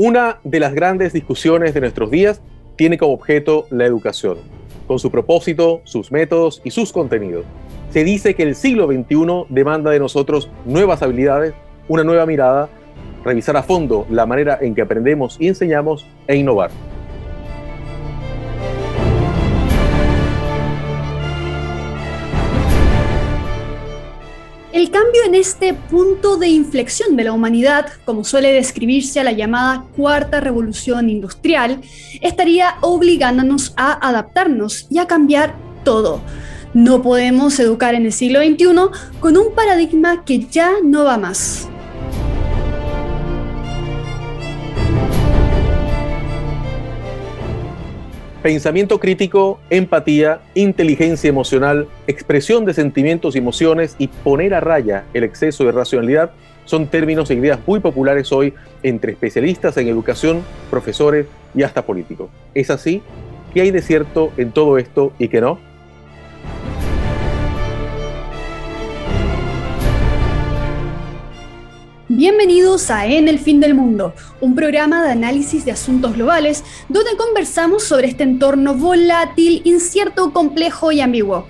Una 0.00 0.38
de 0.44 0.60
las 0.60 0.74
grandes 0.74 1.12
discusiones 1.12 1.74
de 1.74 1.80
nuestros 1.80 2.08
días 2.08 2.40
tiene 2.76 2.98
como 2.98 3.14
objeto 3.14 3.66
la 3.70 3.84
educación, 3.84 4.38
con 4.86 5.00
su 5.00 5.10
propósito, 5.10 5.80
sus 5.82 6.12
métodos 6.12 6.62
y 6.62 6.70
sus 6.70 6.92
contenidos. 6.92 7.44
Se 7.90 8.04
dice 8.04 8.36
que 8.36 8.44
el 8.44 8.54
siglo 8.54 8.86
XXI 8.86 9.46
demanda 9.48 9.90
de 9.90 9.98
nosotros 9.98 10.48
nuevas 10.64 11.02
habilidades, 11.02 11.52
una 11.88 12.04
nueva 12.04 12.26
mirada, 12.26 12.68
revisar 13.24 13.56
a 13.56 13.64
fondo 13.64 14.06
la 14.08 14.24
manera 14.24 14.56
en 14.60 14.76
que 14.76 14.82
aprendemos 14.82 15.36
y 15.40 15.48
enseñamos 15.48 16.06
e 16.28 16.36
innovar. 16.36 16.70
El 24.78 24.92
cambio 24.92 25.24
en 25.26 25.34
este 25.34 25.74
punto 25.74 26.36
de 26.36 26.46
inflexión 26.46 27.16
de 27.16 27.24
la 27.24 27.32
humanidad, 27.32 27.88
como 28.04 28.22
suele 28.22 28.52
describirse 28.52 29.18
a 29.18 29.24
la 29.24 29.32
llamada 29.32 29.84
cuarta 29.96 30.38
revolución 30.38 31.10
industrial, 31.10 31.80
estaría 32.20 32.76
obligándonos 32.80 33.74
a 33.76 33.94
adaptarnos 34.08 34.86
y 34.88 34.98
a 34.98 35.08
cambiar 35.08 35.56
todo. 35.84 36.20
No 36.74 37.02
podemos 37.02 37.58
educar 37.58 37.96
en 37.96 38.06
el 38.06 38.12
siglo 38.12 38.38
XXI 38.38 39.18
con 39.18 39.36
un 39.36 39.52
paradigma 39.52 40.24
que 40.24 40.46
ya 40.46 40.74
no 40.84 41.02
va 41.02 41.18
más. 41.18 41.68
Pensamiento 48.48 48.98
crítico, 48.98 49.60
empatía, 49.68 50.40
inteligencia 50.54 51.28
emocional, 51.28 51.86
expresión 52.06 52.64
de 52.64 52.72
sentimientos 52.72 53.34
y 53.34 53.40
emociones 53.40 53.94
y 53.98 54.06
poner 54.08 54.54
a 54.54 54.60
raya 54.60 55.04
el 55.12 55.24
exceso 55.24 55.66
de 55.66 55.72
racionalidad 55.72 56.30
son 56.64 56.86
términos 56.86 57.30
e 57.30 57.34
ideas 57.34 57.58
muy 57.66 57.80
populares 57.80 58.32
hoy 58.32 58.54
entre 58.82 59.12
especialistas 59.12 59.76
en 59.76 59.88
educación, 59.88 60.40
profesores 60.70 61.26
y 61.54 61.62
hasta 61.62 61.84
políticos. 61.84 62.30
¿Es 62.54 62.70
así? 62.70 63.02
¿Qué 63.52 63.60
hay 63.60 63.70
de 63.70 63.82
cierto 63.82 64.32
en 64.38 64.50
todo 64.50 64.78
esto 64.78 65.12
y 65.18 65.28
qué 65.28 65.42
no? 65.42 65.67
Bienvenidos 72.18 72.90
a 72.90 73.06
En 73.06 73.28
el 73.28 73.38
Fin 73.38 73.60
del 73.60 73.74
Mundo, 73.74 74.12
un 74.40 74.56
programa 74.56 75.04
de 75.04 75.12
análisis 75.12 75.64
de 75.64 75.70
asuntos 75.70 76.14
globales 76.14 76.64
donde 76.88 77.16
conversamos 77.16 77.84
sobre 77.84 78.08
este 78.08 78.24
entorno 78.24 78.74
volátil, 78.74 79.62
incierto, 79.62 80.32
complejo 80.32 80.90
y 80.90 81.00
ambiguo. 81.00 81.46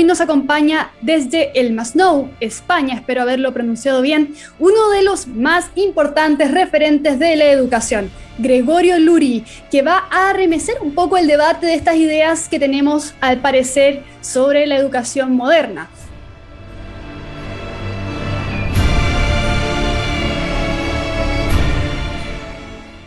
Hoy 0.00 0.06
nos 0.06 0.22
acompaña 0.22 0.92
desde 1.02 1.50
el 1.60 1.74
Masnou, 1.74 2.30
España, 2.40 2.94
espero 2.94 3.20
haberlo 3.20 3.52
pronunciado 3.52 4.00
bien, 4.00 4.34
uno 4.58 4.88
de 4.88 5.02
los 5.02 5.26
más 5.26 5.70
importantes 5.74 6.52
referentes 6.52 7.18
de 7.18 7.36
la 7.36 7.44
educación, 7.44 8.10
Gregorio 8.38 8.98
Luri, 8.98 9.44
que 9.70 9.82
va 9.82 9.98
a 10.10 10.32
remecer 10.32 10.76
un 10.80 10.94
poco 10.94 11.18
el 11.18 11.26
debate 11.26 11.66
de 11.66 11.74
estas 11.74 11.96
ideas 11.96 12.48
que 12.48 12.58
tenemos 12.58 13.12
al 13.20 13.40
parecer 13.42 14.02
sobre 14.22 14.66
la 14.66 14.76
educación 14.76 15.36
moderna. 15.36 15.90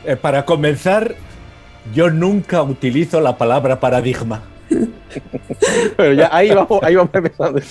Eh, 0.05 0.16
para 0.16 0.45
comenzar, 0.45 1.16
yo 1.91 2.11
nunca 2.11 2.61
utilizo 2.61 3.19
la 3.19 3.35
palabra 3.35 3.80
paradigma. 3.80 4.52
Pero 5.97 6.13
ya 6.13 6.29
ahí 6.31 6.49
vamos, 6.49 6.83
ahí 6.83 6.95
vamos 6.95 7.13
empezando. 7.13 7.61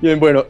Bien, 0.00 0.20
bueno, 0.20 0.44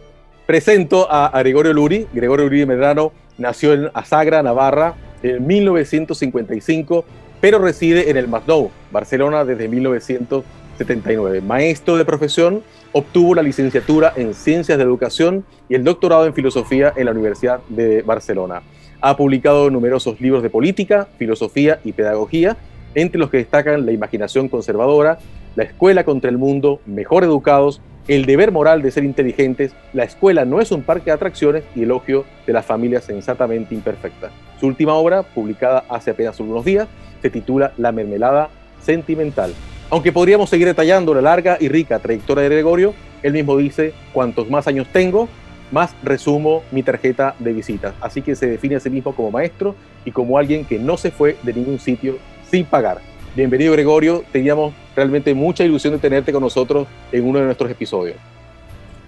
presento 0.46 1.06
a, 1.10 1.30
Gregorio 1.42 1.72
Luri. 1.72 2.06
Gregorio 2.12 2.46
Luri 2.46 2.66
Medrano 2.66 3.12
nació 3.38 3.72
en 3.72 3.90
Asagra, 3.94 4.42
Navarra, 4.42 4.94
en 5.22 5.46
1955, 5.46 7.04
pero 7.40 7.58
reside 7.58 8.10
en 8.10 8.16
el 8.16 8.28
Masnou, 8.28 8.70
Barcelona, 8.90 9.44
desde 9.44 9.68
1979. 9.68 11.40
Maestro 11.42 11.96
de 11.96 12.04
profesión, 12.04 12.62
obtuvo 12.92 13.34
la 13.34 13.42
licenciatura 13.42 14.12
en 14.16 14.34
Ciencias 14.34 14.78
de 14.78 14.84
Educación 14.84 15.44
y 15.68 15.74
el 15.74 15.84
doctorado 15.84 16.26
en 16.26 16.34
Filosofía 16.34 16.92
en 16.96 17.06
la 17.06 17.12
Universidad 17.12 17.60
de 17.68 18.02
Barcelona. 18.02 18.62
Ha 19.00 19.16
publicado 19.16 19.70
numerosos 19.70 20.20
libros 20.20 20.42
de 20.42 20.50
política, 20.50 21.06
filosofía 21.18 21.78
y 21.84 21.92
pedagogía 21.92 22.56
entre 22.96 23.20
los 23.20 23.30
que 23.30 23.36
destacan 23.36 23.86
La 23.86 23.92
imaginación 23.92 24.48
conservadora, 24.48 25.18
La 25.54 25.62
escuela 25.62 26.02
contra 26.02 26.28
el 26.30 26.38
mundo, 26.38 26.80
Mejor 26.86 27.22
educados, 27.22 27.80
El 28.08 28.26
deber 28.26 28.50
moral 28.50 28.82
de 28.82 28.90
ser 28.90 29.04
inteligentes, 29.04 29.72
La 29.92 30.02
escuela 30.02 30.44
no 30.44 30.60
es 30.60 30.72
un 30.72 30.82
parque 30.82 31.06
de 31.06 31.12
atracciones 31.12 31.62
y 31.76 31.84
Elogio 31.84 32.24
de 32.46 32.52
las 32.52 32.66
familias 32.66 33.04
sensatamente 33.04 33.74
imperfectas. 33.74 34.32
Su 34.58 34.66
última 34.66 34.94
obra, 34.94 35.22
publicada 35.22 35.84
hace 35.88 36.10
apenas 36.10 36.40
unos 36.40 36.64
días, 36.64 36.88
se 37.22 37.30
titula 37.30 37.72
La 37.76 37.92
mermelada 37.92 38.48
sentimental. 38.80 39.52
Aunque 39.90 40.10
podríamos 40.10 40.50
seguir 40.50 40.66
detallando 40.66 41.14
la 41.14 41.20
larga 41.20 41.58
y 41.60 41.68
rica 41.68 41.98
trayectoria 41.98 42.44
de 42.44 42.48
Gregorio, 42.48 42.94
él 43.22 43.34
mismo 43.34 43.56
dice, 43.56 43.92
cuantos 44.12 44.48
más 44.50 44.66
años 44.66 44.88
tengo, 44.92 45.28
más 45.70 45.94
resumo 46.02 46.62
mi 46.70 46.82
tarjeta 46.82 47.34
de 47.38 47.52
visitas. 47.52 47.94
Así 48.00 48.22
que 48.22 48.34
se 48.36 48.46
define 48.46 48.76
a 48.76 48.80
sí 48.80 48.88
mismo 48.88 49.14
como 49.14 49.30
maestro 49.30 49.74
y 50.04 50.12
como 50.12 50.38
alguien 50.38 50.64
que 50.64 50.78
no 50.78 50.96
se 50.96 51.10
fue 51.10 51.36
de 51.42 51.52
ningún 51.52 51.78
sitio 51.78 52.18
sin 52.50 52.64
pagar. 52.64 53.00
Bienvenido 53.34 53.72
Gregorio, 53.72 54.24
teníamos 54.32 54.72
realmente 54.94 55.34
mucha 55.34 55.64
ilusión 55.64 55.92
de 55.94 55.98
tenerte 55.98 56.32
con 56.32 56.42
nosotros 56.42 56.86
en 57.12 57.26
uno 57.26 57.38
de 57.38 57.44
nuestros 57.44 57.70
episodios. 57.70 58.16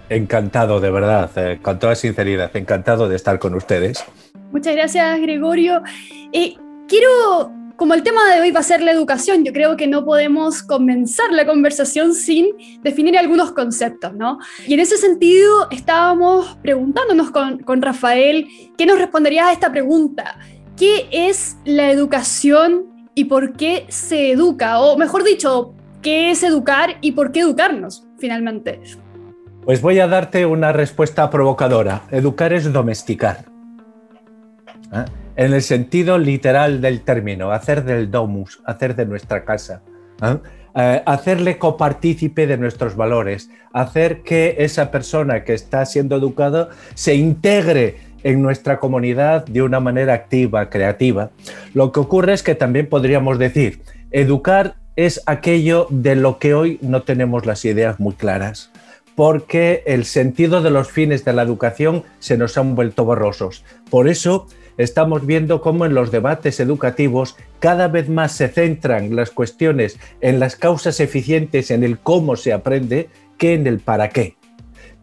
Encantado, 0.09 0.79
de 0.79 0.91
verdad, 0.91 1.29
eh, 1.35 1.59
con 1.61 1.79
toda 1.79 1.95
sinceridad, 1.95 2.55
encantado 2.55 3.07
de 3.07 3.15
estar 3.15 3.39
con 3.39 3.55
ustedes. 3.55 4.03
Muchas 4.51 4.75
gracias 4.75 5.19
Gregorio. 5.21 5.81
Eh, 6.31 6.55
quiero, 6.87 7.51
como 7.75 7.93
el 7.93 8.03
tema 8.03 8.33
de 8.33 8.41
hoy 8.41 8.51
va 8.51 8.59
a 8.59 8.63
ser 8.63 8.81
la 8.81 8.91
educación, 8.91 9.43
yo 9.43 9.53
creo 9.53 9.77
que 9.77 9.87
no 9.87 10.05
podemos 10.05 10.61
comenzar 10.63 11.31
la 11.31 11.45
conversación 11.45 12.13
sin 12.13 12.47
definir 12.81 13.17
algunos 13.17 13.51
conceptos, 13.51 14.13
¿no? 14.13 14.39
Y 14.67 14.73
en 14.73 14.79
ese 14.79 14.97
sentido 14.97 15.69
estábamos 15.71 16.57
preguntándonos 16.61 17.31
con, 17.31 17.59
con 17.59 17.81
Rafael, 17.81 18.47
¿qué 18.77 18.85
nos 18.85 18.99
responderías 18.99 19.47
a 19.47 19.53
esta 19.53 19.71
pregunta? 19.71 20.39
¿Qué 20.75 21.07
es 21.11 21.57
la 21.65 21.91
educación 21.91 22.88
y 23.19 23.25
por 23.25 23.51
qué 23.51 23.85
se 23.89 24.31
educa, 24.31 24.79
o 24.79 24.97
mejor 24.97 25.25
dicho, 25.25 25.73
qué 26.01 26.31
es 26.31 26.41
educar 26.41 26.91
y 27.01 27.11
por 27.11 27.33
qué 27.33 27.41
educarnos, 27.41 28.07
finalmente. 28.17 28.79
Pues 29.65 29.81
voy 29.81 29.99
a 29.99 30.07
darte 30.07 30.45
una 30.45 30.71
respuesta 30.71 31.29
provocadora. 31.29 32.03
Educar 32.11 32.53
es 32.53 32.71
domesticar. 32.71 33.43
¿eh? 34.93 35.03
En 35.35 35.53
el 35.53 35.61
sentido 35.61 36.17
literal 36.17 36.79
del 36.79 37.01
término, 37.01 37.51
hacer 37.51 37.83
del 37.83 38.09
domus, 38.09 38.61
hacer 38.63 38.95
de 38.95 39.05
nuestra 39.05 39.43
casa. 39.43 39.81
¿eh? 40.23 40.37
Eh, 40.75 41.03
hacerle 41.05 41.57
copartícipe 41.57 42.47
de 42.47 42.57
nuestros 42.57 42.95
valores, 42.95 43.49
hacer 43.73 44.21
que 44.21 44.55
esa 44.59 44.91
persona 44.91 45.43
que 45.43 45.55
está 45.55 45.85
siendo 45.85 46.15
educada 46.15 46.69
se 46.93 47.15
integre 47.15 47.97
en 48.23 48.41
nuestra 48.41 48.79
comunidad 48.79 49.45
de 49.45 49.61
una 49.61 49.79
manera 49.79 50.13
activa, 50.13 50.69
creativa. 50.69 51.31
Lo 51.73 51.91
que 51.91 51.99
ocurre 51.99 52.33
es 52.33 52.43
que 52.43 52.55
también 52.55 52.87
podríamos 52.87 53.39
decir, 53.39 53.81
educar 54.11 54.75
es 54.95 55.21
aquello 55.25 55.87
de 55.89 56.15
lo 56.15 56.39
que 56.39 56.53
hoy 56.53 56.77
no 56.81 57.03
tenemos 57.03 57.45
las 57.45 57.63
ideas 57.63 57.99
muy 57.99 58.13
claras, 58.13 58.71
porque 59.15 59.83
el 59.85 60.05
sentido 60.05 60.61
de 60.61 60.71
los 60.71 60.91
fines 60.91 61.23
de 61.23 61.33
la 61.33 61.41
educación 61.41 62.03
se 62.19 62.37
nos 62.37 62.57
han 62.57 62.75
vuelto 62.75 63.05
borrosos. 63.05 63.63
Por 63.89 64.07
eso 64.07 64.47
estamos 64.77 65.25
viendo 65.25 65.61
cómo 65.61 65.85
en 65.85 65.93
los 65.93 66.11
debates 66.11 66.59
educativos 66.59 67.37
cada 67.59 67.87
vez 67.87 68.09
más 68.09 68.31
se 68.31 68.47
centran 68.47 69.15
las 69.15 69.29
cuestiones 69.29 69.99
en 70.21 70.39
las 70.39 70.55
causas 70.55 70.99
eficientes, 70.99 71.71
en 71.71 71.83
el 71.83 71.99
cómo 71.99 72.35
se 72.35 72.53
aprende, 72.53 73.09
que 73.37 73.53
en 73.53 73.67
el 73.67 73.79
para 73.79 74.09
qué. 74.09 74.35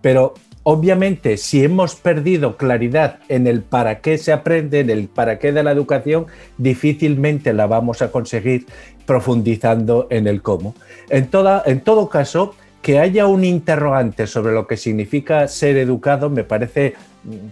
Pero 0.01 0.35
Obviamente, 0.69 1.37
si 1.37 1.63
hemos 1.63 1.95
perdido 1.95 2.57
claridad 2.57 3.21
en 3.29 3.47
el 3.47 3.63
para 3.63 4.01
qué 4.01 4.19
se 4.19 4.33
aprende, 4.33 4.81
en 4.81 4.91
el 4.91 5.07
para 5.07 5.39
qué 5.39 5.53
de 5.53 5.63
la 5.63 5.71
educación, 5.71 6.27
difícilmente 6.59 7.53
la 7.53 7.69
vamos 7.69 8.03
a 8.03 8.11
conseguir 8.11 8.67
profundizando 9.07 10.09
en 10.11 10.27
el 10.27 10.43
cómo. 10.43 10.75
En, 11.09 11.29
todo 11.29 12.09
caso, 12.09 12.57
que 12.83 12.99
haya 12.99 13.29
un 13.29 13.45
interrogante 13.45 14.27
sobre 14.27 14.55
lo 14.55 14.67
que 14.67 14.77
significa 14.77 15.47
ser 15.47 15.77
educado 15.77 16.31
me 16.31 16.43
parece 16.43 16.95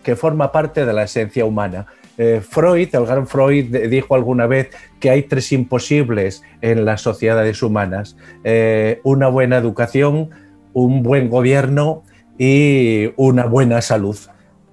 que 0.02 0.16
forma 0.16 0.50
parte 0.50 0.84
de 0.84 0.92
la 0.92 1.04
esencia 1.04 1.44
humana. 1.44 1.86
Eh, 2.18 2.40
Freud, 2.42 2.88
el 2.92 3.06
gran 3.06 3.28
Freud, 3.28 3.66
dijo 3.88 4.16
alguna 4.16 4.48
vez 4.48 4.70
que 4.98 5.10
hay 5.10 5.22
tres 5.22 5.52
imposibles 5.52 6.42
en 6.62 6.84
las 6.84 7.02
sociedades 7.02 7.62
humanas. 7.62 8.16
Eh, 8.42 8.98
una 9.04 9.28
buena 9.28 9.56
educación, 9.56 10.30
un 10.72 11.04
buen 11.04 11.30
gobierno 11.30 12.02
y 12.38 13.12
una 13.16 13.46
buena 13.46 13.80
salud. 13.80 14.16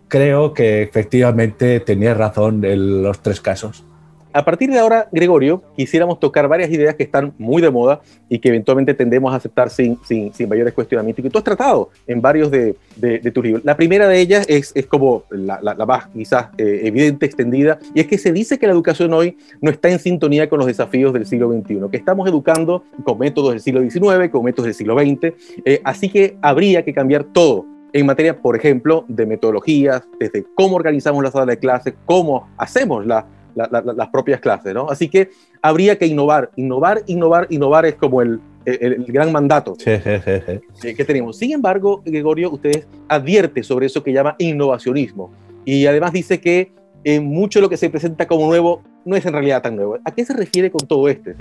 Creo 0.08 0.54
que 0.54 0.82
efectivamente 0.82 1.80
tenía 1.80 2.14
razón 2.14 2.66
en 2.66 3.04
los 3.04 3.22
tres 3.22 3.40
casos. 3.42 3.86
A 4.34 4.46
partir 4.46 4.70
de 4.70 4.80
ahora, 4.80 5.10
Gregorio, 5.12 5.62
quisiéramos 5.76 6.20
tocar 6.20 6.48
varias 6.48 6.70
ideas 6.70 6.96
que 6.96 7.04
están 7.04 7.34
muy 7.38 7.62
de 7.62 7.70
moda 7.70 8.02
y 8.30 8.40
que 8.40 8.48
eventualmente 8.48 8.94
tendemos 8.94 9.34
a 9.34 9.38
aceptar 9.38 9.70
sin, 9.70 9.98
sin, 10.06 10.34
sin 10.34 10.48
mayores 10.48 10.74
cuestionamientos. 10.74 11.26
Y 11.26 11.30
tú 11.30 11.38
has 11.38 11.44
tratado 11.44 11.90
en 12.08 12.22
varios 12.22 12.50
de, 12.50 12.78
de, 12.96 13.20
tus 13.32 13.44
libros. 13.44 13.66
La 13.66 13.76
primera 13.76 14.08
de 14.08 14.20
ellas 14.20 14.46
es, 14.48 14.72
es 14.74 14.86
como 14.86 15.24
la, 15.30 15.60
la, 15.62 15.86
más 15.86 16.08
quizás 16.08 16.48
eh, 16.58 16.82
evidente, 16.84 17.26
extendida, 17.26 17.80
y 17.94 18.00
es 18.00 18.08
que 18.08 18.18
se 18.18 18.32
dice 18.32 18.58
que 18.58 18.68
la 18.68 18.74
educación 18.74 19.14
hoy 19.14 19.38
no 19.60 19.70
está 19.70 19.90
en 19.90 20.00
sintonía 20.00 20.48
con 20.48 20.60
los 20.60 20.68
desafíos 20.68 21.12
del 21.12 21.26
siglo 21.26 21.52
XXI, 21.52 21.82
que 21.92 21.98
estamos 21.98 22.28
educando 22.30 22.86
con 23.04 23.20
métodos 23.20 23.52
del 23.52 23.60
siglo 23.60 23.82
XIX, 23.82 24.30
con 24.32 24.46
métodos 24.46 24.66
del 24.66 24.76
siglo 24.76 24.98
XX, 24.98 25.34
eh, 25.66 25.82
así 25.84 26.10
que 26.10 26.38
habría 26.42 26.86
que 26.86 26.94
cambiar 26.94 27.26
todo 27.26 27.66
en 27.94 28.06
materia, 28.06 28.42
por 28.42 28.56
ejemplo, 28.56 29.04
de 29.10 29.26
metodologías, 29.26 30.04
desde 30.20 30.46
cómo 30.56 30.78
organizamos 30.78 31.22
la 31.22 31.32
sala 31.32 31.46
de 31.46 31.60
clases, 31.60 31.94
cómo 32.06 32.48
hacemos 32.58 33.06
la, 33.06 33.26
las 33.56 34.10
propias 34.10 34.40
clases, 34.40 34.74
¿no? 34.74 34.90
Así 34.90 35.08
que 35.08 35.30
habría 35.62 35.98
que 35.98 36.06
innovar, 36.06 36.52
innovar, 36.56 37.04
innovar, 37.08 37.48
innovar 37.50 37.86
es 37.86 37.96
como 37.96 38.22
el, 38.22 38.40
el, 38.66 39.06
gran 39.06 39.32
mandato 39.32 39.76
que 39.76 41.06
tenemos. 41.06 41.38
Sin 41.38 41.52
embargo, 41.52 42.02
Gregorio, 42.06 42.52
usted 42.52 42.86
advierte 43.08 43.64
sobre 43.64 43.88
eso 43.88 44.04
que 44.04 44.14
llama 44.14 44.36
innovacionismo 44.40 45.32
y 45.66 45.86
además 45.86 46.14
dice 46.14 46.40
que 46.40 46.72
eh, 47.04 47.20
mucho 47.20 47.60
de 47.60 47.64
lo 47.64 47.70
que 47.70 47.78
se 47.78 47.90
presenta 47.90 48.28
como 48.28 48.48
nuevo 48.48 48.84
no 49.06 49.16
es 49.16 49.26
en 49.26 49.34
realidad 49.34 49.62
tan 49.62 49.76
nuevo. 49.76 49.98
¿A 50.04 50.12
qué 50.12 50.24
se 50.26 50.34
refiere 50.34 50.70
con 50.70 50.88
todo 50.88 51.08
esto? 51.08 51.32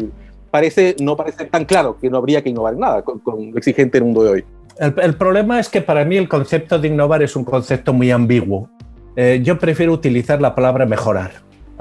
parece, 0.50 0.96
no 1.00 1.16
parece 1.16 1.44
tan 1.44 1.64
claro 1.64 1.96
que 1.98 2.10
no 2.10 2.18
habría 2.18 2.42
que 2.42 2.50
innovar 2.50 2.76
nada 2.76 3.02
con, 3.02 3.20
con 3.20 3.40
el 3.40 3.56
exigente 3.56 4.00
mundo 4.00 4.24
de 4.24 4.30
hoy. 4.30 4.44
El, 4.78 5.14
problema 5.14 5.60
es 5.60 5.68
que 5.68 5.82
para 5.82 6.04
mí 6.04 6.16
el 6.16 6.28
concepto 6.28 6.78
de 6.78 6.88
innovar 6.88 7.22
es 7.22 7.36
un 7.36 7.44
concepto 7.44 7.92
muy 7.92 8.10
ambiguo. 8.10 8.70
Eh, 9.14 9.40
yo 9.42 9.58
prefiero 9.58 9.92
utilizar 9.92 10.40
la 10.40 10.54
palabra 10.54 10.86
mejorar. 10.86 11.32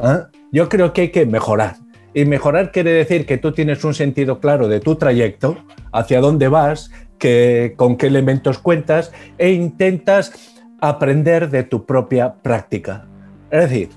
¿Eh? 0.04 0.38
Yo 0.52 0.70
creo 0.70 0.94
que 0.94 1.02
hay 1.02 1.10
que 1.10 1.26
mejorar. 1.26 1.76
Y 2.14 2.26
mejorar 2.26 2.72
quiere 2.72 2.92
decir 2.92 3.26
que 3.26 3.38
tú 3.38 3.52
tienes 3.52 3.84
un 3.84 3.94
sentido 3.94 4.40
claro 4.40 4.68
de 4.68 4.80
tu 4.80 4.96
trayecto, 4.96 5.58
hacia 5.92 6.22
dónde 6.22 6.48
vas, 6.48 6.92
que, 7.18 7.74
con 7.76 7.98
qué 7.98 8.08
elementos 8.08 8.58
cuentas 8.58 9.12
e 9.38 9.52
intentas 9.52 10.34
aprender 10.82 11.50
de 11.50 11.64
tu 11.64 11.86
propia 11.86 12.34
práctica. 12.34 13.06
Es 13.52 13.70
decir, 13.70 13.90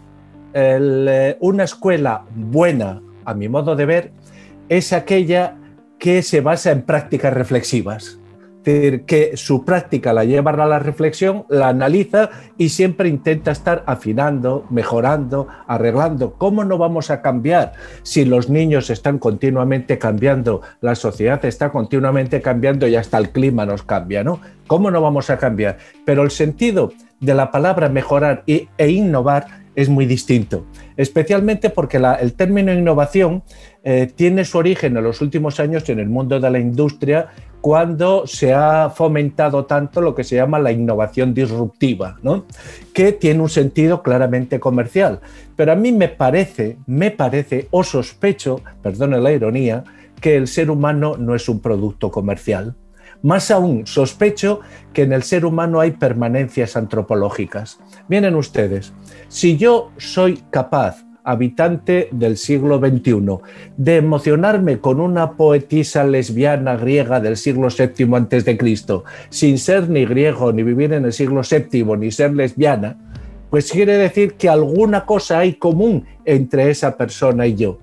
eh, 0.55 1.37
una 1.41 1.65
escuela 1.65 2.25
buena, 2.35 3.01
a 3.25 3.35
mi 3.35 3.49
modo 3.49 3.77
de 3.77 3.87
ver, 3.87 4.13
es 4.69 4.93
aquella 4.93 5.57
que 5.99 6.23
se 6.23 6.41
basa 6.41 6.73
en 6.73 6.83
prácticas 6.83 7.33
reflexivas 7.33 8.19
decir, 8.65 9.05
que 9.05 9.37
su 9.37 9.65
práctica 9.65 10.13
la 10.13 10.25
lleva 10.25 10.51
a 10.53 10.67
la 10.67 10.79
reflexión, 10.79 11.45
la 11.49 11.69
analiza 11.69 12.31
y 12.59 12.69
siempre 12.69 13.09
intenta 13.09 13.51
estar 13.51 13.83
afinando, 13.87 14.65
mejorando, 14.71 15.49
arreglando. 15.67 16.35
¿Cómo 16.35 16.65
no 16.65 16.79
vamos 16.79 17.11
a 17.11 17.23
cambiar 17.23 17.73
si 18.03 18.25
los 18.25 18.49
niños 18.49 18.91
están 18.91 19.19
continuamente 19.19 19.99
cambiando, 19.99 20.63
la 20.81 20.95
sociedad 20.95 21.45
está 21.45 21.71
continuamente 21.71 22.41
cambiando 22.41 22.87
y 22.87 22.97
hasta 22.97 23.19
el 23.19 23.31
clima 23.31 23.67
nos 23.67 23.83
cambia, 23.83 24.25
¿no? 24.25 24.41
¿Cómo 24.67 24.91
no 24.91 25.01
vamos 25.01 25.31
a 25.31 25.39
cambiar? 25.39 25.79
Pero 26.05 26.23
el 26.23 26.31
sentido 26.31 26.93
de 27.23 27.35
la 27.35 27.51
palabra 27.51 27.89
mejorar 27.89 28.45
e 28.47 28.91
innovar 28.91 29.63
es 29.75 29.89
muy 29.89 30.05
distinto, 30.05 30.67
especialmente 30.97 31.71
porque 31.71 31.97
el 31.97 32.35
término 32.35 32.73
innovación 32.75 33.43
eh, 33.85 34.11
tiene 34.15 34.45
su 34.45 34.59
origen 34.59 34.97
en 34.97 35.05
los 35.05 35.23
últimos 35.23 35.61
años 35.61 35.89
en 35.89 35.99
el 35.99 36.09
mundo 36.11 36.39
de 36.39 36.51
la 36.51 36.59
industria 36.59 37.29
cuando 37.63 38.27
se 38.27 38.53
ha 38.53 38.91
fomentado 38.91 39.65
tanto 39.65 40.01
lo 40.01 40.15
que 40.15 40.25
se 40.25 40.37
llama 40.37 40.59
la 40.59 40.73
innovación 40.73 41.33
disruptiva, 41.33 42.19
¿no? 42.23 42.45
que 42.93 43.13
tiene 43.13 43.41
un 43.41 43.49
sentido 43.49 44.03
claramente 44.03 44.59
comercial. 44.59 45.21
Pero 45.57 45.73
a 45.73 45.77
mí 45.77 45.93
me 45.93 46.09
parece, 46.09 46.77
me 46.87 47.13
parece, 47.13 47.69
o 47.71 47.85
sospecho, 47.85 48.61
perdone 48.83 49.21
la 49.21 49.33
ironía, 49.33 49.85
que 50.21 50.37
el 50.37 50.49
ser 50.49 50.71
humano 50.71 51.17
no 51.17 51.35
es 51.35 51.49
un 51.49 51.61
producto 51.61 52.11
comercial. 52.11 52.75
Más 53.23 53.51
aún, 53.51 53.87
sospecho 53.87 54.61
que 54.93 55.03
en 55.03 55.13
el 55.13 55.23
ser 55.23 55.45
humano 55.45 55.81
hay 55.81 55.93
permanencias 55.93 56.77
antropológicas. 56.77 57.79
Miren 58.09 58.35
ustedes, 58.35 58.93
si 59.29 59.57
yo 59.57 59.93
soy 59.97 60.43
capaz 60.51 61.05
habitante 61.25 62.09
del 62.11 62.37
siglo 62.37 62.79
XXI, 62.79 63.39
de 63.77 63.97
emocionarme 63.97 64.81
con 64.81 65.01
una 65.01 65.33
poetisa 65.33 66.05
lesbiana 66.05 66.77
griega 66.77 67.21
del 67.21 67.37
siglo 67.37 67.69
VII 67.69 68.15
antes 68.17 68.45
de 68.45 68.57
Cristo, 68.57 69.05
sin 69.31 69.59
ser 69.59 69.89
ni 69.89 70.05
griego, 70.05 70.53
ni 70.53 70.63
vivir 70.63 70.93
en 70.93 71.05
el 71.05 71.13
siglo 71.13 71.43
VII, 71.49 71.97
ni 71.97 72.11
ser 72.11 72.35
lesbiana, 72.35 72.97
pues 73.51 73.71
quiere 73.71 73.99
decir 73.99 74.35
que 74.35 74.49
alguna 74.49 75.05
cosa 75.05 75.39
hay 75.39 75.55
común 75.55 76.07
entre 76.25 76.71
esa 76.71 76.97
persona 76.97 77.47
y 77.47 77.55
yo. 77.55 77.79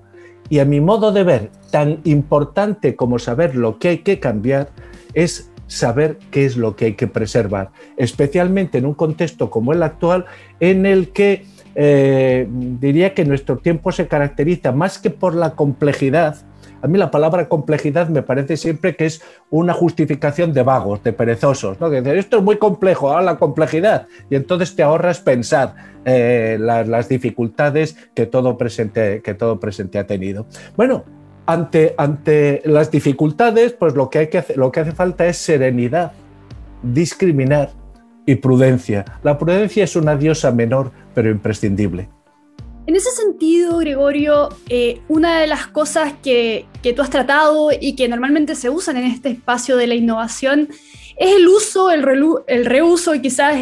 Y 0.50 0.58
a 0.58 0.66
mi 0.66 0.80
modo 0.80 1.12
de 1.12 1.24
ver, 1.24 1.50
tan 1.70 2.00
importante 2.04 2.96
como 2.96 3.18
saber 3.18 3.56
lo 3.56 3.78
que 3.78 3.88
hay 3.88 3.98
que 3.98 4.20
cambiar 4.20 4.68
es 5.14 5.50
saber 5.68 6.18
qué 6.32 6.44
es 6.44 6.56
lo 6.56 6.74
que 6.74 6.86
hay 6.86 6.94
que 6.94 7.06
preservar, 7.06 7.70
especialmente 7.96 8.78
en 8.78 8.86
un 8.86 8.94
contexto 8.94 9.48
como 9.48 9.72
el 9.72 9.82
actual 9.84 10.26
en 10.58 10.84
el 10.84 11.10
que 11.10 11.46
eh, 11.76 12.48
diría 12.50 13.14
que 13.14 13.24
nuestro 13.24 13.58
tiempo 13.58 13.92
se 13.92 14.08
caracteriza 14.08 14.72
más 14.72 14.98
que 14.98 15.10
por 15.10 15.34
la 15.34 15.54
complejidad. 15.54 16.36
A 16.82 16.86
mí 16.86 16.98
la 16.98 17.10
palabra 17.10 17.48
complejidad 17.48 18.08
me 18.08 18.22
parece 18.22 18.56
siempre 18.56 18.96
que 18.96 19.06
es 19.06 19.22
una 19.50 19.72
justificación 19.72 20.52
de 20.52 20.62
vagos, 20.62 21.02
de 21.02 21.12
perezosos, 21.12 21.80
¿no? 21.80 21.90
Que 21.90 22.00
dicen, 22.00 22.18
esto 22.18 22.38
es 22.38 22.42
muy 22.42 22.56
complejo, 22.56 23.14
a 23.14 23.22
la 23.22 23.36
complejidad. 23.36 24.06
Y 24.30 24.36
entonces 24.36 24.74
te 24.74 24.82
ahorras 24.82 25.20
pensar 25.20 25.74
eh, 26.04 26.56
las, 26.58 27.08
dificultades 27.08 27.96
que 28.14 28.26
todo, 28.26 28.56
presente, 28.56 29.20
que 29.22 29.34
todo 29.34 29.60
presente 29.60 29.98
ha 29.98 30.06
tenido. 30.06 30.46
Bueno, 30.76 31.04
ante, 31.46 31.94
ante 31.98 32.62
las 32.64 32.90
dificultades, 32.90 33.72
pues 33.72 33.94
lo 33.94 34.08
que, 34.08 34.18
hay 34.20 34.26
que 34.28 34.44
lo 34.56 34.72
que 34.72 34.80
hace 34.80 34.92
falta 34.92 35.26
es 35.26 35.36
serenidad, 35.36 36.12
discriminar 36.82 37.70
y 38.26 38.36
prudencia. 38.36 39.04
La 39.22 39.38
prudencia 39.38 39.84
es 39.84 39.96
una 39.96 40.16
diosa 40.16 40.52
menor, 40.52 40.92
pero 41.14 41.30
imprescindible. 41.30 42.08
En 42.86 42.96
ese 42.96 43.10
sentido, 43.10 43.78
Gregorio, 43.78 44.48
eh, 44.68 45.00
una 45.08 45.38
de 45.40 45.46
las 45.46 45.66
cosas 45.66 46.14
que, 46.22 46.66
que, 46.82 46.92
tú 46.92 47.02
has 47.02 47.10
tratado 47.10 47.70
y 47.78 47.94
que 47.94 48.08
normalmente 48.08 48.54
se 48.54 48.70
usan 48.70 48.96
en 48.96 49.04
este 49.04 49.28
espacio 49.28 49.76
de 49.76 49.86
la 49.86 49.94
innovación 49.94 50.68
es 51.16 51.36
el 51.36 51.46
uso, 51.46 51.90
el, 51.90 52.02
reuso 52.64 53.14
y 53.14 53.20
quizás 53.20 53.56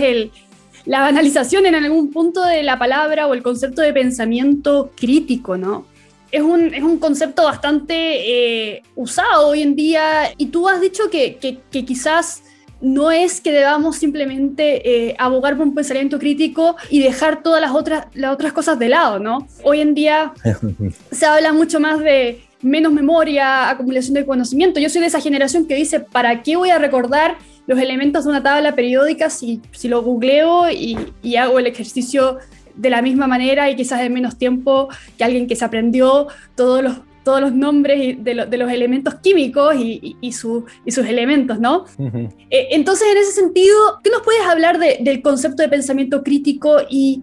la 0.84 1.00
banalización 1.00 1.66
en 1.66 1.74
algún 1.74 2.10
punto 2.10 2.42
de 2.42 2.62
la 2.62 2.78
palabra 2.78 3.26
o 3.26 3.34
el 3.34 3.42
concepto 3.42 3.82
de 3.82 3.92
pensamiento 3.92 4.92
crítico, 4.96 5.56
¿no? 5.56 5.84
Es 6.30 6.42
un, 6.42 6.72
es 6.72 6.82
un 6.82 6.98
concepto 6.98 7.44
bastante 7.44 8.74
eh, 8.74 8.82
usado 8.94 9.48
hoy 9.48 9.62
en 9.62 9.74
día 9.74 10.32
y 10.36 10.46
tú 10.46 10.68
has 10.68 10.80
dicho 10.80 11.10
que, 11.10 11.36
que 11.36 11.84
quizás 11.84 12.42
no 12.80 13.10
es 13.10 13.40
que 13.40 13.52
debamos 13.52 13.96
simplemente 13.96 15.08
eh, 15.08 15.16
abogar 15.18 15.56
por 15.56 15.66
un 15.66 15.74
pensamiento 15.74 16.18
crítico 16.18 16.76
y 16.90 17.00
dejar 17.00 17.42
todas 17.42 17.60
las 17.60 17.72
otras, 17.72 18.06
las 18.14 18.32
otras 18.32 18.52
cosas 18.52 18.78
de 18.78 18.88
lado, 18.88 19.18
¿no? 19.18 19.46
Hoy 19.64 19.80
en 19.80 19.94
día 19.94 20.32
se 21.10 21.26
habla 21.26 21.52
mucho 21.52 21.80
más 21.80 22.00
de 22.00 22.42
menos 22.62 22.92
memoria, 22.92 23.70
acumulación 23.70 24.14
de 24.14 24.26
conocimiento. 24.26 24.80
Yo 24.80 24.90
soy 24.90 25.00
de 25.00 25.06
esa 25.08 25.20
generación 25.20 25.66
que 25.66 25.74
dice, 25.74 26.00
¿para 26.00 26.42
qué 26.42 26.56
voy 26.56 26.70
a 26.70 26.78
recordar 26.78 27.36
los 27.66 27.78
elementos 27.78 28.24
de 28.24 28.30
una 28.30 28.42
tabla 28.42 28.74
periódica 28.74 29.30
si, 29.30 29.60
si 29.72 29.88
lo 29.88 30.02
googleo 30.02 30.70
y, 30.70 30.96
y 31.22 31.36
hago 31.36 31.58
el 31.58 31.66
ejercicio 31.66 32.38
de 32.74 32.90
la 32.90 33.02
misma 33.02 33.26
manera 33.26 33.68
y 33.70 33.76
quizás 33.76 34.00
en 34.00 34.12
menos 34.12 34.38
tiempo 34.38 34.88
que 35.16 35.24
alguien 35.24 35.46
que 35.46 35.56
se 35.56 35.64
aprendió 35.64 36.28
todos 36.54 36.82
los 36.82 36.96
todos 37.24 37.40
los 37.40 37.52
nombres 37.52 38.16
de, 38.22 38.34
los 38.34 38.70
elementos 38.70 39.14
químicos 39.16 39.74
y, 39.76 40.32
sus 40.32 40.64
elementos, 41.06 41.58
¿no? 41.60 41.84
Eh, 42.50 42.68
entonces, 42.70 43.08
en 43.10 43.18
ese 43.18 43.32
sentido, 43.32 43.76
¿qué 44.02 44.10
nos 44.10 44.22
puedes 44.22 44.42
hablar 44.42 44.78
del 44.78 45.22
concepto 45.22 45.62
de 45.62 45.68
pensamiento 45.68 46.22
crítico 46.22 46.78
y, 46.88 47.22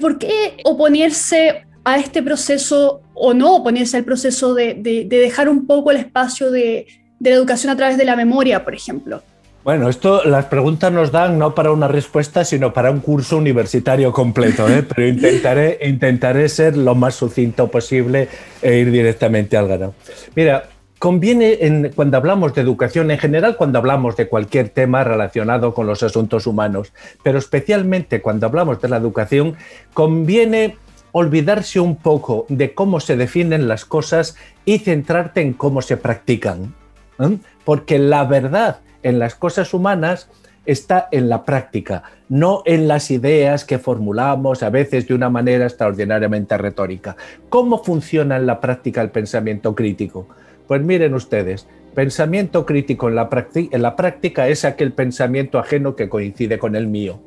por 0.00 0.18
qué 0.18 0.58
oponerse 0.64 1.66
a 1.84 1.98
este 1.98 2.22
proceso 2.22 3.00
o 3.14 3.32
no 3.32 3.56
oponerse 3.56 3.96
al 3.96 4.04
proceso 4.04 4.54
de, 4.54 4.74
dejar 5.08 5.48
un 5.48 5.66
poco 5.66 5.90
el 5.90 5.98
espacio 5.98 6.50
de 6.50 6.86
la 7.20 7.30
educación 7.30 7.72
a 7.72 7.76
través 7.76 7.96
de 7.96 8.04
la 8.04 8.16
memoria, 8.16 8.64
por 8.64 8.74
ejemplo? 8.74 9.22
Bueno, 9.66 9.88
esto 9.88 10.22
las 10.22 10.44
preguntas 10.44 10.92
nos 10.92 11.10
dan 11.10 11.40
no 11.40 11.52
para 11.52 11.72
una 11.72 11.88
respuesta, 11.88 12.44
sino 12.44 12.72
para 12.72 12.92
un 12.92 13.00
curso 13.00 13.36
universitario 13.36 14.12
completo, 14.12 14.68
¿eh? 14.68 14.84
pero 14.84 15.08
intentaré, 15.08 15.80
intentaré 15.82 16.48
ser 16.48 16.76
lo 16.76 16.94
más 16.94 17.16
sucinto 17.16 17.66
posible 17.66 18.28
e 18.62 18.76
ir 18.76 18.92
directamente 18.92 19.56
al 19.56 19.66
grano. 19.66 19.94
Mira, 20.36 20.68
conviene 21.00 21.58
en, 21.62 21.90
cuando 21.96 22.16
hablamos 22.16 22.54
de 22.54 22.60
educación, 22.60 23.10
en 23.10 23.18
general 23.18 23.56
cuando 23.56 23.80
hablamos 23.80 24.16
de 24.16 24.28
cualquier 24.28 24.68
tema 24.68 25.02
relacionado 25.02 25.74
con 25.74 25.88
los 25.88 26.00
asuntos 26.04 26.46
humanos, 26.46 26.92
pero 27.24 27.36
especialmente 27.36 28.22
cuando 28.22 28.46
hablamos 28.46 28.80
de 28.80 28.88
la 28.88 28.98
educación, 28.98 29.56
conviene 29.94 30.76
olvidarse 31.10 31.80
un 31.80 31.96
poco 31.96 32.46
de 32.48 32.72
cómo 32.72 33.00
se 33.00 33.16
definen 33.16 33.66
las 33.66 33.84
cosas 33.84 34.36
y 34.64 34.78
centrarte 34.78 35.40
en 35.40 35.54
cómo 35.54 35.82
se 35.82 35.96
practican. 35.96 36.72
¿eh? 37.18 37.38
Porque 37.64 37.98
la 37.98 38.22
verdad 38.22 38.78
en 39.06 39.20
las 39.20 39.36
cosas 39.36 39.72
humanas 39.72 40.28
está 40.66 41.06
en 41.12 41.28
la 41.28 41.44
práctica, 41.44 42.02
no 42.28 42.62
en 42.66 42.88
las 42.88 43.12
ideas 43.12 43.64
que 43.64 43.78
formulamos 43.78 44.64
a 44.64 44.70
veces 44.70 45.06
de 45.06 45.14
una 45.14 45.30
manera 45.30 45.64
extraordinariamente 45.64 46.58
retórica. 46.58 47.16
¿Cómo 47.48 47.84
funciona 47.84 48.36
en 48.36 48.46
la 48.46 48.60
práctica 48.60 49.00
el 49.02 49.10
pensamiento 49.10 49.76
crítico? 49.76 50.26
Pues 50.66 50.82
miren 50.82 51.14
ustedes, 51.14 51.68
pensamiento 51.94 52.66
crítico 52.66 53.08
en 53.08 53.14
la, 53.14 53.28
en 53.54 53.82
la 53.82 53.94
práctica 53.94 54.48
es 54.48 54.64
aquel 54.64 54.92
pensamiento 54.92 55.60
ajeno 55.60 55.94
que 55.94 56.08
coincide 56.08 56.58
con 56.58 56.74
el 56.74 56.88
mío. 56.88 57.20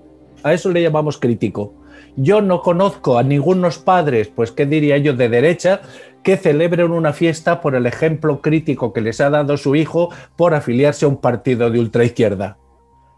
A 0.43 0.53
eso 0.53 0.71
le 0.71 0.81
llamamos 0.81 1.17
crítico. 1.17 1.73
Yo 2.17 2.41
no 2.41 2.61
conozco 2.61 3.17
a 3.17 3.23
ningunos 3.23 3.77
padres, 3.77 4.27
pues 4.27 4.51
qué 4.51 4.65
diría 4.65 4.97
yo, 4.97 5.13
de 5.13 5.29
derecha, 5.29 5.79
que 6.23 6.37
celebren 6.37 6.91
una 6.91 7.13
fiesta 7.13 7.61
por 7.61 7.75
el 7.75 7.85
ejemplo 7.85 8.41
crítico 8.41 8.93
que 8.93 9.01
les 9.01 9.21
ha 9.21 9.29
dado 9.29 9.57
su 9.57 9.75
hijo 9.75 10.09
por 10.35 10.53
afiliarse 10.53 11.05
a 11.05 11.09
un 11.09 11.17
partido 11.17 11.69
de 11.69 11.79
ultraizquierda. 11.79 12.57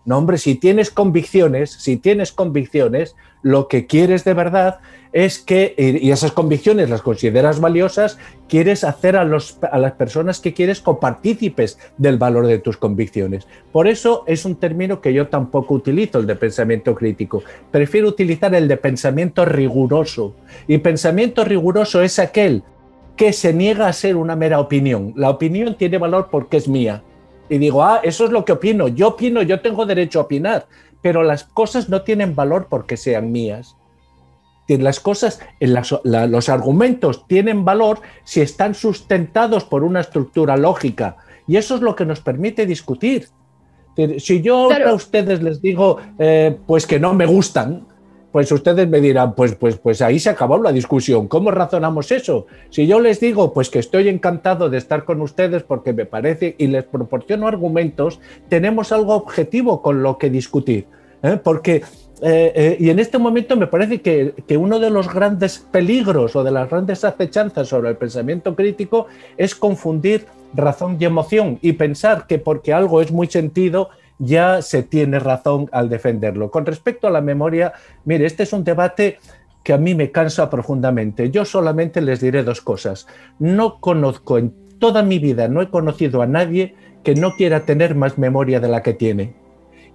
No, 0.04 0.18
hombre, 0.18 0.40
si 0.40 0.56
tienes 0.56 0.90
convicciones, 0.90 1.72
si 1.72 1.98
tienes 1.98 2.32
convicciones, 2.32 3.16
lo 3.44 3.68
que 3.68 3.86
quieres 3.86 4.24
de 4.24 4.34
verdad 4.34 4.80
es 5.14 5.40
que, 5.40 5.76
y 5.78 6.10
esas 6.10 6.32
convicciones 6.32 6.90
las 6.90 7.02
consideras 7.02 7.60
valiosas, 7.60 8.18
quieres 8.48 8.84
hacer 8.84 9.16
a, 9.16 9.26
los, 9.26 9.60
a 9.72 9.78
las 9.78 9.92
personas 9.94 10.40
que 10.40 10.54
quieres 10.54 10.82
copartícipes 10.82 11.78
del 11.98 12.18
valor 12.18 12.48
de 12.48 12.60
tus 12.60 12.78
convicciones. 12.78 13.48
Por 13.72 13.88
eso 13.88 14.24
es 14.26 14.46
un 14.46 14.56
término 14.56 15.02
que 15.02 15.14
yo 15.14 15.28
tampoco 15.28 15.76
utilizo, 15.76 16.18
el 16.18 16.28
de 16.28 16.36
pensamiento 16.36 16.96
crítico. 16.96 17.44
Prefiero 17.70 18.08
utilizar 18.08 18.56
el 18.56 18.68
de 18.68 18.78
pensamiento 18.78 19.46
riguroso. 19.46 20.34
Y 20.68 20.80
pensamiento 20.80 21.44
riguroso 21.44 22.02
es 22.02 22.18
aquel 22.18 22.64
que 23.16 23.34
se 23.34 23.54
niega 23.54 23.88
a 23.88 23.94
ser 23.94 24.16
una 24.16 24.36
mera 24.36 24.60
opinión. 24.60 25.14
La 25.16 25.30
opinión 25.30 25.76
tiene 25.76 25.98
valor 25.98 26.30
porque 26.32 26.58
es 26.58 26.68
mía 26.68 27.04
y 27.50 27.58
digo, 27.58 27.84
ah, 27.84 28.00
eso 28.04 28.26
es 28.26 28.32
lo 28.32 28.46
que 28.46 28.54
opino, 28.54 28.88
yo 28.88 29.10
opino, 29.10 29.42
yo 29.42 29.60
tengo 29.60 29.86
derecho 29.86 30.20
a 30.20 30.24
opinar, 30.24 30.68
pero 31.02 31.22
las 31.22 31.44
cosas 31.44 31.90
no 31.90 32.04
tienen 32.04 32.34
valor 32.34 32.68
porque 32.70 32.96
sean 32.96 33.32
mías. 33.32 33.76
Las 34.68 35.02
cosas, 35.02 35.42
los 35.60 36.48
argumentos 36.48 37.28
tienen 37.28 37.66
valor 37.66 38.00
si 38.24 38.40
están 38.40 38.74
sustentados 38.74 39.66
por 39.66 39.84
una 39.84 40.00
estructura 40.00 40.56
lógica 40.56 41.18
y 41.46 41.58
eso 41.58 41.76
es 41.76 41.82
lo 41.82 41.96
que 41.96 42.06
nos 42.06 42.22
permite 42.22 42.66
discutir. 42.66 43.28
Si 44.20 44.42
yo 44.42 44.70
a 44.72 44.94
ustedes 44.94 45.44
les 45.44 45.62
digo, 45.62 45.98
eh, 46.18 46.58
pues 46.66 46.88
que 46.88 47.00
no 47.00 47.14
me 47.14 47.26
gustan, 47.26 47.86
pues 48.32 48.52
ustedes 48.52 48.88
me 48.88 49.02
dirán, 49.02 49.36
pues, 49.36 49.56
pues, 49.56 49.78
pues 49.78 50.02
ahí 50.02 50.20
se 50.20 50.30
acabó 50.30 50.58
la 50.58 50.72
discusión. 50.72 51.28
¿Cómo 51.28 51.52
razonamos 51.52 52.12
eso? 52.12 52.48
Si 52.70 52.88
yo 52.88 53.00
les 53.00 53.20
digo, 53.20 53.54
pues 53.54 53.70
que 53.70 53.80
estoy 53.80 54.08
encantado 54.08 54.70
de 54.70 54.78
estar 54.78 55.04
con 55.04 55.22
ustedes 55.22 55.64
porque 55.64 55.94
me 55.94 56.06
parece 56.06 56.56
y 56.58 56.68
les 56.68 56.86
proporciono 56.86 57.48
argumentos, 57.48 58.20
tenemos 58.48 58.92
algo 58.92 59.16
objetivo 59.16 59.82
con 59.82 60.02
lo 60.02 60.18
que 60.18 60.30
discutir. 60.30 60.88
¿eh? 61.24 61.38
Porque, 61.44 61.84
eh, 62.22 62.54
eh, 62.56 62.78
y 62.80 62.90
en 62.90 63.00
este 63.00 63.18
momento 63.18 63.58
me 63.58 63.68
parece 63.68 64.02
que, 64.02 64.34
que 64.48 64.56
uno 64.56 64.80
de 64.80 64.90
los 64.90 65.14
grandes 65.14 65.60
peligros 65.60 66.36
o 66.36 66.44
de 66.44 66.52
las 66.52 66.70
grandes 66.70 67.04
acechanzas 67.04 67.68
sobre 67.68 67.90
el 67.90 67.98
pensamiento 67.98 68.56
crítico 68.56 69.08
es 69.38 69.56
confundir 69.56 70.26
razón 70.54 70.98
y 71.00 71.06
emoción 71.06 71.60
y 71.62 71.74
pensar 71.74 72.28
que 72.28 72.38
porque 72.38 72.74
algo 72.74 73.02
es 73.02 73.12
muy 73.12 73.28
sentido, 73.28 73.90
ya 74.22 74.62
se 74.62 74.84
tiene 74.84 75.20
razón 75.20 75.68
al 75.72 75.90
defenderlo. 75.90 76.52
Con 76.52 76.66
respecto 76.66 77.08
a 77.08 77.12
la 77.12 77.22
memoria, 77.22 77.74
mire, 78.06 78.26
este 78.26 78.44
es 78.44 78.54
un 78.54 78.64
debate 78.64 79.18
que 79.64 79.74
a 79.74 79.78
mí 79.78 79.96
me 79.96 80.12
cansa 80.12 80.50
profundamente. 80.50 81.32
Yo 81.32 81.44
solamente 81.44 82.02
les 82.02 82.22
diré 82.22 82.44
dos 82.44 82.62
cosas. 82.62 83.08
No 83.40 83.80
conozco 83.80 84.38
en 84.38 84.54
toda 84.80 85.04
mi 85.04 85.20
vida, 85.20 85.48
no 85.48 85.62
he 85.62 85.70
conocido 85.70 86.22
a 86.22 86.28
nadie 86.28 86.76
que 87.04 87.16
no 87.16 87.36
quiera 87.36 87.66
tener 87.66 87.96
más 87.96 88.18
memoria 88.18 88.60
de 88.60 88.68
la 88.68 88.84
que 88.84 88.94
tiene. 88.94 89.34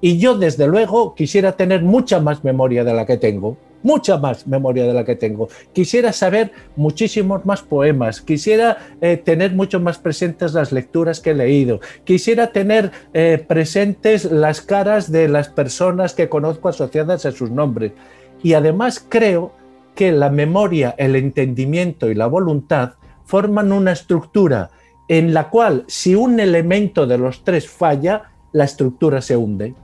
Y 0.00 0.18
yo, 0.18 0.37
desde 0.37 0.66
luego, 0.66 1.14
quisiera 1.14 1.52
tener 1.52 1.83
mucha 1.83 2.21
más 2.21 2.45
memoria 2.45 2.85
de 2.85 2.95
la 2.95 3.06
que 3.06 3.16
tengo 3.16 3.56
mucha 3.87 4.19
más 4.19 4.49
memoria 4.49 4.85
de 4.85 4.93
la 4.93 5.05
que 5.05 5.14
tengo. 5.14 5.49
Quisiera 5.73 6.12
saber 6.12 6.50
muchísimos 6.75 7.47
más 7.47 7.62
poemas, 7.62 8.21
quisiera 8.21 8.78
eh, 9.00 9.16
tener 9.16 9.52
mucho 9.52 9.78
más 9.78 9.99
presentes 9.99 10.55
las 10.55 10.73
lecturas 10.73 11.21
que 11.21 11.31
he 11.31 11.35
leído, 11.35 11.78
quisiera 12.02 12.49
tener 12.49 12.90
eh, 13.14 13.45
presentes 13.47 14.25
las 14.25 14.61
caras 14.61 15.12
de 15.12 15.28
las 15.28 15.49
personas 15.49 16.14
que 16.14 16.28
conozco 16.28 16.69
asociadas 16.69 17.26
a 17.26 17.31
sus 17.31 17.52
nombres. 17.52 17.93
Y 18.43 18.55
además 18.55 19.05
creo 19.09 19.52
que 19.95 20.11
la 20.11 20.31
memoria, 20.31 20.97
el 20.99 21.14
entendimiento 21.14 22.11
y 22.11 22.14
la 22.16 22.26
voluntad 22.26 22.95
forman 23.25 23.71
una 23.71 23.93
estructura 23.93 24.71
en 25.09 25.33
la 25.33 25.49
cual 25.49 25.85
si 25.87 26.16
un 26.16 26.40
elemento 26.40 27.07
de 27.07 27.19
los 27.19 27.45
tres 27.45 27.69
falla, 27.69 28.33
la 28.52 28.64
estructura 28.64 29.21
se 29.23 29.37
hunde. 29.37 29.75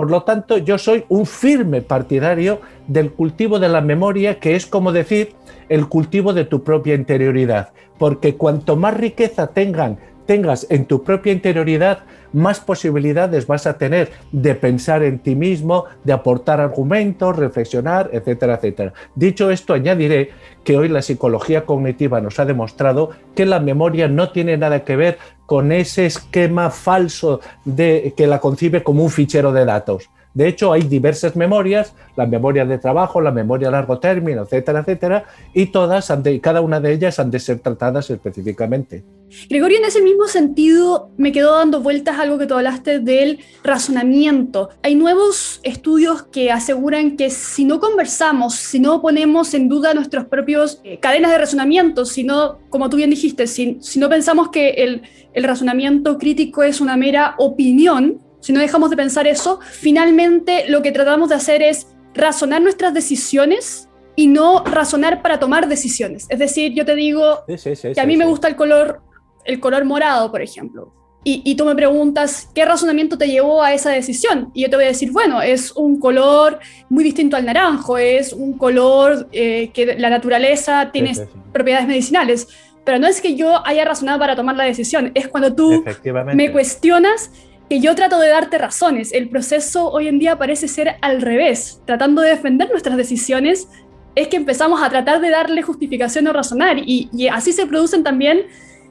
Por 0.00 0.10
lo 0.10 0.22
tanto, 0.22 0.56
yo 0.56 0.78
soy 0.78 1.04
un 1.10 1.26
firme 1.26 1.82
partidario 1.82 2.62
del 2.86 3.12
cultivo 3.12 3.58
de 3.58 3.68
la 3.68 3.82
memoria, 3.82 4.40
que 4.40 4.56
es 4.56 4.64
como 4.64 4.92
decir 4.92 5.34
el 5.68 5.88
cultivo 5.90 6.32
de 6.32 6.46
tu 6.46 6.64
propia 6.64 6.94
interioridad, 6.94 7.74
porque 7.98 8.34
cuanto 8.36 8.76
más 8.76 8.96
riqueza 8.96 9.48
tengan 9.48 9.98
tengas 10.30 10.64
en 10.70 10.84
tu 10.84 11.02
propia 11.02 11.32
interioridad, 11.32 12.04
más 12.32 12.60
posibilidades 12.60 13.48
vas 13.48 13.66
a 13.66 13.78
tener 13.78 14.12
de 14.30 14.54
pensar 14.54 15.02
en 15.02 15.18
ti 15.18 15.34
mismo, 15.34 15.86
de 16.04 16.12
aportar 16.12 16.60
argumentos, 16.60 17.34
reflexionar, 17.34 18.10
etcétera, 18.12 18.54
etcétera. 18.54 18.92
Dicho 19.16 19.50
esto, 19.50 19.74
añadiré 19.74 20.30
que 20.62 20.76
hoy 20.76 20.88
la 20.88 21.02
psicología 21.02 21.66
cognitiva 21.66 22.20
nos 22.20 22.38
ha 22.38 22.44
demostrado 22.44 23.10
que 23.34 23.44
la 23.44 23.58
memoria 23.58 24.06
no 24.06 24.30
tiene 24.30 24.56
nada 24.56 24.84
que 24.84 24.94
ver 24.94 25.18
con 25.46 25.72
ese 25.72 26.06
esquema 26.06 26.70
falso 26.70 27.40
de 27.64 28.14
que 28.16 28.28
la 28.28 28.38
concibe 28.38 28.84
como 28.84 29.02
un 29.02 29.10
fichero 29.10 29.52
de 29.52 29.64
datos. 29.64 30.10
De 30.32 30.46
hecho, 30.46 30.72
hay 30.72 30.82
diversas 30.82 31.34
memorias, 31.34 31.94
la 32.16 32.26
memoria 32.26 32.64
de 32.64 32.78
trabajo, 32.78 33.20
la 33.20 33.32
memoria 33.32 33.68
a 33.68 33.72
largo 33.72 33.98
término, 33.98 34.42
etcétera, 34.42 34.80
etcétera, 34.80 35.24
y 35.54 35.66
todas, 35.66 36.12
cada 36.40 36.60
una 36.60 36.80
de 36.80 36.92
ellas 36.92 37.18
han 37.18 37.30
de 37.30 37.40
ser 37.40 37.58
tratadas 37.58 38.10
específicamente. 38.10 39.04
Gregorio, 39.48 39.78
en 39.78 39.84
ese 39.84 40.02
mismo 40.02 40.26
sentido, 40.26 41.10
me 41.16 41.32
quedó 41.32 41.56
dando 41.56 41.80
vueltas 41.80 42.18
algo 42.18 42.38
que 42.38 42.46
tú 42.46 42.54
hablaste 42.54 42.98
del 42.98 43.38
razonamiento. 43.62 44.70
Hay 44.82 44.94
nuevos 44.94 45.60
estudios 45.62 46.24
que 46.24 46.50
aseguran 46.50 47.16
que 47.16 47.30
si 47.30 47.64
no 47.64 47.80
conversamos, 47.80 48.54
si 48.54 48.80
no 48.80 49.00
ponemos 49.00 49.54
en 49.54 49.68
duda 49.68 49.94
nuestros 49.94 50.26
propios 50.26 50.80
eh, 50.84 50.98
cadenas 50.98 51.30
de 51.30 51.38
razonamiento, 51.38 52.04
si 52.04 52.24
no, 52.24 52.58
como 52.70 52.90
tú 52.90 52.96
bien 52.96 53.10
dijiste, 53.10 53.46
si, 53.46 53.78
si 53.80 53.98
no 53.98 54.08
pensamos 54.08 54.48
que 54.50 54.70
el, 54.70 55.02
el 55.32 55.44
razonamiento 55.44 56.18
crítico 56.18 56.62
es 56.62 56.80
una 56.80 56.96
mera 56.96 57.34
opinión, 57.38 58.18
si 58.40 58.52
no 58.52 58.60
dejamos 58.60 58.90
de 58.90 58.96
pensar 58.96 59.26
eso, 59.26 59.60
finalmente 59.62 60.68
lo 60.68 60.82
que 60.82 60.92
tratamos 60.92 61.28
de 61.28 61.36
hacer 61.36 61.62
es 61.62 61.86
razonar 62.14 62.62
nuestras 62.62 62.92
decisiones 62.92 63.88
y 64.16 64.26
no 64.26 64.64
razonar 64.64 65.22
para 65.22 65.38
tomar 65.38 65.68
decisiones. 65.68 66.26
Es 66.28 66.38
decir, 66.38 66.74
yo 66.74 66.84
te 66.84 66.94
digo 66.94 67.44
que 67.46 68.00
a 68.00 68.06
mí 68.06 68.16
me 68.16 68.26
gusta 68.26 68.48
el 68.48 68.56
color, 68.56 69.00
el 69.44 69.60
color 69.60 69.84
morado, 69.84 70.30
por 70.30 70.42
ejemplo. 70.42 70.92
Y, 71.22 71.54
tú 71.54 71.66
me 71.66 71.74
preguntas, 71.74 72.48
¿qué 72.54 72.64
razonamiento 72.64 73.18
te 73.18 73.28
llevó 73.28 73.62
a 73.62 73.74
esa 73.74 73.90
decisión? 73.90 74.50
Y 74.54 74.62
yo 74.62 74.70
te 74.70 74.76
voy 74.76 74.86
a 74.86 74.88
decir, 74.88 75.12
bueno, 75.12 75.42
es 75.42 75.70
un 75.72 76.00
color 76.00 76.60
muy 76.88 77.04
distinto 77.04 77.36
al 77.36 77.44
naranjo, 77.44 77.98
es 77.98 78.32
un 78.32 78.56
color 78.56 79.28
eh, 79.30 79.70
que 79.74 79.98
la 79.98 80.08
naturaleza 80.08 80.90
tiene 80.90 81.12
propiedades 81.52 81.86
medicinales. 81.86 82.48
Pero 82.86 82.98
no 82.98 83.06
es 83.06 83.20
que 83.20 83.34
yo 83.34 83.66
haya 83.66 83.84
razonado 83.84 84.18
para 84.18 84.34
tomar 84.34 84.56
la 84.56 84.64
decisión, 84.64 85.12
es 85.14 85.28
cuando 85.28 85.54
tú 85.54 85.84
me 86.32 86.50
cuestionas 86.52 87.30
que 87.70 87.78
yo 87.78 87.94
trato 87.94 88.18
de 88.18 88.28
darte 88.28 88.58
razones. 88.58 89.12
El 89.12 89.28
proceso 89.28 89.90
hoy 89.92 90.08
en 90.08 90.18
día 90.18 90.36
parece 90.36 90.66
ser 90.66 90.96
al 91.02 91.22
revés. 91.22 91.80
Tratando 91.86 92.20
de 92.20 92.30
defender 92.30 92.68
nuestras 92.68 92.96
decisiones, 92.96 93.68
es 94.16 94.26
que 94.26 94.36
empezamos 94.36 94.82
a 94.82 94.90
tratar 94.90 95.20
de 95.20 95.30
darle 95.30 95.62
justificación 95.62 96.26
o 96.26 96.32
razonar. 96.32 96.78
Y, 96.78 97.28
así 97.32 97.52
se 97.52 97.66
producen 97.66 98.02
también 98.02 98.46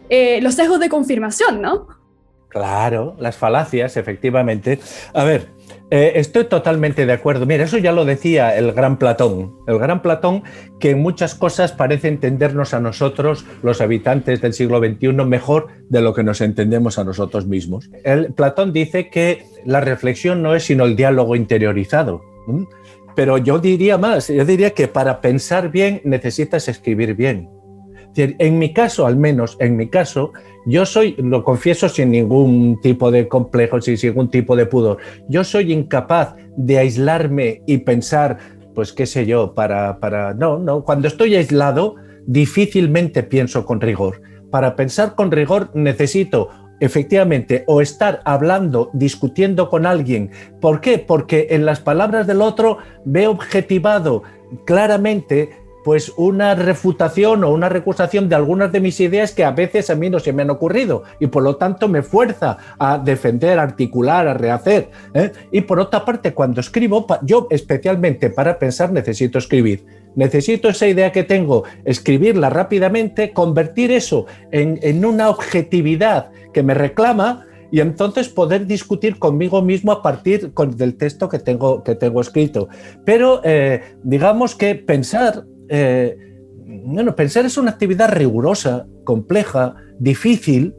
eh, 0.08 0.40
los 0.42 0.56
sesgos 0.56 0.80
de 0.80 0.88
confirmación, 0.88 1.62
¿no? 1.62 1.88
Claro, 2.48 3.18
las 3.20 3.36
falacias, 3.36 3.98
efectivamente. 3.98 4.80
A 5.14 5.26
ver, 5.26 5.50
eh, 5.92 6.14
estoy 6.16 6.46
totalmente 6.46 7.06
de 7.06 7.14
acuerdo. 7.14 7.46
Mira, 7.46 7.64
eso 7.64 7.78
ya 7.80 7.92
lo 7.92 8.06
decía 8.06 8.56
el 8.56 8.74
gran 8.74 8.98
Platón. 8.98 9.56
El 9.68 9.80
gran 9.80 10.02
Platón 10.02 10.44
que 10.80 10.92
en 10.92 11.02
muchas 11.02 11.34
cosas 11.34 11.72
parece 11.72 12.08
entendernos 12.08 12.74
a 12.74 12.80
nosotros, 12.80 13.46
los 13.64 13.82
habitantes 13.82 14.42
del 14.42 14.54
siglo 14.54 14.80
XXI, 14.80 15.14
mejor 15.26 15.68
de 15.90 16.02
lo 16.02 16.14
que 16.14 16.24
nos 16.24 16.42
entendemos 16.42 17.00
a 17.00 17.04
nosotros 17.04 17.48
mismos. 17.48 17.90
El, 18.04 18.34
Platón 18.34 18.72
dice 18.72 19.10
que 19.10 19.46
la 19.66 19.82
reflexión 19.82 20.44
no 20.44 20.54
es 20.54 20.64
sino 20.64 20.86
el 20.86 20.96
diálogo 20.96 21.36
interiorizado. 21.36 22.22
Pero 23.16 23.38
yo 23.38 23.60
diría 23.60 23.98
más, 23.98 24.28
yo 24.28 24.46
diría 24.46 24.72
que 24.72 24.88
para 24.88 25.22
pensar 25.22 25.72
bien 25.72 26.02
necesitas 26.04 26.68
escribir 26.68 27.16
bien. 27.16 27.50
En 28.16 28.60
mi 28.60 28.74
caso, 28.74 29.06
al 29.06 29.16
menos 29.16 29.56
en 29.60 29.78
mi 29.78 29.88
caso, 29.88 30.34
yo 30.66 30.86
soy, 30.86 31.16
lo 31.18 31.44
confieso 31.44 31.88
sin 31.90 32.12
ningún 32.12 32.80
tipo 32.82 33.12
de 33.12 33.28
complejo, 33.28 33.82
sin 33.82 33.98
ningún 34.02 34.30
tipo 34.30 34.56
de 34.56 34.66
pudor, 34.66 34.98
yo 35.28 35.44
soy 35.44 35.72
incapaz 35.72 36.36
de 36.58 36.78
aislarme 36.80 37.62
y 37.66 37.78
pensar, 37.80 38.38
pues 38.76 38.92
qué 38.92 39.06
sé 39.06 39.26
yo, 39.26 39.54
para, 39.54 40.00
para... 40.00 40.34
No, 40.34 40.60
no, 40.60 40.84
cuando 40.84 41.08
estoy 41.08 41.36
aislado, 41.36 41.96
difícilmente 42.26 43.24
pienso 43.24 43.66
con 43.66 43.80
rigor. 43.80 44.22
Para 44.52 44.76
pensar 44.76 45.16
con 45.16 45.32
rigor 45.32 45.70
necesito 45.74 46.50
efectivamente, 46.80 47.64
o 47.68 47.82
estar 47.82 48.22
hablando, 48.26 48.90
discutiendo 48.94 49.70
con 49.70 49.86
alguien. 49.86 50.32
¿Por 50.62 50.82
qué? 50.82 50.98
Porque 50.98 51.48
en 51.52 51.66
las 51.66 51.80
palabras 51.80 52.26
del 52.28 52.42
otro 52.42 52.78
veo 53.06 53.32
objetivado 53.32 54.24
claramente 54.66 55.50
pues 55.84 56.12
una 56.18 56.56
refutación 56.56 57.44
o 57.44 57.52
una 57.52 57.70
recusación 57.70 58.30
de 58.30 58.36
algunas 58.36 58.72
de 58.72 58.80
mis 58.80 59.00
ideas 59.00 59.32
que 59.32 59.44
a 59.44 59.52
veces 59.52 59.90
a 59.90 59.96
mí 59.96 60.10
no 60.10 60.20
se 60.20 60.34
me 60.34 60.42
han 60.42 60.50
ocurrido 60.50 61.04
y 61.20 61.28
por 61.28 61.44
lo 61.44 61.56
tanto 61.56 61.88
me 61.88 62.02
fuerza 62.02 62.58
a 62.78 62.98
defender, 62.98 63.60
a 63.60 63.64
articular, 63.64 64.28
a 64.28 64.34
rehacer. 64.34 64.90
¿eh? 65.14 65.32
Y 65.52 65.62
por 65.62 65.80
otra 65.80 66.06
parte, 66.06 66.34
cuando 66.34 66.62
escribo, 66.62 67.06
yo 67.24 67.48
especialmente 67.50 68.30
para 68.30 68.60
pensar 68.60 68.92
necesito 68.92 69.38
escribir. 69.38 69.86
Necesito 70.16 70.70
esa 70.70 70.88
idea 70.88 71.12
que 71.12 71.24
tengo, 71.24 71.64
escribirla 71.86 72.50
rápidamente, 72.50 73.32
convertir 73.32 73.92
eso 73.92 74.26
en, 74.52 75.06
una 75.06 75.30
objetividad 75.30 76.32
que 76.52 76.64
me 76.64 76.74
reclama 76.74 77.46
y 77.72 77.80
entonces 77.80 78.28
poder 78.28 78.66
discutir 78.66 79.20
conmigo 79.20 79.62
mismo 79.62 79.92
a 79.92 80.02
partir 80.02 80.52
del 80.52 80.98
texto 80.98 81.30
que 81.30 81.38
tengo, 81.38 81.84
que 81.84 81.94
tengo 81.94 82.20
escrito. 82.22 82.68
Pero 83.06 83.42
eh, 83.44 83.82
digamos 84.04 84.56
que 84.56 84.74
pensar 84.76 85.46
eh, 85.70 86.18
bueno, 86.66 87.16
pensar 87.16 87.46
es 87.46 87.58
una 87.58 87.72
actividad 87.72 88.12
rigurosa, 88.12 88.88
compleja, 89.04 89.76
difícil, 89.98 90.76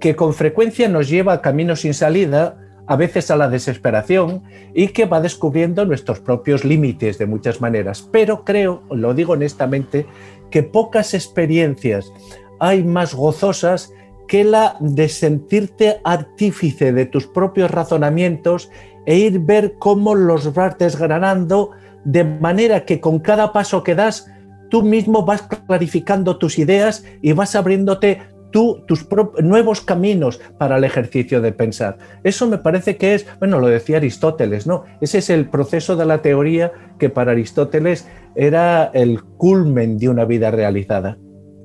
que 0.00 0.14
con 0.16 0.34
frecuencia 0.34 0.88
nos 0.88 1.08
lleva 1.08 1.34
a 1.34 1.42
caminos 1.42 1.80
sin 1.80 1.94
salida, 1.94 2.58
a 2.86 2.96
veces 2.96 3.30
a 3.30 3.36
la 3.36 3.48
desesperación 3.48 4.42
y 4.74 4.88
que 4.88 5.06
va 5.06 5.20
descubriendo 5.20 5.84
nuestros 5.84 6.20
propios 6.20 6.64
límites 6.64 7.18
de 7.18 7.26
muchas 7.26 7.60
maneras. 7.60 8.08
Pero 8.12 8.44
creo, 8.44 8.82
lo 8.90 9.14
digo 9.14 9.32
honestamente, 9.32 10.06
que 10.50 10.62
pocas 10.62 11.14
experiencias 11.14 12.12
hay 12.60 12.84
más 12.84 13.14
gozosas 13.14 13.92
que 14.28 14.44
la 14.44 14.76
de 14.80 15.08
sentirte 15.08 16.00
artífice 16.04 16.92
de 16.92 17.06
tus 17.06 17.26
propios 17.26 17.70
razonamientos 17.70 18.70
e 19.04 19.16
ir 19.16 19.40
ver 19.40 19.74
cómo 19.78 20.14
los 20.14 20.52
vas 20.54 20.78
desgranando 20.78 21.70
de 22.06 22.22
manera 22.22 22.84
que 22.84 23.00
con 23.00 23.18
cada 23.18 23.52
paso 23.52 23.82
que 23.82 23.96
das, 23.96 24.30
tú 24.70 24.82
mismo 24.82 25.24
vas 25.24 25.42
clarificando 25.42 26.38
tus 26.38 26.58
ideas 26.58 27.04
y 27.20 27.32
vas 27.32 27.56
abriéndote 27.56 28.22
tú, 28.52 28.84
tus 28.86 29.06
nuevos 29.42 29.80
caminos 29.80 30.40
para 30.56 30.76
el 30.76 30.84
ejercicio 30.84 31.40
de 31.40 31.50
pensar. 31.50 31.98
Eso 32.22 32.46
me 32.46 32.58
parece 32.58 32.96
que 32.96 33.14
es, 33.14 33.26
bueno, 33.40 33.58
lo 33.58 33.66
decía 33.66 33.96
Aristóteles, 33.96 34.68
¿no? 34.68 34.84
Ese 35.00 35.18
es 35.18 35.30
el 35.30 35.48
proceso 35.50 35.96
de 35.96 36.06
la 36.06 36.22
teoría 36.22 36.72
que 37.00 37.10
para 37.10 37.32
Aristóteles 37.32 38.06
era 38.36 38.84
el 38.94 39.22
culmen 39.22 39.98
de 39.98 40.08
una 40.08 40.24
vida 40.24 40.52
realizada. 40.52 41.18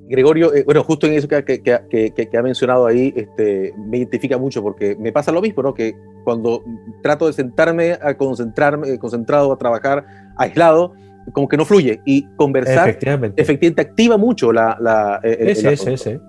Gregorio, 0.09 0.53
eh, 0.53 0.63
bueno, 0.65 0.83
justo 0.83 1.07
en 1.07 1.13
eso 1.13 1.27
que, 1.27 1.61
que, 1.61 2.37
ha 2.37 2.41
mencionado 2.41 2.85
ahí, 2.85 3.13
este, 3.15 3.73
me 3.77 3.99
identifica 3.99 4.37
mucho 4.37 4.61
porque 4.61 4.97
me 4.97 5.13
pasa 5.13 5.31
lo 5.31 5.41
mismo, 5.41 5.63
¿no? 5.63 5.73
Que 5.73 5.95
cuando 6.25 6.63
trato 7.01 7.27
de 7.27 7.33
sentarme 7.33 7.93
a 7.93 8.17
concentrarme, 8.17 8.99
concentrado 8.99 9.53
a 9.53 9.57
trabajar 9.57 10.05
aislado, 10.37 10.93
como 11.33 11.47
que 11.47 11.57
no 11.57 11.65
fluye. 11.65 12.01
Y 12.05 12.27
conversar 12.35 12.89
efectivamente, 12.89 13.41
efectivamente 13.41 13.81
activa 13.81 14.17
mucho 14.17 14.51
la... 14.51 14.77
la 14.79 15.19
ese, 15.23 15.73
ese, 15.73 15.93
ese. 15.93 16.19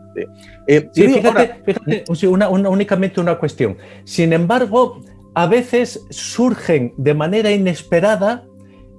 sí, 0.92 1.08
fíjate, 1.08 1.62
fíjate 1.64 2.26
una, 2.26 2.48
únicamente 2.48 3.20
una 3.20 3.38
cuestión. 3.38 3.76
Sin 4.04 4.32
embargo, 4.32 5.00
a 5.34 5.46
veces 5.46 6.04
surgen 6.10 6.92
de 6.96 7.14
manera 7.14 7.50
inesperada 7.50 8.44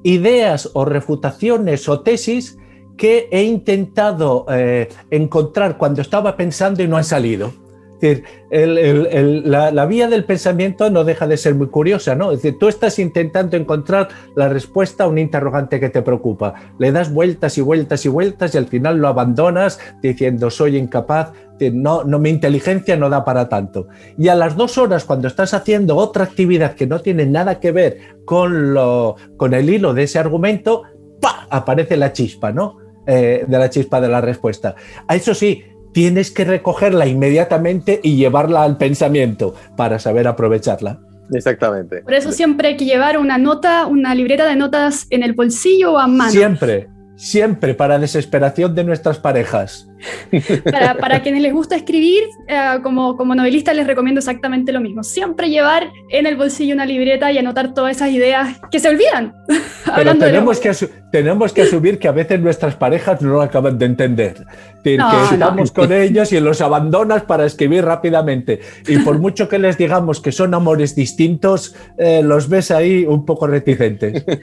ideas 0.03 0.69
o 0.73 0.85
refutaciones 0.85 1.87
o 1.87 2.01
tesis 2.01 2.57
que 2.97 3.27
he 3.31 3.43
intentado 3.43 4.45
eh, 4.49 4.89
encontrar 5.09 5.77
cuando 5.77 6.01
estaba 6.01 6.35
pensando 6.35 6.83
y 6.83 6.87
no 6.87 6.97
han 6.97 7.03
salido 7.03 7.62
decir, 8.07 8.23
la, 8.51 9.85
vía 9.85 10.07
del 10.07 10.25
pensamiento 10.25 10.89
no 10.89 11.03
deja 11.03 11.27
de 11.27 11.37
ser 11.37 11.55
muy 11.55 11.67
curiosa, 11.67 12.15
¿no? 12.15 12.31
Es 12.31 12.41
decir, 12.41 12.59
tú 12.59 12.67
estás 12.67 12.99
intentando 12.99 13.57
encontrar 13.57 14.09
la 14.35 14.49
respuesta 14.49 15.03
a 15.05 15.07
un 15.07 15.17
interrogante 15.17 15.79
que 15.79 15.89
te 15.89 16.01
preocupa. 16.01 16.53
Le 16.79 16.91
das 16.91 17.11
vueltas 17.11 17.57
y 17.57 17.61
vueltas 17.61 18.05
y 18.05 18.09
vueltas 18.09 18.53
y 18.53 18.57
al 18.57 18.67
final 18.67 18.97
lo 18.97 19.07
abandonas 19.07 19.79
diciendo 20.01 20.49
soy 20.49 20.77
incapaz, 20.77 21.31
no, 21.71 22.03
no, 22.03 22.19
mi 22.19 22.29
inteligencia 22.29 22.97
no 22.97 23.09
da 23.09 23.23
para 23.23 23.49
tanto. 23.49 23.87
Y 24.17 24.27
a 24.27 24.35
las 24.35 24.55
dos 24.55 24.77
horas, 24.77 25.05
cuando 25.05 25.27
estás 25.27 25.53
haciendo 25.53 25.95
otra 25.95 26.23
actividad 26.25 26.73
que 26.73 26.87
no 26.87 27.01
tiene 27.01 27.25
nada 27.25 27.59
que 27.59 27.71
ver 27.71 27.97
con, 28.25 28.73
lo, 28.73 29.15
con 29.37 29.53
el 29.53 29.69
hilo 29.69 29.93
de 29.93 30.03
ese 30.03 30.19
argumento, 30.19 30.83
¡pa! 31.21 31.47
aparece 31.49 31.97
la 31.97 32.13
chispa, 32.13 32.51
¿no? 32.51 32.77
Eh, 33.05 33.43
de 33.47 33.57
la 33.57 33.69
chispa 33.69 33.99
de 33.99 34.07
la 34.07 34.21
respuesta. 34.21 34.75
A 35.07 35.15
eso 35.15 35.33
sí, 35.33 35.63
tienes 35.93 36.31
que 36.31 36.43
recogerla 36.43 37.05
inmediatamente 37.05 37.99
y 38.03 38.15
llevarla 38.15 38.63
al 38.63 38.77
pensamiento 38.77 39.55
para 39.77 39.99
saber 39.99 40.27
aprovecharla. 40.27 40.99
Exactamente. 41.31 42.01
Por 42.01 42.13
eso 42.13 42.31
siempre 42.31 42.69
hay 42.69 42.77
que 42.77 42.85
llevar 42.85 43.17
una 43.17 43.37
nota, 43.37 43.85
una 43.85 44.13
libreta 44.13 44.45
de 44.45 44.55
notas 44.55 45.07
en 45.09 45.23
el 45.23 45.33
bolsillo 45.33 45.93
o 45.93 45.97
a 45.97 46.07
mano. 46.07 46.31
Siempre, 46.31 46.89
siempre 47.15 47.73
para 47.73 47.97
desesperación 47.99 48.75
de 48.75 48.83
nuestras 48.83 49.19
parejas. 49.19 49.87
Para, 50.99 51.21
quienes 51.21 51.41
les 51.41 51.53
gusta 51.53 51.75
escribir, 51.75 52.23
eh, 52.47 52.79
como, 52.81 53.15
como 53.17 53.35
novelista 53.35 53.73
les 53.73 53.87
recomiendo 53.87 54.19
exactamente 54.19 54.71
lo 54.71 54.81
mismo. 54.81 55.03
Siempre 55.03 55.49
llevar 55.49 55.91
en 56.09 56.25
el 56.25 56.35
bolsillo 56.35 56.73
una 56.73 56.85
libreta 56.85 57.31
y 57.31 57.37
anotar 57.37 57.73
todas 57.73 57.95
esas 57.95 58.09
ideas 58.09 58.59
que 58.71 58.79
se 58.79 58.89
olvidan. 58.89 59.33
Pero 59.95 60.17
tenemos, 60.17 60.59
que 60.59 60.71
tenemos 61.11 61.53
que 61.53 61.63
asumir 61.63 61.99
que 61.99 62.07
a 62.07 62.11
veces 62.11 62.39
nuestras 62.39 62.75
parejas 62.75 63.21
no 63.21 63.29
lo 63.29 63.41
acaban 63.41 63.77
de 63.77 63.85
entender. 63.85 64.45
Que 64.83 64.95
estamos 64.95 65.71
con 65.71 65.91
ellos 65.91 66.33
y 66.33 66.39
los 66.39 66.61
abandonas 66.61 67.23
para 67.23 67.45
escribir 67.45 67.85
rápidamente. 67.85 68.59
Y 68.87 68.97
por 68.99 69.19
mucho 69.19 69.47
que 69.47 69.59
les 69.59 69.77
digamos 69.77 70.19
que 70.19 70.31
son 70.31 70.53
amores 70.53 70.95
distintos, 70.95 71.75
eh, 71.97 72.21
los 72.23 72.49
ves 72.49 72.71
ahí 72.71 73.05
un 73.05 73.25
poco 73.25 73.47
reticentes. 73.47 74.25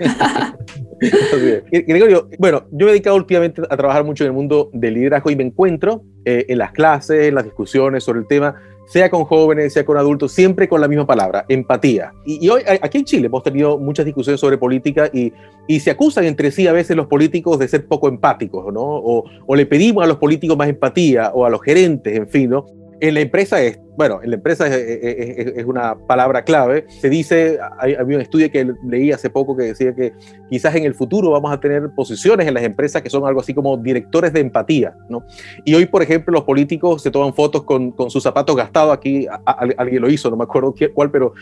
Gregorio, 1.71 2.29
bueno, 2.39 2.65
yo 2.71 2.87
me 2.87 2.91
he 2.91 2.95
dedicado 2.95 3.17
últimamente 3.17 3.63
a 3.69 3.77
trabajar 3.77 4.05
mucho 4.05 4.25
en 4.25 4.29
el 4.29 4.35
mundo 4.35 4.71
del 4.73 4.95
liderazgo 4.95 5.31
y 5.31 5.37
me 5.37 5.43
encuentro 5.51 6.03
eh, 6.25 6.47
en 6.49 6.59
las 6.59 6.73
clases, 6.73 7.29
en 7.29 7.35
las 7.35 7.45
discusiones 7.45 8.05
sobre 8.05 8.21
el 8.21 8.27
tema, 8.27 8.57
sea 8.87 9.09
con 9.09 9.25
jóvenes, 9.25 9.73
sea 9.73 9.85
con 9.85 9.97
adultos, 9.97 10.33
siempre 10.33 10.69
con 10.69 10.81
la 10.81 10.89
misma 10.89 11.07
palabra, 11.07 11.45
empatía. 11.49 12.13
Y, 12.27 12.49
hoy, 12.49 12.63
aquí 12.67 12.99
en 12.99 13.05
Chile, 13.05 13.27
hemos 13.27 13.45
tenido 13.45 13.79
muchas 13.79 14.05
discusiones 14.05 14.41
sobre 14.41 14.59
política 14.59 15.09
y, 15.13 15.33
se 15.79 15.93
acusan 15.93 16.25
entre 16.25 16.51
sí 16.51 16.67
a 16.67 16.73
veces 16.73 16.97
los 16.97 17.07
políticos 17.07 17.57
de 17.61 17.69
ser 17.69 17.87
poco 17.87 18.09
empáticos, 18.09 18.73
¿no? 18.75 18.83
O, 18.83 19.25
o, 19.47 19.55
le 19.55 19.65
pedimos 19.67 20.03
a 20.03 20.09
los 20.09 20.17
políticos 20.17 20.57
más 20.57 20.69
empatía, 20.69 21.31
o 21.33 21.47
a 21.47 21.51
los 21.51 21.63
gerentes, 21.63 22.17
en 22.17 22.29
fin, 22.29 22.51
¿no? 22.51 22.67
En 23.01 23.15
la 23.15 23.21
empresa 23.21 23.63
es, 23.63 23.79
bueno, 23.97 24.21
en 24.23 24.31
la 24.31 24.37
empresa 24.37 24.67
es, 24.69 25.65
una 25.65 25.97
palabra 26.07 26.45
clave. 26.45 26.87
Se 26.89 27.09
dice, 27.09 27.59
hay, 27.79 27.95
había 27.95 28.17
un 28.17 28.23
estudio 28.23 28.51
que 28.51 28.73
leí 28.87 29.11
hace 29.11 29.31
poco 29.31 29.57
que 29.57 29.65
decía 29.65 29.95
que 29.95 30.13
quizás 30.51 30.75
en 30.75 30.85
el 30.85 30.95
futuro 30.95 31.31
vamos 31.31 31.51
a 31.53 31.59
tener 31.59 31.91
posiciones 31.97 32.47
en 32.47 32.55
las 32.55 32.63
empresas 32.63 33.01
que 33.01 33.09
son 33.09 33.27
algo 33.27 33.41
así 33.41 33.55
como 33.55 33.77
directores 33.79 34.33
de 34.33 34.41
empatía, 34.41 34.95
¿no? 35.09 35.25
Y 35.65 35.75
hoy, 35.75 35.87
por 35.87 36.03
ejemplo, 36.03 36.33
los 36.33 36.45
políticos 36.45 37.03
se 37.03 37.11
toman 37.11 37.33
fotos 37.35 37.63
con, 37.63 37.93
con 37.93 38.11
sus 38.11 38.23
zapatos 38.23 38.55
gastados. 38.55 38.93
Aquí 38.93 39.27
alguien 39.47 40.03
lo 40.03 40.11
hizo, 40.11 40.31
no 40.31 40.37
me 40.37 40.45
acuerdo 40.45 40.75
cuál, 40.95 41.11
pero 41.11 41.33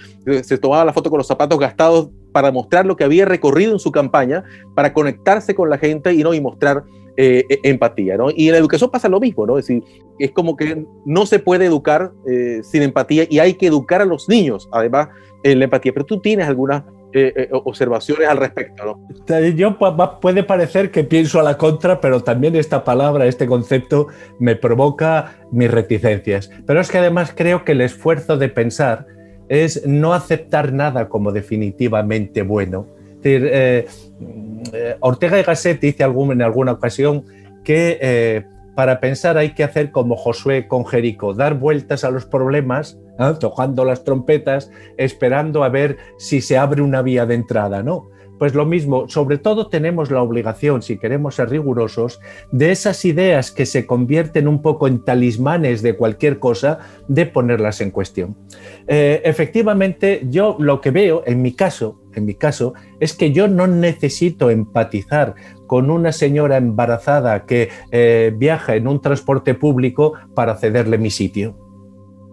se 0.43 0.59
tomaba 0.59 0.85
la 0.85 0.93
foto 0.93 1.11
con 1.11 1.19
los 1.19 1.27
zapatos 1.27 1.59
gastados 1.59 2.11
para 2.33 2.53
mostrar 2.53 2.87
lo 2.87 2.97
que 2.97 3.05
había 3.05 3.25
recorrido 3.25 3.73
en 3.73 3.79
su 3.81 3.91
campaña, 3.91 4.45
para 4.77 4.93
conectarse 4.93 5.55
con 5.55 5.71
la 5.71 5.79
gente 5.79 6.13
y 6.13 6.23
no 6.23 6.35
y 6.35 6.41
mostrar 6.41 6.85
eh, 7.21 7.45
e, 7.49 7.59
empatía, 7.65 8.17
¿no? 8.17 8.29
Y 8.31 8.47
en 8.47 8.53
la 8.53 8.59
educación 8.59 8.91
pasa 8.91 9.09
lo 9.09 9.19
mismo, 9.19 9.45
¿no? 9.45 9.59
Es 9.59 9.67
decir, 9.67 9.83
es 10.21 10.31
como 10.31 10.57
que 10.57 10.87
no 11.05 11.27
se 11.27 11.41
puede 11.41 11.65
educar 11.65 12.13
eh, 12.29 12.61
sin 12.63 12.83
empatía 12.83 13.25
y 13.29 13.41
hay 13.41 13.55
que 13.55 13.67
educar 13.67 14.01
a 14.01 14.05
los 14.05 14.29
niños, 14.29 14.69
además, 14.71 15.09
en 15.43 15.59
la 15.59 15.65
empatía. 15.65 15.93
Pero 15.93 16.07
tú 16.07 16.21
tienes 16.21 16.47
algunas 16.47 16.85
eh, 17.13 17.49
observaciones 17.51 18.29
al 18.29 18.37
respecto, 18.37 18.85
¿no? 18.85 19.51
Yo 19.57 19.77
puede 20.21 20.45
parecer 20.45 20.93
que 20.93 21.03
pienso 21.03 21.41
a 21.41 21.43
la 21.43 21.59
contra, 21.59 22.01
pero 22.01 22.23
también 22.23 22.55
esta 22.55 22.85
palabra, 22.85 23.27
este 23.27 23.49
concepto, 23.49 24.07
me 24.39 24.55
provoca 24.55 25.39
mis 25.51 25.69
reticencias. 25.69 26.53
Pero 26.69 26.81
es 26.81 26.89
que 26.89 26.99
además 26.99 27.33
creo 27.35 27.65
que 27.65 27.73
el 27.73 27.81
esfuerzo 27.81 28.37
de 28.37 28.49
pensar 28.49 29.09
es 29.49 29.85
no 29.85 30.15
aceptar 30.15 30.73
nada 30.73 31.09
como 31.09 31.33
definitivamente 31.33 32.43
bueno. 32.43 32.87
Es 33.17 33.23
decir, 33.23 33.89
eh, 34.73 34.97
Ortega 35.01 35.39
y 35.39 35.43
Gasset 35.43 35.81
dice 35.81 36.05
en 36.05 36.43
alguna 36.43 36.73
ocasión 36.73 37.25
que 37.65 37.99
eh, 38.01 38.45
para 38.75 39.01
pensar 39.01 39.37
hay 39.37 39.55
que 39.55 39.65
hacer 39.65 39.91
como 39.91 40.17
Josué 40.17 40.69
con 40.69 40.87
Jericó, 40.87 41.35
dar 41.35 41.55
vueltas 41.55 42.05
a 42.05 42.11
los 42.11 42.27
problemas, 42.27 42.99
tocando 43.41 43.85
las 43.85 44.05
trompetas, 44.05 44.71
esperando 44.97 45.65
a 45.65 45.69
ver 45.69 45.97
si 46.19 46.41
se 46.41 46.57
abre 46.57 46.81
una 46.83 47.03
vía 47.03 47.27
de 47.27 47.35
entrada, 47.35 47.83
¿no? 47.83 48.09
Pues 48.39 48.55
lo 48.55 48.65
mismo, 48.65 49.09
sobre 49.09 49.37
todo 49.39 49.69
tenemos 49.69 50.11
la 50.13 50.23
obligación, 50.23 50.83
si 50.83 50.97
queremos 50.97 51.35
ser 51.35 51.51
rigurosos, 51.51 52.21
de 52.53 52.71
esas 52.71 53.05
ideas 53.05 53.51
que 53.51 53.67
se 53.67 53.85
convierten 53.85 54.47
un 54.47 54.63
poco 54.63 54.87
en 54.87 55.05
talismanes 55.05 55.83
de 55.83 55.97
cualquier 55.97 56.39
cosa, 56.39 56.79
de 57.09 57.27
ponerlas 57.27 57.81
en 57.81 57.91
cuestión. 57.91 58.37
Eh, 58.87 59.23
efectivamente, 59.25 60.23
yo 60.31 60.57
lo 60.61 60.81
que 60.81 60.93
veo, 60.93 61.25
en 61.27 61.43
mi 61.43 61.53
caso, 61.53 62.01
en 62.19 62.27
mi 62.27 62.35
caso, 62.35 62.75
es 63.01 63.15
que 63.15 63.33
yo 63.33 63.49
no 63.49 63.67
necesito 63.67 64.51
empatizar 64.51 65.35
con 65.67 65.91
una 65.91 66.13
señora 66.13 66.57
embarazada 66.57 67.47
que 67.47 67.69
eh, 67.91 68.33
viaja 68.37 68.77
en 68.77 68.89
un 68.89 69.01
transporte 69.01 69.55
público 69.55 70.15
para 70.35 70.57
cederle 70.57 70.99
mi 70.99 71.11
sitio. 71.11 71.57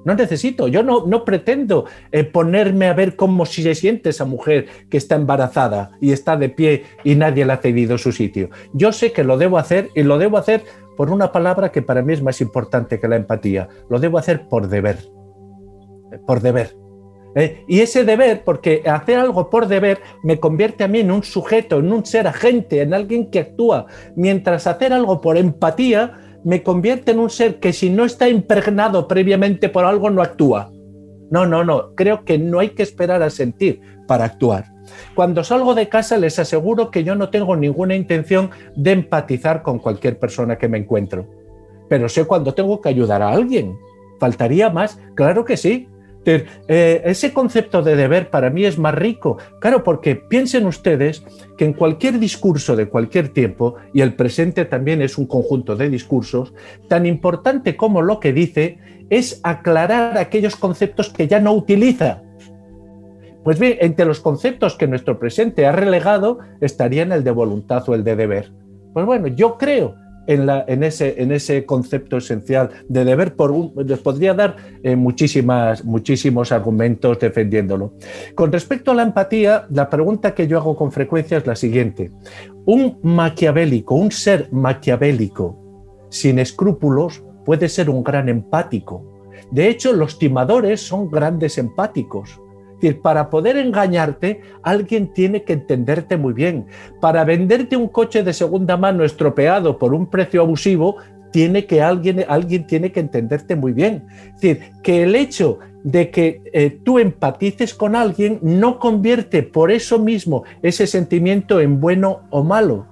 No 0.06 0.14
necesito, 0.14 0.68
yo 0.68 0.84
no, 0.84 1.08
no 1.08 1.26
pretendo 1.26 1.86
eh, 2.12 2.24
ponerme 2.24 2.88
a 2.88 2.94
ver 2.94 3.16
cómo 3.16 3.46
se 3.48 3.74
siente 3.74 4.10
esa 4.10 4.24
mujer 4.24 4.68
que 4.90 4.98
está 4.98 5.16
embarazada 5.16 5.92
y 6.00 6.12
está 6.12 6.38
de 6.38 6.50
pie 6.50 6.84
y 7.04 7.16
nadie 7.16 7.44
le 7.44 7.54
ha 7.54 7.58
cedido 7.58 7.98
su 7.98 8.12
sitio. 8.12 8.50
Yo 8.72 8.92
sé 8.92 9.12
que 9.12 9.24
lo 9.24 9.38
debo 9.38 9.58
hacer 9.58 9.90
y 9.96 10.04
lo 10.04 10.20
debo 10.20 10.38
hacer 10.38 10.64
por 10.96 11.10
una 11.10 11.32
palabra 11.32 11.72
que 11.72 11.82
para 11.82 12.04
mí 12.04 12.14
es 12.14 12.22
más 12.22 12.40
importante 12.40 13.00
que 13.00 13.08
la 13.08 13.16
empatía. 13.16 13.68
Lo 13.90 14.00
debo 14.00 14.20
hacer 14.20 14.48
por 14.48 14.68
deber. 14.68 15.00
Por 16.28 16.40
deber. 16.42 16.85
¿Eh? 17.36 17.64
Y 17.68 17.82
ese 17.82 18.04
deber, 18.04 18.44
porque 18.44 18.82
hacer 18.86 19.20
algo 19.20 19.50
por 19.50 19.68
deber 19.68 20.00
me 20.24 20.40
convierte 20.40 20.84
a 20.84 20.88
mí 20.88 21.00
en 21.00 21.12
un 21.12 21.24
sujeto, 21.24 21.80
en 21.80 21.92
un 21.92 22.06
ser 22.06 22.28
agente, 22.28 22.82
en 22.82 22.94
alguien 22.94 23.30
que 23.30 23.40
actúa, 23.40 23.86
mientras 24.16 24.66
hacer 24.66 24.94
algo 24.94 25.22
por 25.22 25.38
empatía 25.38 26.20
me 26.44 26.64
convierte 26.64 27.12
en 27.12 27.20
un 27.20 27.30
ser 27.30 27.60
que 27.60 27.74
si 27.74 27.90
no 27.90 28.06
está 28.06 28.30
impregnado 28.30 29.08
previamente 29.08 29.68
por 29.68 29.84
algo 29.84 30.10
no 30.10 30.22
actúa. 30.22 30.72
No, 31.32 31.46
no, 31.48 31.64
no, 31.64 31.96
creo 31.96 32.24
que 32.24 32.38
no 32.38 32.60
hay 32.60 32.70
que 32.70 32.84
esperar 32.84 33.24
a 33.24 33.32
sentir 33.32 33.82
para 34.08 34.26
actuar. 34.26 34.66
Cuando 35.16 35.44
salgo 35.44 35.74
de 35.74 35.90
casa 35.90 36.18
les 36.18 36.38
aseguro 36.38 36.92
que 36.92 37.04
yo 37.04 37.16
no 37.16 37.30
tengo 37.30 37.56
ninguna 37.56 37.96
intención 37.96 38.52
de 38.76 38.92
empatizar 38.92 39.64
con 39.64 39.80
cualquier 39.80 40.20
persona 40.20 40.58
que 40.58 40.70
me 40.70 40.78
encuentro, 40.78 41.28
pero 41.90 42.08
sé 42.08 42.26
cuando 42.26 42.54
tengo 42.54 42.80
que 42.80 42.90
ayudar 42.90 43.24
a 43.24 43.32
alguien. 43.32 43.76
¿Faltaría 44.20 44.70
más? 44.70 45.00
Claro 45.16 45.44
que 45.44 45.58
sí. 45.58 45.90
Eh, 46.26 47.02
ese 47.06 47.34
concepto 47.34 47.82
de 47.82 47.96
deber 47.96 48.30
para 48.30 48.50
mí 48.50 48.66
es 48.66 48.78
más 48.78 48.96
rico. 48.96 49.38
Claro, 49.60 49.84
porque 49.84 50.16
piensen 50.16 50.66
ustedes 50.66 51.24
que 51.58 51.66
en 51.66 51.74
cualquier 51.74 52.20
discurso 52.20 52.76
de 52.76 52.88
cualquier 52.88 53.30
tiempo, 53.30 53.76
y 53.94 54.02
el 54.02 54.16
presente 54.16 54.66
también 54.66 55.02
es 55.02 55.18
un 55.18 55.28
conjunto 55.28 55.76
de 55.76 55.90
discursos, 55.90 56.54
tan 56.88 57.06
importante 57.06 57.76
como 57.76 58.02
lo 58.02 58.20
que 58.20 58.34
dice 58.34 58.80
es 59.10 59.40
aclarar 59.44 60.18
aquellos 60.18 60.56
conceptos 60.56 61.10
que 61.10 61.28
ya 61.28 61.40
no 61.40 61.54
utiliza. 61.54 62.24
Pues 63.44 63.60
bien, 63.60 63.78
entre 63.82 64.06
los 64.06 64.20
conceptos 64.20 64.76
que 64.76 64.88
nuestro 64.88 65.20
presente 65.20 65.68
ha 65.68 65.72
relegado 65.72 66.40
estarían 66.62 67.12
el 67.12 67.24
de 67.24 67.30
voluntad 67.30 67.88
o 67.88 67.94
el 67.94 68.04
de 68.04 68.16
deber. 68.16 68.52
Pues 68.94 69.06
bueno, 69.06 69.28
yo 69.28 69.58
creo 69.58 69.96
en, 70.28 70.84
ese, 70.84 71.66
concepto 71.66 72.18
esencial 72.18 72.70
de 72.88 73.06
deber, 73.06 73.36
por 73.36 73.54
les 73.86 74.00
podría 74.00 74.34
dar 74.34 74.56
eh, 74.84 74.96
muchísimas, 74.96 75.84
muchísimos 75.84 76.52
argumentos 76.52 77.20
defendiéndolo. 77.20 77.94
Con 78.36 78.52
respecto 78.52 78.92
a 78.92 78.96
la 78.96 79.04
empatía, 79.04 79.68
la 79.70 79.90
pregunta 79.90 80.34
que 80.34 80.48
yo 80.48 80.58
hago 80.58 80.76
con 80.76 80.92
frecuencia 80.92 81.38
es 81.38 81.48
la 81.48 81.56
siguiente. 81.56 82.12
Un 82.66 83.00
maquiavélico, 83.04 83.96
un 83.96 84.12
ser 84.12 84.50
maquiavélico 84.52 85.66
sin 86.10 86.40
escrúpulos 86.40 87.24
puede 87.44 87.70
ser 87.70 87.90
un 87.90 88.04
gran 88.04 88.30
empático. 88.30 89.06
De 89.52 89.70
hecho, 89.70 89.94
los 89.94 90.18
timadores 90.18 90.82
son 90.82 91.12
grandes 91.12 91.58
empáticos 91.58 92.40
decir, 92.76 93.02
para 93.02 93.30
poder 93.30 93.58
engañarte, 93.58 94.42
alguien 94.64 95.14
tiene 95.14 95.44
que 95.44 95.54
entenderte 95.54 96.18
muy 96.18 96.34
bien. 96.34 96.66
Para 97.02 97.24
venderte 97.24 97.78
un 97.78 97.88
coche 97.88 98.24
de 98.24 98.34
segunda 98.34 98.78
mano 98.78 99.04
estropeado 99.04 99.78
por 99.78 99.94
un 99.94 100.08
precio 100.08 100.42
abusivo, 100.42 100.98
tiene 101.32 101.66
que 101.66 101.82
alguien, 101.82 102.24
alguien 102.28 102.66
tiene 102.66 102.92
que 102.92 103.02
entenderte 103.02 103.56
muy 103.56 103.74
bien. 103.74 104.06
Es 104.36 104.42
decir, 104.42 104.72
que 104.82 105.04
el 105.04 105.16
hecho 105.16 105.60
de 105.84 106.10
que 106.10 106.42
eh, 106.54 106.80
tú 106.84 106.98
empatices 106.98 107.74
con 107.74 107.96
alguien 107.96 108.40
no 108.42 108.80
convierte 108.80 109.44
por 109.44 109.72
eso 109.72 110.00
mismo 110.00 110.44
ese 110.64 110.88
sentimiento 110.88 111.60
en 111.60 111.80
bueno 111.80 112.22
o 112.30 112.44
malo. 112.44 112.88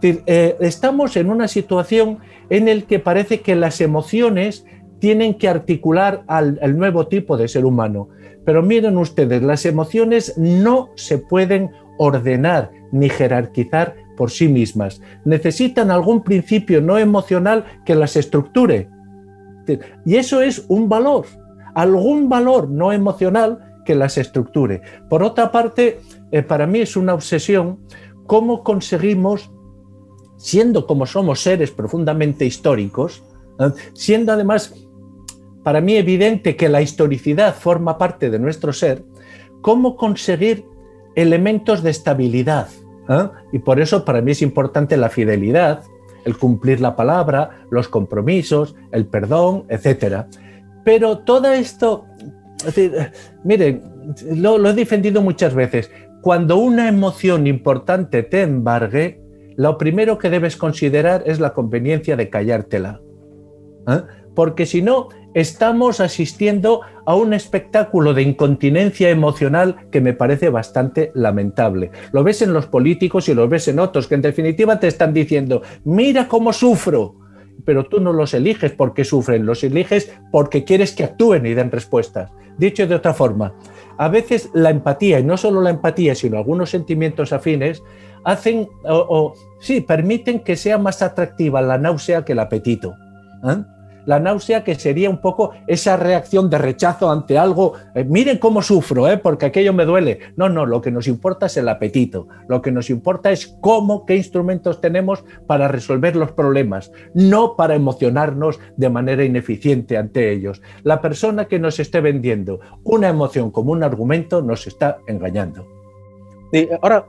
eh, 0.00 0.56
estamos 0.60 1.16
en 1.16 1.28
una 1.28 1.48
situación 1.48 2.20
en 2.48 2.66
la 2.66 2.80
que 2.82 3.00
parece 3.00 3.40
que 3.40 3.54
las 3.54 3.80
emociones 3.80 4.64
tienen 4.98 5.34
que 5.34 5.48
articular 5.48 6.24
al, 6.26 6.58
nuevo 6.76 7.06
tipo 7.06 7.36
de 7.36 7.48
ser 7.48 7.64
humano. 7.64 8.08
Pero 8.44 8.62
miren 8.62 8.96
ustedes, 8.96 9.42
las 9.42 9.66
emociones 9.66 10.36
no 10.38 10.90
se 10.96 11.18
pueden 11.18 11.70
ordenar 11.98 12.70
ni 12.92 13.08
jerarquizar 13.08 13.94
por 14.16 14.30
sí 14.30 14.48
mismas. 14.48 15.00
Necesitan 15.24 15.90
algún 15.90 16.22
principio 16.22 16.80
no 16.80 16.98
emocional 16.98 17.64
que 17.84 17.94
las 17.94 18.16
estructure. 18.16 18.88
Y 20.04 20.16
eso 20.16 20.40
es 20.40 20.64
un 20.68 20.88
valor, 20.88 21.26
algún 21.74 22.28
valor 22.28 22.70
no 22.70 22.92
emocional 22.92 23.58
que 23.84 23.94
las 23.94 24.18
estructure. 24.18 24.80
Por 25.08 25.22
otra 25.22 25.52
parte, 25.52 26.00
eh, 26.30 26.42
para 26.42 26.66
mí 26.66 26.80
es 26.80 26.96
una 26.96 27.14
obsesión 27.14 27.78
cómo 28.26 28.62
conseguimos, 28.62 29.50
siendo 30.36 30.86
como 30.86 31.06
somos 31.06 31.40
seres 31.40 31.70
profundamente 31.70 32.44
históricos, 32.44 33.24
¿eh? 33.58 33.70
siendo 33.94 34.32
además 34.32 34.74
para 35.68 35.82
mí 35.82 35.96
evidente 35.96 36.56
que 36.56 36.70
la 36.70 36.80
historicidad 36.80 37.54
forma 37.54 37.98
parte 37.98 38.30
de 38.30 38.38
nuestro 38.38 38.72
ser, 38.72 39.04
cómo 39.60 39.96
conseguir 39.96 40.64
elementos 41.14 41.82
de 41.82 41.90
estabilidad. 41.90 42.68
¿eh? 43.06 43.28
Y 43.52 43.58
por 43.58 43.78
eso 43.78 44.02
para 44.02 44.22
mí 44.22 44.30
es 44.30 44.40
importante 44.40 44.96
la 44.96 45.10
fidelidad, 45.10 45.82
el 46.24 46.38
cumplir 46.38 46.80
la 46.80 46.96
palabra, 46.96 47.66
los 47.70 47.86
compromisos, 47.86 48.76
el 48.92 49.04
perdón, 49.04 49.66
etc. 49.68 50.24
Pero 50.86 51.18
todo 51.18 51.52
esto, 51.52 52.06
miren, 53.44 53.82
lo, 54.36 54.66
he 54.70 54.72
defendido 54.72 55.20
muchas 55.20 55.52
veces, 55.52 55.90
cuando 56.22 56.56
una 56.56 56.88
emoción 56.88 57.46
importante 57.46 58.22
te 58.22 58.40
embargue, 58.40 59.20
lo 59.56 59.76
primero 59.76 60.16
que 60.16 60.30
debes 60.30 60.56
considerar 60.56 61.24
es 61.26 61.40
la 61.40 61.52
conveniencia 61.52 62.16
de 62.16 62.30
callártela. 62.30 63.02
¿eh? 63.86 64.00
Porque 64.34 64.64
si 64.64 64.80
no, 64.80 65.08
estamos 65.40 66.00
asistiendo 66.00 66.80
a 67.06 67.14
un 67.14 67.32
espectáculo 67.32 68.12
de 68.12 68.22
incontinencia 68.22 69.08
emocional 69.10 69.76
que 69.90 70.00
me 70.00 70.12
parece 70.12 70.48
bastante 70.48 71.12
lamentable. 71.14 71.90
Lo 72.12 72.24
ves 72.24 72.42
en 72.42 72.52
los 72.52 72.66
políticos 72.66 73.28
y 73.28 73.34
lo 73.34 73.48
ves 73.48 73.68
en 73.68 73.78
otros, 73.78 74.08
que 74.08 74.16
en 74.16 74.22
definitiva 74.22 74.80
te 74.80 74.88
están 74.88 75.14
diciendo, 75.14 75.62
mira 75.84 76.26
cómo 76.28 76.52
sufro, 76.52 77.14
pero 77.64 77.84
tú 77.84 78.00
no 78.00 78.12
los 78.12 78.34
eliges 78.34 78.72
porque 78.72 79.04
sufren, 79.04 79.46
los 79.46 79.62
eliges 79.62 80.12
porque 80.32 80.64
quieres 80.64 80.92
que 80.92 81.04
actúen 81.04 81.46
y 81.46 81.54
den 81.54 81.70
respuestas. 81.70 82.30
Dicho 82.56 82.86
de 82.86 82.96
otra 82.96 83.14
forma, 83.14 83.54
a 83.96 84.08
veces 84.08 84.50
la 84.54 84.70
empatía, 84.70 85.20
y 85.20 85.24
no 85.24 85.36
solo 85.36 85.60
la 85.60 85.70
empatía, 85.70 86.14
sino 86.14 86.38
algunos 86.38 86.70
sentimientos 86.70 87.32
afines, 87.32 87.82
hacen 88.24 88.68
o, 88.84 89.34
sí, 89.60 89.80
permiten 89.80 90.40
que 90.40 90.56
sea 90.56 90.78
más 90.78 91.02
atractiva 91.02 91.62
la 91.62 91.78
náusea 91.78 92.24
que 92.24 92.32
el 92.32 92.40
apetito. 92.40 92.94
¿eh? 93.44 93.62
La 94.08 94.18
náusea, 94.18 94.64
que 94.64 94.74
sería 94.74 95.10
un 95.10 95.20
poco 95.20 95.52
esa 95.66 95.98
reacción 95.98 96.48
de 96.48 96.56
rechazo 96.56 97.10
ante 97.10 97.36
algo. 97.36 97.74
Eh, 97.94 98.04
miren 98.04 98.38
cómo 98.38 98.62
sufro, 98.62 99.06
¿eh? 99.06 99.18
porque 99.18 99.44
aquello 99.44 99.74
me 99.74 99.84
duele. 99.84 100.20
No, 100.34 100.48
no, 100.48 100.64
lo 100.64 100.80
que 100.80 100.90
nos 100.90 101.06
importa 101.08 101.44
es 101.44 101.58
el 101.58 101.68
apetito. 101.68 102.26
Lo 102.48 102.62
que 102.62 102.72
nos 102.72 102.88
importa 102.88 103.30
es 103.30 103.58
cómo, 103.60 104.06
qué 104.06 104.16
instrumentos 104.16 104.80
tenemos 104.80 105.24
para 105.46 105.68
resolver 105.68 106.16
los 106.16 106.32
problemas, 106.32 106.90
no 107.12 107.54
para 107.54 107.74
emocionarnos 107.74 108.58
de 108.78 108.88
manera 108.88 109.24
ineficiente 109.24 109.98
ante 109.98 110.32
ellos. 110.32 110.62
La 110.84 111.02
persona 111.02 111.44
que 111.44 111.58
nos 111.58 111.78
esté 111.78 112.00
vendiendo 112.00 112.60
una 112.84 113.10
emoción 113.10 113.50
como 113.50 113.72
un 113.72 113.82
argumento 113.82 114.40
nos 114.40 114.66
está 114.66 115.00
engañando. 115.06 115.66
ahora, 116.80 117.04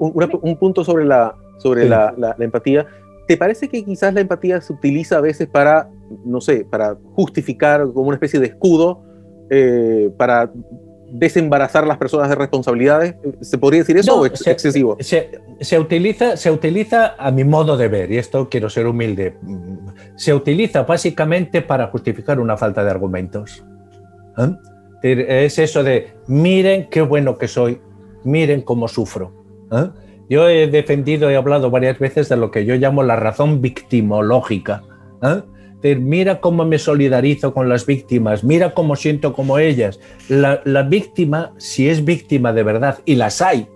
un 0.00 0.56
punto 0.56 0.84
sobre 0.84 1.04
la, 1.04 1.34
sobre 1.58 1.88
la, 1.88 2.14
la 2.16 2.36
empatía. 2.38 2.86
¿Te 3.26 3.36
parece 3.36 3.68
que 3.68 3.84
quizás 3.84 4.12
la 4.14 4.20
empatía 4.20 4.60
se 4.60 4.72
utiliza 4.72 5.18
a 5.18 5.20
veces 5.20 5.48
para 5.48 5.88
no 6.24 6.40
sé, 6.40 6.66
para 6.68 6.96
justificar 7.14 7.86
como 7.92 8.08
una 8.08 8.16
especie 8.16 8.40
de 8.40 8.46
escudo 8.46 9.02
eh, 9.50 10.10
para 10.16 10.50
desembarazar 11.10 11.84
a 11.84 11.86
las 11.86 11.98
personas 11.98 12.28
de 12.30 12.34
responsabilidades. 12.34 13.14
¿Se 13.42 13.58
podría 13.58 13.80
decir 13.80 13.98
eso 13.98 14.20
o 14.20 14.26
es 14.26 14.46
excesivo? 14.46 14.96
Se, 15.00 15.78
utiliza, 15.78 16.36
se 16.36 16.50
utiliza 16.50 17.14
a 17.18 17.30
mi 17.30 17.44
modo 17.44 17.76
de 17.76 17.88
ver, 17.88 18.10
y 18.10 18.16
esto 18.16 18.48
quiero 18.48 18.70
ser 18.70 18.86
humilde, 18.86 19.36
se 20.16 20.32
utiliza 20.32 20.84
básicamente 20.84 21.60
para 21.60 21.88
justificar 21.88 22.40
una 22.40 22.56
falta 22.56 22.82
de 22.82 22.90
argumentos. 22.90 23.62
¿Eh? 24.38 24.56
Es 25.02 25.58
eso 25.58 25.82
de, 25.82 26.14
miren 26.28 26.88
qué 26.88 27.02
bueno 27.02 27.36
que 27.36 27.48
soy, 27.48 27.80
miren 28.24 28.62
cómo 28.62 28.88
sufro. 28.88 29.44
¿Eh? 29.70 29.90
Yo 30.28 30.48
he 30.48 30.66
defendido, 30.66 31.30
he 31.30 31.36
hablado 31.36 31.70
varias 31.70 31.98
veces 31.98 32.28
de 32.28 32.36
lo 32.36 32.50
que 32.50 32.64
yo 32.64 32.74
llamo 32.76 33.02
la 33.02 33.16
razón 33.16 33.60
victimológica 33.60 34.82
mira 35.98 36.40
cómo 36.40 36.64
me 36.64 36.78
solidarizo 36.78 37.52
con 37.52 37.68
las 37.68 37.86
víctimas, 37.86 38.44
mira 38.44 38.72
cómo 38.74 38.96
siento 38.96 39.32
como 39.32 39.58
ellas. 39.58 39.98
La, 40.28 40.60
víctima, 40.82 41.52
si 41.58 41.88
es 41.88 42.04
víctima 42.04 42.52
de 42.52 42.62
verdad, 42.62 42.98
y 43.04 43.16
las 43.16 43.42
hay, 43.42 43.66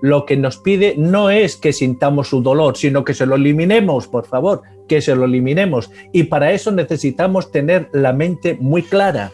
lo 0.00 0.24
que 0.24 0.36
nos 0.36 0.56
pide 0.58 0.94
no 0.96 1.30
es 1.30 1.56
que 1.56 1.72
sintamos 1.72 2.28
su 2.28 2.42
dolor, 2.42 2.76
sino 2.76 3.04
que 3.04 3.14
se 3.14 3.26
lo 3.26 3.36
eliminemos, 3.36 4.08
por 4.08 4.26
favor, 4.26 4.62
que 4.88 5.00
se 5.00 5.14
lo 5.14 5.24
eliminemos. 5.24 5.90
Y 6.12 6.24
para 6.24 6.52
eso 6.52 6.70
necesitamos 6.70 7.50
tener 7.50 7.88
la 7.92 8.12
mente 8.12 8.56
muy 8.60 8.82
clara, 8.82 9.32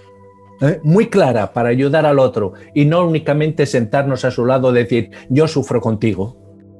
¿eh? 0.60 0.80
muy 0.82 1.08
clara 1.08 1.52
para 1.52 1.68
ayudar 1.68 2.06
al 2.06 2.18
otro 2.18 2.54
y 2.74 2.84
no 2.84 3.06
únicamente 3.06 3.66
sentarnos 3.66 4.24
a 4.24 4.30
su 4.30 4.44
lado 4.44 4.70
y 4.70 4.74
decir, 4.74 5.10
yo 5.28 5.48
sufro 5.48 5.80
contigo. 5.80 6.36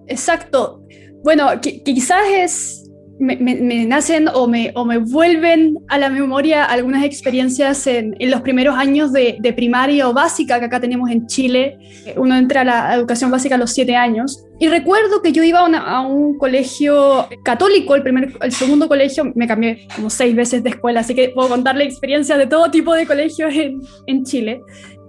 Exacto. 0.06 0.82
Bueno, 1.22 1.48
quizás 1.60 2.22
es 2.32 2.87
me, 3.18 3.86
nacen 3.86 4.28
o 4.28 4.46
me, 4.46 4.72
o 4.74 4.84
me 4.84 4.98
vuelven 4.98 5.78
a 5.88 5.98
la 5.98 6.08
memoria 6.08 6.64
algunas 6.64 7.04
experiencias 7.04 7.86
en, 7.86 8.14
los 8.20 8.40
primeros 8.42 8.76
años 8.76 9.12
de, 9.12 9.38
primaria 9.56 10.08
o 10.08 10.12
básica 10.12 10.58
que 10.58 10.66
acá 10.66 10.80
tenemos 10.80 11.10
en 11.10 11.26
Chile. 11.26 11.78
Uno 12.16 12.36
entra 12.36 12.60
a 12.60 12.64
la 12.64 12.94
educación 12.94 13.30
básica 13.30 13.56
a 13.56 13.58
los 13.58 13.72
siete 13.72 13.96
años. 13.96 14.44
Y 14.60 14.68
recuerdo 14.68 15.22
que 15.22 15.32
yo 15.32 15.42
iba 15.42 15.60
a, 15.60 16.00
un 16.00 16.36
colegio 16.36 17.28
católico, 17.44 17.94
el, 17.94 18.02
primer, 18.02 18.36
el 18.40 18.52
segundo 18.52 18.88
colegio, 18.88 19.32
me 19.34 19.46
cambié 19.46 19.86
como 19.94 20.10
seis 20.10 20.34
veces 20.34 20.62
de 20.64 20.70
escuela, 20.70 21.00
así 21.00 21.14
que 21.14 21.30
puedo 21.30 21.48
contarle 21.48 21.84
experiencias 21.84 22.38
de 22.38 22.46
todo 22.46 22.70
tipo 22.70 22.94
de 22.94 23.06
colegios 23.06 23.54
en, 23.54 23.80
en 24.06 24.24
Chile. 24.24 24.60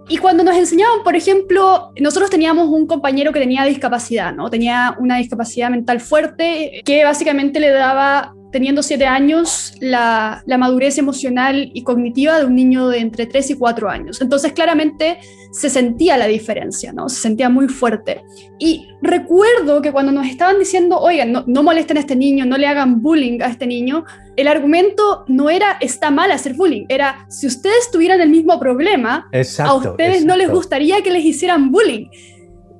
Y 0.10 0.18
cuando 0.18 0.44
nos 0.44 0.58
enseñaban, 0.58 1.04
por 1.04 1.16
ejemplo, 1.16 1.92
nosotros 2.00 2.32
teníamos 2.32 2.68
un 2.68 2.88
compañero 2.88 3.32
que 3.32 3.40
tenía 3.40 3.64
discapacidad, 3.64 4.34
¿no? 4.34 4.50
Tenía 4.50 4.96
una 4.98 5.18
discapacidad 5.18 5.70
mental 5.70 6.00
fuerte 6.00 6.82
que 6.84 7.04
básicamente 7.04 7.60
le 7.60 7.70
daba 7.70 8.34
teniendo 8.52 8.84
siete 8.84 9.06
años, 9.06 9.74
la, 9.80 10.44
madurez 10.46 10.98
emocional 10.98 11.70
y 11.74 11.84
cognitiva 11.84 12.40
de 12.40 12.46
un 12.46 12.56
niño 12.56 12.90
de 12.90 13.00
entre 13.00 13.26
tres 13.26 13.50
y 13.50 13.56
cuatro 13.56 13.90
años. 13.90 14.22
Entonces, 14.22 14.54
claramente 14.54 15.20
se 15.52 15.70
sentía 15.70 16.18
la 16.18 16.28
diferencia, 16.28 16.92
¿no? 16.92 17.10
Se 17.10 17.22
sentía 17.22 17.50
muy 17.50 17.68
fuerte. 17.68 18.24
Y 18.60 18.88
recuerdo 19.02 19.82
que 19.82 19.92
cuando 19.92 20.12
nos 20.12 20.28
estaban 20.28 20.60
diciendo, 20.60 21.00
oigan, 21.00 21.44
no, 21.46 21.64
molesten 21.64 21.98
a 21.98 22.02
este 22.02 22.16
niño, 22.16 22.46
no 22.46 22.58
le 22.58 22.68
hagan 22.68 23.02
bullying 23.02 23.42
a 23.42 23.48
este 23.48 23.66
niño, 23.68 24.06
el 24.36 24.48
argumento 24.48 25.26
no 25.28 25.50
era 25.50 25.78
está 25.82 26.12
mal 26.12 26.32
hacer 26.32 26.54
bullying, 26.54 26.86
era 26.90 27.26
si 27.30 27.48
ustedes 27.48 27.92
tuvieran 27.92 28.22
el 28.22 28.30
mismo 28.30 28.60
problema, 28.60 29.30
a 29.60 29.74
ustedes 29.74 30.26
no 30.26 30.36
les 30.36 30.50
gustaría 30.50 31.02
que 31.02 31.12
les 31.12 31.26
hicieran 31.26 31.72
bullying. 31.72 32.08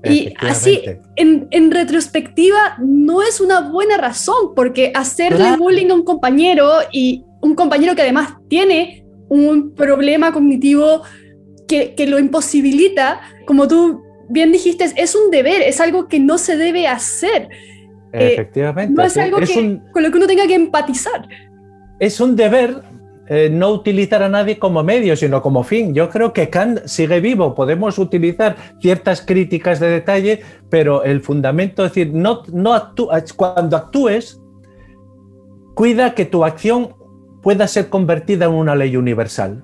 Y 0.04 0.34
así, 0.40 0.82
en, 1.16 1.72
retrospectiva, 1.72 2.78
no 2.80 3.22
es 3.22 3.42
una 3.42 3.70
buena 3.70 3.98
razón, 3.98 4.54
porque 4.56 4.92
hacerle 4.96 5.58
bullying 5.58 5.90
a 5.90 5.94
un 5.94 6.04
compañero 6.04 6.70
y 6.92 7.26
un 7.42 7.54
compañero 7.56 7.96
que 7.96 8.04
además 8.04 8.36
tiene 8.48 9.06
un 9.28 9.74
problema 9.76 10.32
cognitivo 10.32 11.02
que, 11.68 11.94
lo 12.08 12.18
imposibilita, 12.18 13.22
como 13.46 13.68
tú 13.68 14.02
bien 14.30 14.52
dijiste, 14.52 14.86
es 14.96 15.16
un 15.16 15.32
deber, 15.32 15.62
es 15.62 15.80
algo 15.80 16.08
que 16.08 16.20
no 16.20 16.38
se 16.38 16.56
debe 16.56 16.88
hacer. 16.88 17.50
Eh, 18.14 18.34
Efectivamente. 18.34 18.94
no 18.94 19.04
es 19.04 19.18
algo 19.18 19.38
con 19.92 20.04
lo 20.04 20.12
que 20.12 20.18
uno 20.18 20.28
tenga 20.28 20.48
que 20.48 20.56
empatizar. 20.56 21.28
Es 22.00 22.20
un 22.20 22.36
deber 22.36 22.82
eh, 23.30 23.48
no 23.52 23.70
utilizar 23.70 24.24
a 24.24 24.30
nadie 24.30 24.58
como 24.58 24.84
medio, 24.84 25.16
sino 25.16 25.42
como 25.44 25.64
fin. 25.64 25.94
Yo 25.94 26.10
creo 26.10 26.34
que 26.34 26.50
Kant 26.50 26.86
sigue 26.86 27.20
vivo. 27.20 27.54
Podemos 27.54 28.00
utilizar 28.00 28.56
ciertas 28.82 29.22
críticas 29.22 29.80
de 29.80 29.88
detalle, 29.88 30.42
pero 30.70 31.04
el 31.04 31.22
fundamento 31.22 31.86
es 31.86 31.92
decir, 31.92 32.12
no, 32.12 32.42
no 32.52 32.94
cuando 33.36 33.78
actúes, 33.78 34.42
cuida 35.76 36.16
que 36.16 36.26
tu 36.26 36.44
acción 36.44 36.96
pueda 37.44 37.68
ser 37.68 37.90
convertida 37.90 38.46
en 38.46 38.52
una 38.52 38.76
ley 38.76 38.98
universal. 38.98 39.64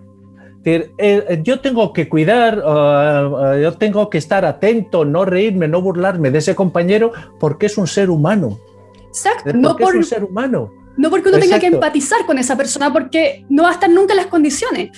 Eh, 0.63 1.41
yo 1.43 1.59
tengo 1.59 1.91
que 1.93 2.09
cuidar, 2.09 2.57
uh, 2.59 3.59
yo 3.61 3.73
tengo 3.73 4.09
que 4.09 4.17
estar 4.17 4.45
atento, 4.45 5.05
no 5.05 5.23
reírme, 5.25 5.67
no 5.67 5.81
burlarme 5.81 6.31
de 6.31 6.39
ese 6.39 6.55
compañero 6.55 7.11
porque 7.39 7.67
es 7.67 7.77
un 7.77 7.87
ser 7.87 8.09
humano. 8.09 8.59
Exacto, 9.07 9.53
no 9.53 9.75
por, 9.75 9.89
es 9.89 9.95
un 9.95 10.03
ser 10.03 10.23
humano. 10.23 10.71
No 10.97 11.09
porque 11.09 11.29
uno 11.29 11.39
tenga 11.39 11.59
que 11.59 11.67
empatizar 11.67 12.25
con 12.25 12.37
esa 12.37 12.55
persona, 12.55 12.91
porque 12.91 13.45
no 13.49 13.63
va 13.63 13.69
a 13.69 13.73
estar 13.73 13.89
nunca 13.89 14.13
en 14.13 14.17
las 14.17 14.27
condiciones. 14.27 14.91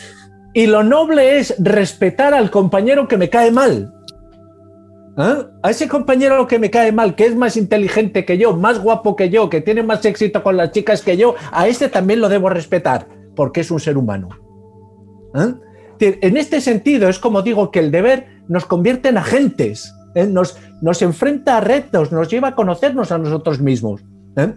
Y 0.54 0.68
lo 0.68 0.84
noble 0.84 1.40
es 1.40 1.56
respetar 1.60 2.34
al 2.34 2.52
compañero 2.52 3.08
que 3.08 3.18
me 3.18 3.30
cae 3.30 3.52
mal. 3.52 3.94
¿Ah? 5.18 5.48
A 5.64 5.72
ese 5.72 5.88
compañero 5.88 6.48
que 6.48 6.60
me 6.60 6.70
cae 6.70 6.92
mal, 6.92 7.16
que 7.16 7.26
es 7.26 7.36
más 7.36 7.58
inteligente 7.58 8.24
que 8.24 8.38
yo, 8.38 8.56
más 8.56 8.80
guapo 8.80 9.16
que 9.16 9.30
yo, 9.30 9.50
que 9.50 9.62
tiene 9.62 9.82
más 9.82 10.06
éxito 10.06 10.44
con 10.44 10.58
las 10.58 10.72
chicas 10.72 11.02
que 11.02 11.18
yo, 11.18 11.36
a 11.52 11.68
este 11.68 11.90
también 11.90 12.22
lo 12.22 12.30
debo 12.30 12.50
respetar, 12.50 13.08
porque 13.36 13.62
es 13.62 13.72
un 13.72 13.80
ser 13.80 13.98
humano. 13.98 14.30
¿Ah? 15.34 15.56
En 16.00 16.38
este 16.38 16.62
sentido, 16.62 17.10
es 17.10 17.18
como 17.18 17.42
digo 17.42 17.72
que 17.72 17.80
el 17.80 17.90
deber 17.90 18.28
nos 18.48 18.66
convierte 18.66 19.10
en 19.10 19.18
agentes, 19.18 19.92
¿eh? 20.14 20.28
nos, 20.28 20.58
nos 20.82 21.02
enfrenta 21.02 21.58
a 21.58 21.62
retos, 21.62 22.12
nos 22.12 22.30
lleva 22.30 22.50
a 22.50 22.56
conocernos 22.56 23.12
a 23.12 23.18
nosotros 23.18 23.60
mismos. 23.60 24.04
¿eh? 24.36 24.54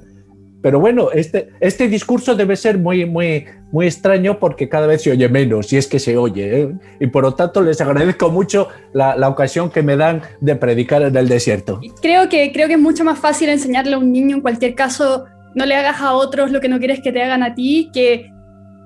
Pero 0.63 0.79
bueno, 0.79 1.11
este, 1.13 1.51
este 1.61 1.89
discurso 1.89 2.35
debe 2.35 2.55
ser 2.55 2.77
muy, 2.79 3.07
muy, 3.07 3.47
muy 3.73 3.87
extraño 3.87 4.39
porque 4.39 4.69
cada 4.69 4.87
vez 4.87 5.03
se 5.03 5.11
oye 5.11 5.29
menos, 5.29 5.69
si 5.69 5.79
es 5.79 5.87
que 5.87 5.99
se 5.99 6.19
oye. 6.19 6.63
¿eh? 6.63 6.73
Y 7.01 7.07
por 7.07 7.23
lo 7.23 7.35
tanto 7.35 7.63
les 7.63 7.81
agradezco 7.81 8.31
mucho 8.31 8.69
la, 8.93 9.17
la, 9.17 9.29
ocasión 9.29 9.71
que 9.71 9.83
me 9.83 9.97
dan 9.97 10.21
de 10.41 10.57
predicar 10.57 11.03
en 11.03 11.17
el 11.17 11.29
desierto. 11.29 11.81
Creo 12.03 12.29
que, 12.29 12.53
creo 12.53 12.69
que 12.69 12.75
es 12.75 12.81
mucho 12.81 13.05
más 13.05 13.19
fácil 13.19 13.49
enseñarle 13.49 13.95
a 13.95 13.99
un 13.99 14.13
niño, 14.13 14.37
en 14.37 14.43
cualquier 14.43 14.75
caso, 14.75 15.25
no 15.55 15.65
le 15.65 15.75
hagas 15.75 16.01
a 16.01 16.13
otros 16.13 16.51
lo 16.51 16.61
que 16.61 16.69
no 16.69 16.79
quieres 16.79 17.01
que 17.01 17.11
te 17.11 17.23
hagan 17.23 17.43
a 17.43 17.55
ti, 17.55 17.91
que 17.95 18.31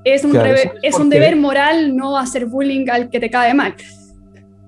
es 0.04 0.24
un, 0.24 0.36
es 0.82 0.94
un 0.96 1.10
deber 1.10 1.34
moral 1.34 1.96
no 1.96 2.16
hacer 2.16 2.46
bullying 2.46 2.88
al 2.88 3.10
que 3.10 3.18
te 3.18 3.30
cae 3.30 3.52
mal. 3.52 3.74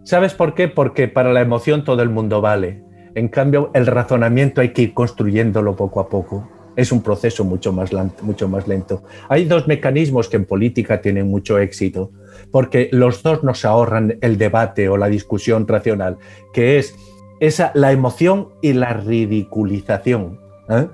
¿Sabes 0.02 0.34
por 0.34 0.54
qué? 0.54 0.66
Porque 0.66 1.06
para 1.06 1.32
la 1.32 1.40
emoción 1.40 1.84
todo 1.84 2.02
el 2.02 2.08
mundo 2.08 2.40
vale. 2.40 2.82
En 3.14 3.28
cambio, 3.28 3.70
el 3.74 3.86
razonamiento 3.86 4.60
hay 4.60 4.72
que 4.72 4.82
ir 4.82 4.94
construyéndolo 4.94 5.74
poco 5.76 6.00
a 6.00 6.08
poco 6.08 6.55
es 6.76 6.92
un 6.92 7.02
proceso 7.02 7.44
mucho 7.44 7.72
más, 7.72 7.92
lento. 7.92 9.02
Hay 9.28 9.46
dos 9.46 9.66
mecanismos 9.66 10.28
que 10.28 10.36
en 10.36 10.44
política 10.44 11.00
tienen 11.00 11.28
mucho 11.28 11.58
éxito, 11.58 12.12
porque 12.50 12.88
los 12.92 13.22
dos 13.22 13.42
nos 13.42 13.64
ahorran 13.64 14.18
el 14.20 14.38
debate 14.38 14.88
o 14.88 14.96
la 14.96 15.08
discusión 15.08 15.66
racional, 15.66 16.18
que 16.52 16.78
es 16.78 16.94
esa, 17.40 17.72
la 17.74 17.92
emoción 17.92 18.48
y 18.62 18.74
la 18.74 18.92
ridiculización. 18.92 20.38
¿eh? 20.68 20.86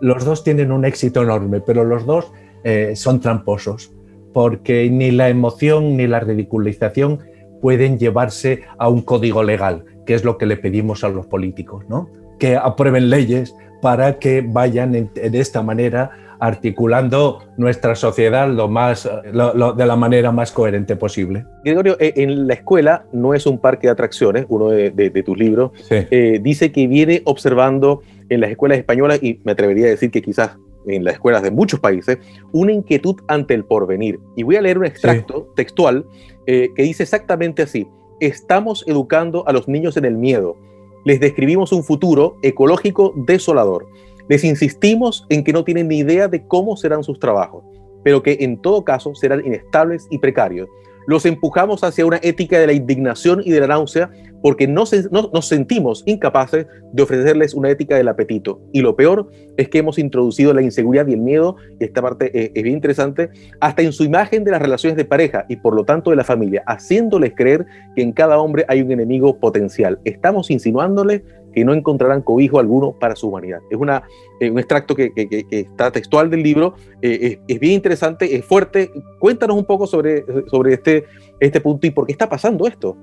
Los 0.00 0.24
dos 0.24 0.44
tienen 0.44 0.72
un 0.72 0.84
éxito 0.84 1.22
enorme, 1.22 1.60
pero 1.60 1.84
los 1.84 2.06
dos 2.06 2.30
eh, 2.64 2.92
son 2.94 3.20
tramposos, 3.20 3.92
porque 4.32 4.88
ni 4.90 5.10
la 5.10 5.30
emoción 5.30 5.96
ni 5.96 6.06
la 6.06 6.20
ridiculización 6.20 7.20
pueden 7.60 7.98
llevarse 7.98 8.62
a 8.78 8.88
un 8.88 9.02
código 9.02 9.42
legal, 9.42 9.84
que 10.06 10.14
es 10.14 10.24
lo 10.24 10.38
que 10.38 10.46
le 10.46 10.56
pedimos 10.56 11.04
a 11.04 11.08
los 11.08 11.26
políticos, 11.26 11.84
¿no? 11.88 12.08
Que 12.40 12.56
aprueben 12.56 13.10
leyes 13.10 13.54
para 13.80 14.18
que 14.18 14.42
vayan 14.44 14.92
de 14.92 15.38
esta 15.38 15.62
manera 15.62 16.10
articulando 16.40 17.40
nuestra 17.58 17.94
sociedad 17.94 18.48
lo 18.48 18.66
más, 18.66 19.08
de 19.24 19.86
la 19.86 19.96
manera 19.96 20.32
más 20.32 20.50
coherente 20.50 20.96
posible. 20.96 21.44
Gregorio, 21.64 21.96
eh, 22.00 22.14
en 22.16 22.48
la 22.48 22.54
escuela 22.54 23.04
no 23.12 23.34
es 23.34 23.46
un 23.46 23.58
parque 23.58 23.86
de 23.86 23.92
atracciones, 23.92 24.46
uno 24.48 24.70
de, 24.70 25.22
tus 25.24 25.38
libros, 25.38 25.72
eh, 25.90 26.40
dice 26.42 26.72
que 26.72 26.88
viene 26.88 27.22
observando 27.26 28.00
en 28.30 28.40
las 28.40 28.50
escuelas 28.50 28.78
españolas, 28.78 29.22
y 29.22 29.38
me 29.44 29.52
atrevería 29.52 29.86
a 29.86 29.90
decir 29.90 30.10
que 30.10 30.22
quizás 30.22 30.56
en 30.86 31.04
las 31.04 31.14
escuelas 31.14 31.42
de 31.42 31.50
muchos 31.50 31.78
países, 31.78 32.18
una 32.52 32.72
inquietud 32.72 33.16
ante 33.28 33.52
el 33.52 33.64
porvenir. 33.64 34.18
Y 34.34 34.42
voy 34.44 34.56
a 34.56 34.62
leer 34.62 34.78
un 34.78 34.86
extracto 34.86 35.52
textual 35.54 36.06
eh, 36.46 36.70
que 36.74 36.82
dice 36.82 37.02
exactamente 37.02 37.62
así, 37.62 37.86
estamos 38.18 38.84
educando 38.86 39.46
a 39.46 39.52
los 39.52 39.68
niños 39.68 39.98
en 39.98 40.06
el 40.06 40.16
miedo 40.16 40.56
les 41.04 41.20
describimos 41.20 41.72
un 41.72 41.84
futuro 41.84 42.36
ecológico 42.42 43.12
desolador. 43.16 43.86
Les 44.28 44.44
insistimos 44.44 45.26
en 45.28 45.42
que 45.42 45.52
no 45.52 45.64
tienen 45.64 45.88
ni 45.88 45.98
idea 45.98 46.28
de 46.28 46.46
cómo 46.46 46.76
serán 46.76 47.02
sus 47.02 47.18
trabajos, 47.18 47.64
pero 48.02 48.22
que 48.22 48.38
en 48.40 48.60
todo 48.60 48.84
caso 48.84 49.14
serán 49.14 49.44
inestables 49.44 50.06
y 50.10 50.18
precarios 50.18 50.68
los 51.10 51.26
empujamos 51.26 51.82
hacia 51.82 52.06
una 52.06 52.20
ética 52.22 52.58
de 52.60 52.68
la 52.68 52.72
indignación 52.72 53.42
y 53.44 53.50
de 53.50 53.58
la 53.58 53.66
náusea 53.66 54.10
porque 54.42 54.66
no, 54.66 54.84
nos 55.10 55.48
sentimos 55.48 56.02
incapaces 56.06 56.66
de 56.92 57.02
ofrecerles 57.02 57.52
una 57.52 57.68
ética 57.68 57.96
del 57.96 58.08
apetito. 58.08 58.60
Y 58.72 58.80
lo 58.80 58.96
peor 58.96 59.28
es 59.56 59.68
que 59.68 59.78
hemos 59.78 59.98
introducido 59.98 60.54
la 60.54 60.62
inseguridad 60.62 61.08
y 61.08 61.14
el 61.14 61.20
miedo, 61.20 61.56
y 61.78 61.84
esta 61.84 62.00
parte 62.00 62.30
es, 62.32 62.52
es 62.54 62.62
bien 62.62 62.76
interesante, 62.76 63.28
hasta 63.60 63.82
en 63.82 63.92
su 63.92 64.04
imagen 64.04 64.44
de 64.44 64.52
las 64.52 64.62
relaciones 64.62 64.96
de 64.96 65.04
pareja 65.04 65.44
y 65.48 65.56
por 65.56 65.74
lo 65.74 65.84
tanto 65.84 66.10
de 66.10 66.16
la 66.16 66.24
familia, 66.24 66.62
haciéndoles 66.66 67.34
creer 67.34 67.66
que 67.96 68.02
en 68.02 68.12
cada 68.12 68.38
hombre 68.38 68.64
hay 68.68 68.80
un 68.80 68.92
enemigo 68.92 69.36
potencial. 69.38 69.98
Estamos 70.04 70.50
insinuándoles 70.50 71.22
que 71.52 71.64
no 71.64 71.74
encontrarán 71.74 72.22
cobijo 72.22 72.58
alguno 72.58 72.92
para 72.92 73.16
su 73.16 73.28
humanidad. 73.28 73.60
Es 73.70 73.78
una, 73.78 74.02
eh, 74.40 74.50
un 74.50 74.58
extracto 74.58 74.94
que, 74.94 75.12
está 75.50 75.90
textual 75.90 76.30
del 76.30 76.42
libro, 76.42 76.74
eh, 77.02 77.40
es, 77.46 77.60
bien 77.60 77.74
interesante, 77.74 78.36
es 78.36 78.44
fuerte. 78.44 78.90
Cuéntanos 79.18 79.56
un 79.56 79.64
poco 79.64 79.86
sobre, 79.86 80.24
sobre 80.48 80.74
este, 80.74 81.04
este 81.38 81.60
punto 81.60 81.86
y 81.86 81.90
por 81.90 82.06
qué 82.06 82.12
está 82.12 82.28
pasando 82.28 82.66
esto. 82.66 82.96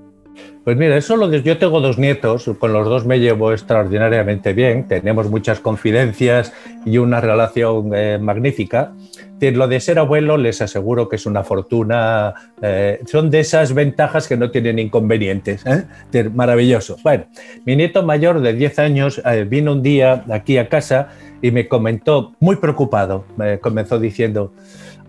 Pues 0.64 0.76
mira, 0.76 0.98
eso 0.98 1.16
lo 1.16 1.32
yo 1.32 1.58
tengo 1.58 1.80
dos 1.80 1.98
nietos, 1.98 2.50
con 2.60 2.74
los 2.74 2.88
dos 2.88 3.06
me 3.06 3.20
llevo 3.20 3.54
extraordinariamente 3.54 4.54
bien, 4.54 4.88
tenemos 4.88 5.30
muchas 5.30 5.60
confidencias 5.60 6.54
y 6.86 6.98
una 6.98 7.22
relación 7.22 7.92
eh, 7.96 8.18
magnífica. 8.22 8.94
Lo 9.40 9.68
de 9.68 9.80
ser 9.80 10.00
abuelo 10.00 10.38
les 10.38 10.62
aseguro 10.62 11.08
que 11.08 11.16
es 11.16 11.26
una 11.26 11.44
fortuna, 11.44 12.34
eh, 12.62 13.02
son 13.06 13.30
de 13.30 13.42
esas 13.42 13.74
ventajas 13.74 14.28
que 14.28 14.36
no 14.36 14.50
tienen 14.50 14.80
inconvenientes. 14.80 15.64
¿eh? 15.66 16.30
Maravilloso. 16.34 16.98
Bueno, 17.04 17.26
mi 17.66 17.76
nieto 17.76 18.04
mayor 18.04 18.42
de 18.42 18.54
10 18.54 18.80
años 18.80 19.22
vino 19.48 19.74
un 19.74 19.84
día 19.84 20.26
aquí 20.30 20.58
a 20.58 20.70
casa 20.70 21.10
y 21.42 21.52
me 21.52 21.68
comentó, 21.68 22.34
muy 22.40 22.56
preocupado, 22.56 23.26
me 23.36 23.60
comenzó 23.60 24.00
diciendo, 24.00 24.54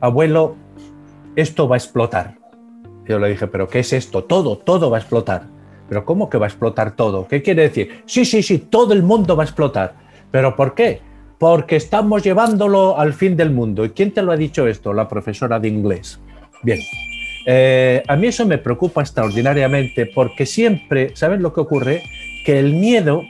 abuelo, 0.01 0.57
esto 1.37 1.69
va 1.69 1.77
a 1.77 1.79
explotar. 1.79 2.35
Yo 3.07 3.19
le 3.19 3.31
dije, 3.31 3.47
pero 3.47 3.69
¿qué 3.69 3.79
es 3.79 3.93
esto? 3.93 4.25
Todo, 4.25 4.59
todo 4.59 4.91
va 4.91 4.99
a 4.99 5.01
explotar. 5.01 5.45
¿Pero 5.89 6.05
cómo 6.05 6.29
que 6.29 6.37
va 6.37 6.47
a 6.47 6.49
explotar 6.49 6.95
todo? 6.95 7.27
¿Qué 7.27 7.43
quiere 7.43 7.63
decir? 7.63 8.03
Sí, 8.05 8.27
sí, 8.27 8.43
sí, 8.43 8.59
todo 8.59 8.93
el 8.93 9.03
mundo 9.03 9.37
va 9.37 9.45
a 9.45 9.47
explotar. 9.47 9.95
¿Pero 10.31 10.55
por 10.55 10.75
qué? 10.75 11.01
Porque 11.39 11.77
estamos 11.77 12.23
llevándolo 12.23 12.99
al 12.99 13.15
fin 13.15 13.37
del 13.37 13.51
mundo. 13.51 13.85
¿Y 13.85 13.91
quién 13.91 14.13
te 14.13 14.23
lo 14.23 14.33
ha 14.33 14.37
dicho 14.37 14.67
esto? 14.67 14.93
La 14.93 15.09
profesora 15.09 15.59
de 15.61 15.69
inglés. 15.69 16.21
Bien. 16.63 16.81
Eh, 17.47 18.03
a 18.07 18.17
mí 18.17 18.27
eso 18.27 18.45
me 18.45 18.59
preocupa 18.59 19.01
extraordinariamente 19.01 20.07
porque 20.07 20.45
siempre, 20.45 21.17
¿saben 21.17 21.41
lo 21.41 21.53
que 21.53 21.61
ocurre? 21.61 22.03
Que 22.45 22.59
el 22.59 22.75
miedo 22.75 23.23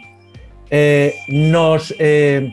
eh, 0.71 1.15
nos 1.29 1.95
eh, 1.99 2.51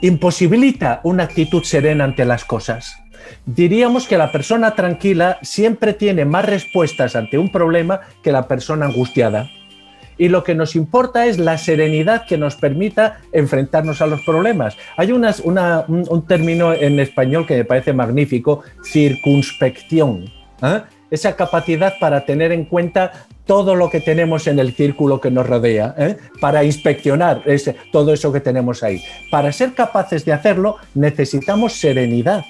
imposibilita 0.00 1.00
una 1.04 1.24
actitud 1.24 1.62
serena 1.62 2.04
ante 2.04 2.24
las 2.24 2.44
cosas. 2.44 2.96
Diríamos 3.44 4.06
que 4.06 4.18
la 4.18 4.32
persona 4.32 4.74
tranquila 4.74 5.38
siempre 5.42 5.92
tiene 5.92 6.24
más 6.24 6.44
respuestas 6.44 7.16
ante 7.16 7.38
un 7.38 7.50
problema 7.50 8.00
que 8.22 8.32
la 8.32 8.48
persona 8.48 8.86
angustiada. 8.86 9.50
Y 10.18 10.28
lo 10.28 10.44
que 10.44 10.54
nos 10.54 10.76
importa 10.76 11.26
es 11.26 11.38
la 11.38 11.58
serenidad 11.58 12.26
que 12.26 12.38
nos 12.38 12.56
permita 12.56 13.20
enfrentarnos 13.32 14.00
a 14.00 14.06
los 14.06 14.22
problemas. 14.22 14.76
Hay 14.96 15.12
un, 15.12 15.26
un, 15.88 16.26
término 16.26 16.72
en 16.72 16.98
español 17.00 17.46
que 17.46 17.56
me 17.56 17.64
parece 17.64 17.92
magnífico, 17.92 18.62
circunspección. 18.84 20.24
¿eh? 20.62 20.82
Esa 21.10 21.36
capacidad 21.36 21.94
para 22.00 22.24
tener 22.24 22.52
en 22.52 22.64
cuenta 22.64 23.26
todo 23.44 23.74
lo 23.74 23.90
que 23.90 24.00
tenemos 24.00 24.46
en 24.48 24.58
el 24.58 24.74
círculo 24.74 25.20
que 25.20 25.30
nos 25.30 25.46
rodea, 25.46 25.94
¿eh? 25.96 26.16
para 26.40 26.64
inspeccionar 26.64 27.44
todo 27.92 28.12
eso 28.12 28.32
que 28.32 28.40
tenemos 28.40 28.82
ahí. 28.82 29.02
Para 29.30 29.52
ser 29.52 29.72
capaces 29.72 30.24
de 30.24 30.32
hacerlo 30.32 30.76
necesitamos 30.94 31.74
serenidad. 31.74 32.44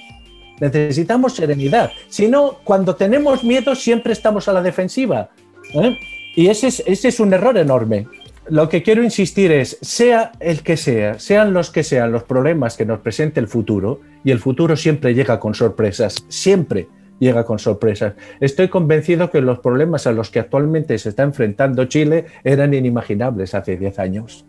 Necesitamos 0.59 1.35
serenidad. 1.35 1.91
Si 2.09 2.27
no, 2.27 2.57
cuando 2.63 2.95
tenemos 2.95 3.43
miedo 3.43 3.75
siempre 3.75 4.13
estamos 4.13 4.47
a 4.47 4.53
la 4.53 4.63
defensiva. 4.63 5.29
¿eh? 5.75 5.95
Y 6.37 6.49
ese 6.49 6.67
es, 6.67 6.83
ese 6.85 7.07
es 7.07 7.19
un 7.19 7.33
error 7.33 7.57
enorme. 7.57 8.05
Lo 8.47 8.69
que 8.69 8.83
quiero 8.83 9.03
insistir 9.03 9.51
es, 9.51 9.79
sea 9.81 10.33
el 10.39 10.61
que 10.61 10.77
sea, 10.77 11.17
sean 11.17 11.51
los 11.51 11.71
que 11.71 11.83
sean 11.83 12.11
los 12.11 12.25
problemas 12.25 12.77
que 12.77 12.85
nos 12.85 12.99
presente 12.99 13.39
el 13.39 13.47
futuro, 13.47 14.01
y 14.23 14.29
el 14.29 14.37
futuro 14.37 14.75
siempre 14.77 15.15
llega 15.15 15.39
con 15.39 15.55
sorpresas, 15.55 16.23
siempre 16.27 16.89
llega 17.19 17.43
con 17.43 17.57
sorpresas. 17.57 18.13
Estoy 18.39 18.67
convencido 18.67 19.31
que 19.31 19.41
los 19.41 19.57
problemas 19.57 20.05
a 20.05 20.11
los 20.11 20.29
que 20.29 20.39
actualmente 20.39 20.99
se 20.99 21.09
está 21.09 21.23
enfrentando 21.23 21.85
Chile 21.85 22.25
eran 22.43 22.71
inimaginables 22.75 23.55
hace 23.55 23.75
10 23.75 23.97
años. 23.97 24.45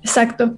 Exacto. 0.00 0.56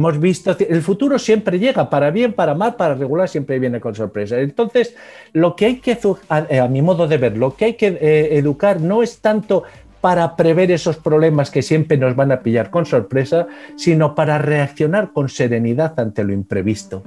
Hemos 0.00 0.18
visto, 0.18 0.56
el 0.58 0.80
futuro 0.80 1.18
siempre 1.18 1.58
llega, 1.58 1.90
para 1.90 2.10
bien, 2.10 2.32
para 2.32 2.54
mal, 2.54 2.74
para 2.76 2.94
regular, 2.94 3.28
siempre 3.28 3.58
viene 3.58 3.80
con 3.80 3.94
sorpresas. 3.94 4.38
Entonces, 4.38 4.96
lo 5.34 5.54
que 5.54 5.66
hay 5.66 5.76
que, 5.76 5.98
a, 6.30 6.68
mi 6.68 6.80
modo 6.80 7.06
de 7.06 7.18
ver, 7.18 7.36
lo 7.36 7.54
que 7.54 7.66
hay 7.66 7.74
que 7.74 7.98
eh, 8.00 8.38
educar 8.38 8.80
no 8.80 9.02
es 9.02 9.18
tanto 9.18 9.64
para 10.00 10.36
prever 10.36 10.70
esos 10.70 10.96
problemas 10.96 11.50
que 11.50 11.60
siempre 11.60 11.98
nos 11.98 12.16
van 12.16 12.32
a 12.32 12.40
pillar 12.40 12.70
con 12.70 12.86
sorpresa, 12.86 13.46
sino 13.76 14.14
para 14.14 14.38
reaccionar 14.38 15.12
con 15.12 15.28
serenidad 15.28 16.00
ante 16.00 16.24
lo 16.24 16.32
imprevisto. 16.32 17.02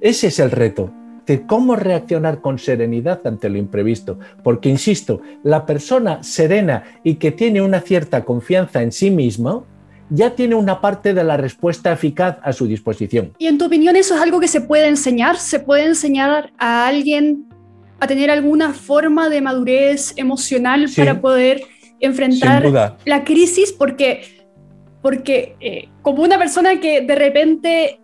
Ese 0.00 0.28
es 0.28 0.38
el 0.38 0.52
reto 0.52 0.92
de 1.26 1.44
cómo 1.44 1.74
reaccionar 1.74 2.40
con 2.40 2.60
serenidad 2.60 3.26
ante 3.26 3.48
lo 3.48 3.58
imprevisto. 3.58 4.20
Porque, 4.44 4.68
insisto, 4.68 5.22
la 5.42 5.66
persona 5.66 6.22
serena 6.22 6.84
y 7.02 7.16
que 7.16 7.32
tiene 7.32 7.62
una 7.62 7.80
cierta 7.80 8.24
confianza 8.24 8.80
en 8.80 8.92
sí 8.92 9.10
misma, 9.10 9.64
ya 10.10 10.30
tiene 10.30 10.54
una 10.54 10.80
parte 10.80 11.14
de 11.14 11.24
la 11.24 11.36
respuesta 11.36 11.92
eficaz 11.92 12.38
a 12.42 12.52
su 12.52 12.66
disposición. 12.66 13.32
¿Y 13.38 13.46
en 13.46 13.58
tu 13.58 13.66
opinión 13.66 13.96
eso 13.96 14.14
es 14.14 14.20
algo 14.20 14.40
que 14.40 14.48
se 14.48 14.60
puede 14.60 14.88
enseñar? 14.88 15.36
¿Se 15.36 15.60
puede 15.60 15.84
enseñar 15.84 16.52
a 16.58 16.86
alguien 16.86 17.46
a 18.00 18.06
tener 18.06 18.30
alguna 18.30 18.72
forma 18.72 19.28
de 19.28 19.40
madurez 19.40 20.12
emocional 20.16 20.86
para 20.96 21.20
poder 21.20 21.62
enfrentar 22.00 22.96
la 23.04 23.24
crisis? 23.24 23.72
Porque, 23.72 24.46
porque 25.00 25.56
eh, 25.60 25.88
como 26.02 26.22
una 26.22 26.38
persona 26.38 26.80
que 26.80 27.00
de 27.00 27.14
repente 27.14 28.00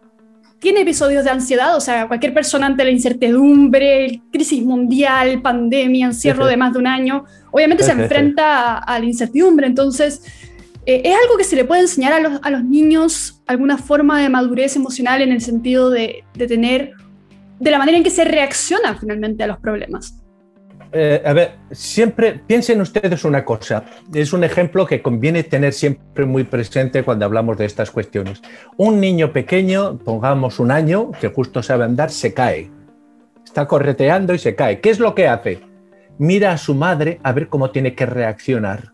tiene 0.61 0.83
episodios 0.83 1.25
de 1.25 1.31
ansiedad, 1.31 1.75
o 1.75 1.81
sea, 1.81 2.07
cualquier 2.07 2.35
persona 2.35 2.67
ante 2.67 2.85
la 2.85 2.91
incertidumbre, 2.91 4.21
crisis 4.31 4.63
mundial, 4.63 5.41
pandemia, 5.41 6.07
encierro 6.07 6.47
de 6.47 6.57
más 6.57 6.75
de 6.75 6.79
un 6.79 6.87
año, 6.87 7.25
obviamente 7.51 7.83
se 7.83 7.93
enfrenta 7.93 8.77
a, 8.79 8.99
la 8.99 9.05
incertidumbre. 9.05 9.67
Entonces, 9.67 10.23
eh, 10.87 11.03
¿es 11.05 11.15
algo 11.15 11.37
que 11.37 11.45
se 11.45 11.57
le 11.57 11.65
puede 11.65 11.83
enseñar 11.83 12.13
a 12.13 12.51
los, 12.51 12.65
niños 12.65 13.43
alguna 13.47 13.79
forma 13.79 14.21
de 14.21 14.29
madurez 14.29 14.77
emocional 14.77 15.23
en 15.23 15.33
el 15.33 15.41
sentido 15.41 15.91
de, 15.91 16.25
de 16.35 16.47
tener, 16.47 16.93
de 17.59 17.71
la 17.71 17.79
manera 17.79 17.99
en 17.99 18.05
que 18.05 18.11
se 18.11 18.25
reacciona 18.25 18.97
finalmente 18.97 19.43
a 19.45 19.47
los 19.47 19.59
problemas? 19.59 20.21
Eh, 20.93 21.23
a 21.25 21.33
ver, 21.33 21.53
siempre 21.71 22.41
piensen 22.47 22.81
ustedes 22.81 23.25
una 23.25 23.45
cosa. 23.45 23.85
Es 24.13 24.33
un 24.33 24.43
ejemplo 24.43 24.87
que 24.87 25.03
conviene 25.03 25.45
tener 25.45 25.73
siempre 25.73 26.27
muy 26.27 26.45
presente 26.45 27.05
cuando 27.05 27.25
hablamos 27.25 27.59
de 27.59 27.67
estas 27.67 27.91
cuestiones. 27.91 28.43
Un 28.77 29.01
niño 29.01 29.33
pequeño, 29.33 29.99
pongamos 29.99 30.59
un 30.59 30.71
año, 30.71 31.13
que 31.21 31.29
justo 31.29 31.63
sabe 31.63 31.85
andar, 31.85 32.11
se 32.11 32.35
cae. 32.35 32.71
Está 33.45 33.67
correteando 33.67 34.35
y 34.35 34.39
se 34.39 34.55
cae. 34.55 34.81
¿Qué 34.81 34.91
es 34.91 34.99
lo 34.99 35.15
que 35.15 35.29
hace? 35.29 35.61
Mira 36.19 36.53
a 36.53 36.59
su 36.59 36.75
madre 36.75 37.21
a 37.23 37.33
ver 37.33 37.49
cómo 37.49 37.71
tiene 37.71 37.95
que 37.95 38.07
reaccionar. 38.07 38.93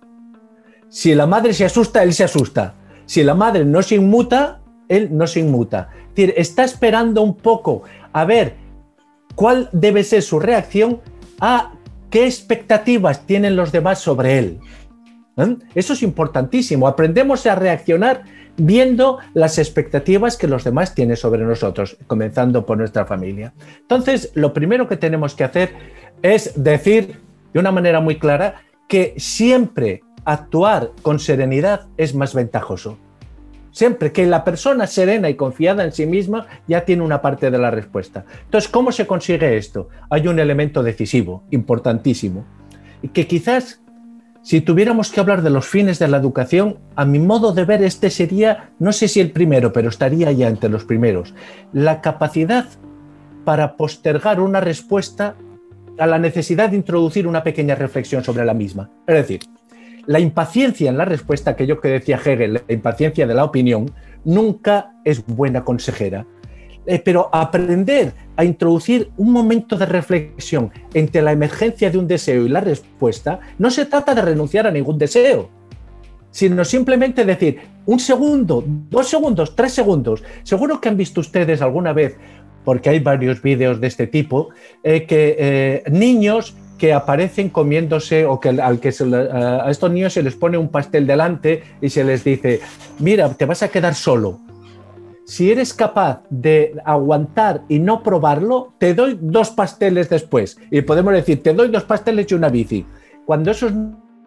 Si 0.89 1.15
la 1.15 1.27
madre 1.27 1.53
se 1.53 1.65
asusta, 1.65 2.03
él 2.03 2.13
se 2.13 2.25
asusta. 2.25 2.75
Si 3.05 3.23
la 3.23 3.35
madre 3.35 3.65
no 3.65 3.83
se 3.83 3.97
inmuta, 3.97 4.61
él 4.89 5.09
no 5.13 5.27
se 5.27 5.41
inmuta. 5.41 5.91
Está 6.17 6.65
esperando 6.65 7.23
un 7.23 7.37
poco 7.37 7.83
a 8.13 8.25
ver 8.25 8.55
cuál 9.35 9.69
debe 9.73 10.03
ser 10.03 10.23
su 10.23 10.41
reacción 10.41 11.01
a 11.41 11.73
¿Qué 12.11 12.25
expectativas 12.25 13.27
tienen 13.27 13.57
los 13.57 13.73
demás 13.73 13.99
sobre 13.99 14.39
él? 14.39 14.61
¿Eh? 15.37 15.57
Eso 15.75 15.93
es 15.93 16.03
importantísimo. 16.03 16.89
Aprendemos 16.89 17.47
a 17.47 17.55
reaccionar 17.55 18.23
viendo 18.57 19.19
las 19.35 19.59
expectativas 19.59 20.37
que 20.37 20.47
los 20.47 20.65
demás 20.65 20.95
tienen 20.95 21.17
sobre 21.17 21.45
nosotros, 21.45 21.97
comenzando 22.07 22.65
por 22.65 22.79
nuestra 22.79 23.05
familia. 23.05 23.53
Entonces, 23.81 24.31
lo 24.35 24.55
primero 24.55 24.89
que 24.89 24.97
tenemos 24.97 25.35
que 25.35 25.45
hacer 25.45 25.75
es 26.23 26.53
decir 26.57 27.21
de 27.53 27.61
una 27.61 27.73
manera 27.73 28.01
muy 28.01 28.19
clara 28.19 28.63
que 28.89 29.15
siempre 29.19 30.03
actuar 30.27 30.91
con 31.01 31.19
serenidad 31.19 31.87
es 31.97 32.15
más 32.15 32.35
ventajoso. 32.35 32.99
Siempre 33.71 34.13
que 34.13 34.27
la 34.27 34.45
persona 34.45 34.87
serena 34.87 35.29
y 35.31 35.35
confiada 35.35 35.85
en 35.85 35.93
sí 35.93 36.05
misma 36.05 36.47
ya 36.67 36.85
tiene 36.85 37.03
una 37.03 37.23
parte 37.23 37.51
de 37.51 37.59
la 37.59 37.71
respuesta. 37.71 38.25
Entonces, 38.45 38.71
¿cómo 38.71 38.91
se 38.91 39.07
consigue 39.07 39.57
esto? 39.57 39.89
Hay 40.11 40.29
un 40.29 40.39
elemento 40.39 40.83
decisivo, 40.83 41.45
importantísimo, 41.51 42.45
y 43.03 43.09
que 43.09 43.27
quizás 43.27 43.83
si 44.43 44.61
tuviéramos 44.61 45.11
que 45.11 45.21
hablar 45.21 45.43
de 45.43 45.51
los 45.51 45.67
fines 45.67 45.99
de 45.99 46.09
la 46.09 46.17
educación, 46.17 46.79
a 46.95 47.05
mi 47.05 47.19
modo 47.19 47.53
de 47.53 47.65
ver, 47.65 47.83
este 47.83 48.11
sería, 48.11 48.71
no 48.79 48.93
sé 48.93 49.09
si 49.09 49.21
el 49.21 49.33
primero, 49.33 49.73
pero 49.73 49.89
estaría 49.89 50.31
ya 50.33 50.49
entre 50.49 50.71
los 50.71 50.85
primeros, 50.85 51.35
la 51.73 52.01
capacidad 52.01 52.67
para 53.45 53.77
postergar 53.77 54.41
una 54.41 54.61
respuesta 54.61 55.37
a 55.99 56.07
la 56.07 56.19
necesidad 56.19 56.71
de 56.71 56.77
introducir 56.77 57.27
una 57.27 57.43
pequeña 57.43 57.75
reflexión 57.75 58.25
sobre 58.25 58.45
la 58.45 58.55
misma. 58.55 58.91
Es 59.07 59.17
decir, 59.17 59.41
la 60.07 60.21
impaciencia 60.21 60.91
en 60.91 60.99
la 60.99 61.05
respuesta, 61.05 61.53
aquello 61.53 61.81
que 61.81 61.89
decía 61.89 62.21
Hegel, 62.25 62.55
la 62.55 62.63
impaciencia 62.69 63.27
de 63.27 63.35
la 63.35 63.45
opinión, 63.45 63.91
nunca 64.25 64.93
es 65.05 65.25
buena 65.27 65.65
consejera. 65.65 66.27
Eh, 66.87 67.01
pero 67.05 67.29
aprender 67.33 68.13
a 68.37 68.45
introducir 68.45 69.11
un 69.17 69.33
momento 69.33 69.77
de 69.77 69.87
reflexión 69.87 70.71
entre 70.95 71.21
la 71.21 71.33
emergencia 71.33 71.91
de 71.91 71.99
un 71.99 72.07
deseo 72.07 72.47
y 72.47 72.49
la 72.49 72.61
respuesta, 72.61 73.41
no 73.59 73.71
se 73.71 73.87
trata 73.87 74.15
de 74.15 74.23
renunciar 74.23 74.69
a 74.69 74.71
ningún 74.71 74.97
deseo, 74.97 75.51
sino 76.31 76.65
simplemente 76.65 77.25
decir 77.25 77.59
un 77.87 77.99
segundo, 77.99 78.63
dos 78.67 79.09
segundos, 79.09 79.57
tres 79.57 79.73
segundos. 79.73 80.23
Seguro 80.45 80.81
que 80.81 80.89
han 80.89 80.97
visto 80.97 81.21
ustedes 81.21 81.61
alguna 81.61 81.93
vez, 81.93 82.17
porque 82.65 82.91
hay 82.91 83.01
varios 83.01 83.43
vídeos 83.43 83.81
de 83.81 83.87
este 83.89 84.07
tipo, 84.07 84.51
eh, 84.85 85.07
que 85.07 85.37
eh, 85.39 85.91
niños 85.91 86.55
que 86.79 86.93
aparecen 86.93 87.49
comiéndose 87.49 88.27
o 88.27 88.39
que 88.41 88.49
al 88.49 88.81
que 88.81 88.89
a 88.89 89.71
estos 89.71 89.91
niños 89.91 90.13
se 90.13 90.23
les 90.23 90.35
pone 90.35 90.59
un 90.59 90.69
pastel 90.69 91.07
delante 91.07 91.63
y 91.81 91.91
se 91.91 92.05
les 92.05 92.25
dice, 92.25 92.61
mira, 92.99 93.29
te 93.31 93.47
vas 93.47 93.63
a 93.63 93.69
quedar 93.69 93.95
solo. 93.95 94.41
Si 95.25 95.51
eres 95.51 95.75
capaz 95.75 96.23
de 96.31 96.75
aguantar 96.85 97.63
y 97.69 97.81
no 97.81 98.03
probarlo, 98.03 98.75
te 98.79 98.95
doy 98.95 99.19
dos 99.21 99.51
pasteles 99.51 100.09
después. 100.09 100.57
Y 100.71 100.83
podemos 100.83 101.13
decir, 101.13 101.43
te 101.43 101.53
doy 101.53 101.69
dos 101.69 101.83
pasteles 101.83 102.31
y 102.31 102.35
una 102.35 102.49
bici. 102.49 102.87
Cuando 103.25 103.51
esos 103.51 103.73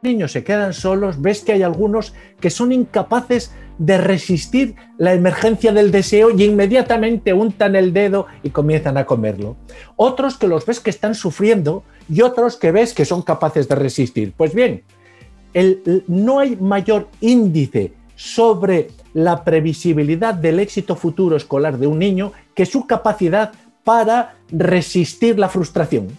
niños 0.02 0.32
se 0.32 0.44
quedan 0.44 0.74
solos, 0.74 1.22
ves 1.22 1.42
que 1.42 1.54
hay 1.54 1.64
algunos 1.64 2.14
que 2.40 2.50
son 2.50 2.72
incapaces 2.72 3.52
de 3.78 3.97
resistir 3.97 4.76
la 4.97 5.14
emergencia 5.14 5.72
del 5.72 5.91
deseo 5.91 6.32
y 6.32 6.43
inmediatamente 6.43 7.34
untan 7.34 7.76
el 7.76 7.93
dedo 7.93 8.28
y 8.43 8.50
comienzan 8.50 8.97
a 8.97 9.06
comerlo. 9.06 9.56
Otros 9.95 10.38
que 10.38 10.47
los 10.47 10.66
ves 10.66 10.80
que 10.80 10.89
están 10.89 11.16
sufriendo 11.16 11.84
y 12.10 12.22
otros 12.22 12.58
que 12.58 12.72
ves 12.72 12.93
que 12.93 13.06
son 13.06 13.22
capaces 13.22 13.68
de 13.68 13.76
resistir. 13.76 14.34
Pues 14.36 14.54
bien, 14.54 14.84
no 16.08 16.39
hay 16.39 16.56
mayor 16.58 17.08
índice 17.22 17.93
sobre 18.16 18.89
la 19.14 19.43
previsibilidad 19.43 20.34
del 20.34 20.60
éxito 20.60 20.95
futuro 20.95 21.38
escolar 21.38 21.78
de 21.78 21.88
un 21.88 22.00
niño 22.00 22.34
que 22.54 22.66
su 22.66 22.86
capacidad 22.86 23.54
para 23.86 24.36
resistir 24.52 25.39
la 25.39 25.47
frustración. 25.47 26.10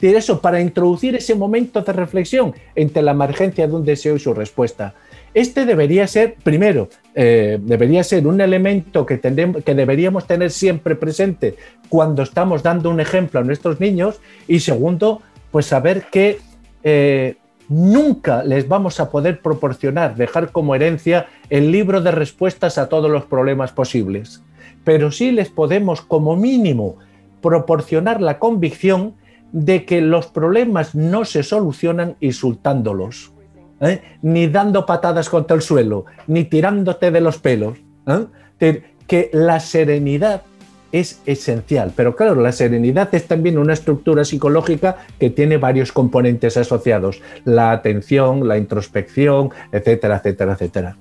Eso, 0.00 0.40
para 0.40 0.60
introducir 0.60 1.14
ese 1.14 1.34
momento 1.34 1.80
de 1.80 1.92
reflexión 1.92 2.54
entre 2.74 3.02
la 3.02 3.12
emergencia 3.12 3.66
de 3.66 3.74
un 3.74 3.84
deseo 3.84 4.16
y 4.16 4.18
su 4.18 4.34
respuesta. 4.34 4.94
este 5.32 5.64
debería 5.64 6.06
ser, 6.06 6.36
primero, 6.42 6.88
eh, 7.14 7.58
debería 7.60 8.04
ser 8.04 8.26
un 8.26 8.40
elemento 8.40 9.06
que, 9.06 9.18
que 9.18 9.74
deberíamos 9.74 10.26
tener 10.26 10.50
siempre 10.50 10.94
presente 10.94 11.56
cuando 11.88 12.22
estamos 12.22 12.62
dando 12.62 12.90
un 12.90 13.00
ejemplo 13.00 13.40
a 13.40 13.44
nuestros 13.44 13.80
niños 13.80 14.20
y 14.46 14.60
segundo, 14.60 15.22
pues 15.50 15.66
saber 15.66 16.04
que 16.12 16.38
eh, 16.82 17.36
nunca 17.68 18.44
les 18.44 18.68
vamos 18.68 19.00
a 19.00 19.10
poder 19.10 19.40
proporcionar, 19.40 20.16
dejar 20.16 20.52
como 20.52 20.74
herencia 20.74 21.26
el 21.48 21.72
libro 21.72 22.00
de 22.00 22.10
respuestas 22.10 22.78
a 22.78 22.88
todos 22.88 23.10
los 23.10 23.24
problemas 23.24 23.72
posibles, 23.72 24.42
pero 24.84 25.10
sí 25.10 25.32
les 25.32 25.48
podemos 25.48 26.02
como 26.02 26.36
mínimo 26.36 26.96
proporcionar 27.40 28.20
la 28.20 28.38
convicción 28.38 29.14
de 29.54 29.84
que 29.84 30.00
los 30.00 30.26
problemas 30.26 30.96
no 30.96 31.24
se 31.24 31.44
solucionan 31.44 32.16
insultándolos, 32.18 33.32
¿eh? 33.80 34.02
ni 34.20 34.48
dando 34.48 34.84
patadas 34.84 35.30
contra 35.30 35.54
el 35.54 35.62
suelo, 35.62 36.06
ni 36.26 36.42
tirándote 36.44 37.12
de 37.12 37.20
los 37.20 37.38
pelos. 37.38 37.78
¿eh? 38.08 38.82
Que 39.06 39.30
la 39.32 39.60
serenidad 39.60 40.42
es 40.90 41.20
esencial, 41.24 41.92
pero 41.94 42.16
claro, 42.16 42.34
la 42.34 42.50
serenidad 42.50 43.14
es 43.14 43.28
también 43.28 43.56
una 43.56 43.74
estructura 43.74 44.24
psicológica 44.24 44.96
que 45.20 45.30
tiene 45.30 45.56
varios 45.56 45.92
componentes 45.92 46.56
asociados, 46.56 47.22
la 47.44 47.70
atención, 47.70 48.48
la 48.48 48.58
introspección, 48.58 49.50
etcétera, 49.70 50.16
etcétera, 50.16 50.54
etcétera. 50.54 50.96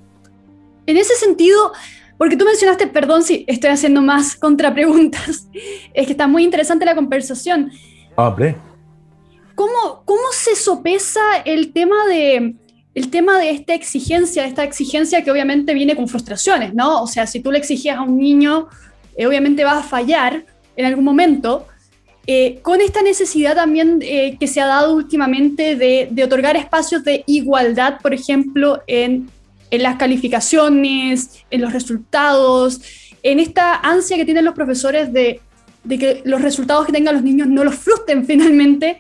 En 0.86 0.98
ese 0.98 1.16
sentido, 1.16 1.72
porque 2.20 2.38
tú 2.38 2.46
mencionaste, 2.46 2.86
perdón 2.86 3.24
si 3.24 3.46
estoy 3.48 3.72
haciendo 3.72 4.04
más 4.04 4.36
contrapreguntas, 4.36 5.48
es 5.94 6.06
que 6.06 6.12
está 6.12 6.28
muy 6.28 6.44
interesante 6.44 6.86
la 6.86 6.94
conversación. 6.94 7.72
Hombre. 8.16 8.56
¿Cómo, 9.56 10.04
¿Cómo 10.06 10.32
se 10.32 10.56
sopesa 10.56 11.22
el 11.46 11.74
tema 11.74 12.06
de, 12.08 12.56
el 12.96 13.10
tema 13.10 13.40
de 13.40 13.52
esta 13.52 13.74
exigencia, 13.74 14.46
esta 14.46 14.64
exigencia 14.64 15.24
que 15.24 15.32
obviamente 15.32 15.74
viene 15.74 15.96
con 15.96 16.08
frustraciones, 16.08 16.74
¿no? 16.74 17.02
O 17.04 17.08
sea, 17.08 17.28
si 17.28 17.40
tú 17.40 17.52
le 17.52 17.60
exigías 17.60 17.98
a 17.98 18.02
un 18.02 18.18
niño, 18.18 18.68
eh, 19.16 19.28
obviamente 19.28 19.64
va 19.64 19.80
a 19.80 19.84
fallar 19.84 20.46
en 20.76 20.86
algún 20.86 21.04
momento, 21.04 21.68
eh, 22.26 22.60
con 22.62 22.82
esta 22.82 23.02
necesidad 23.02 23.56
también 23.56 24.00
eh, 24.02 24.38
que 24.40 24.48
se 24.48 24.62
ha 24.62 24.66
dado 24.66 24.96
últimamente 24.96 25.76
de, 25.76 26.08
de, 26.10 26.24
otorgar 26.24 26.56
espacios 26.56 27.04
de 27.04 27.24
igualdad, 27.28 28.00
por 28.02 28.14
ejemplo, 28.14 28.82
en, 28.88 29.30
en, 29.70 29.84
las 29.84 29.98
calificaciones, 29.98 31.44
en 31.52 31.62
los 31.62 31.74
resultados, 31.74 32.82
en 33.24 33.40
esta 33.40 33.76
ansia 33.76 34.16
que 34.16 34.26
tienen 34.26 34.46
los 34.46 34.56
profesores 34.56 35.12
de 35.12 35.42
de 35.84 35.98
que 35.98 36.22
los 36.26 36.42
resultados 36.42 36.86
que 36.86 36.92
tengan 36.92 37.16
los 37.16 37.24
niños 37.24 37.48
no 37.48 37.64
los 37.64 37.76
frustren 37.76 38.26
finalmente 38.28 39.00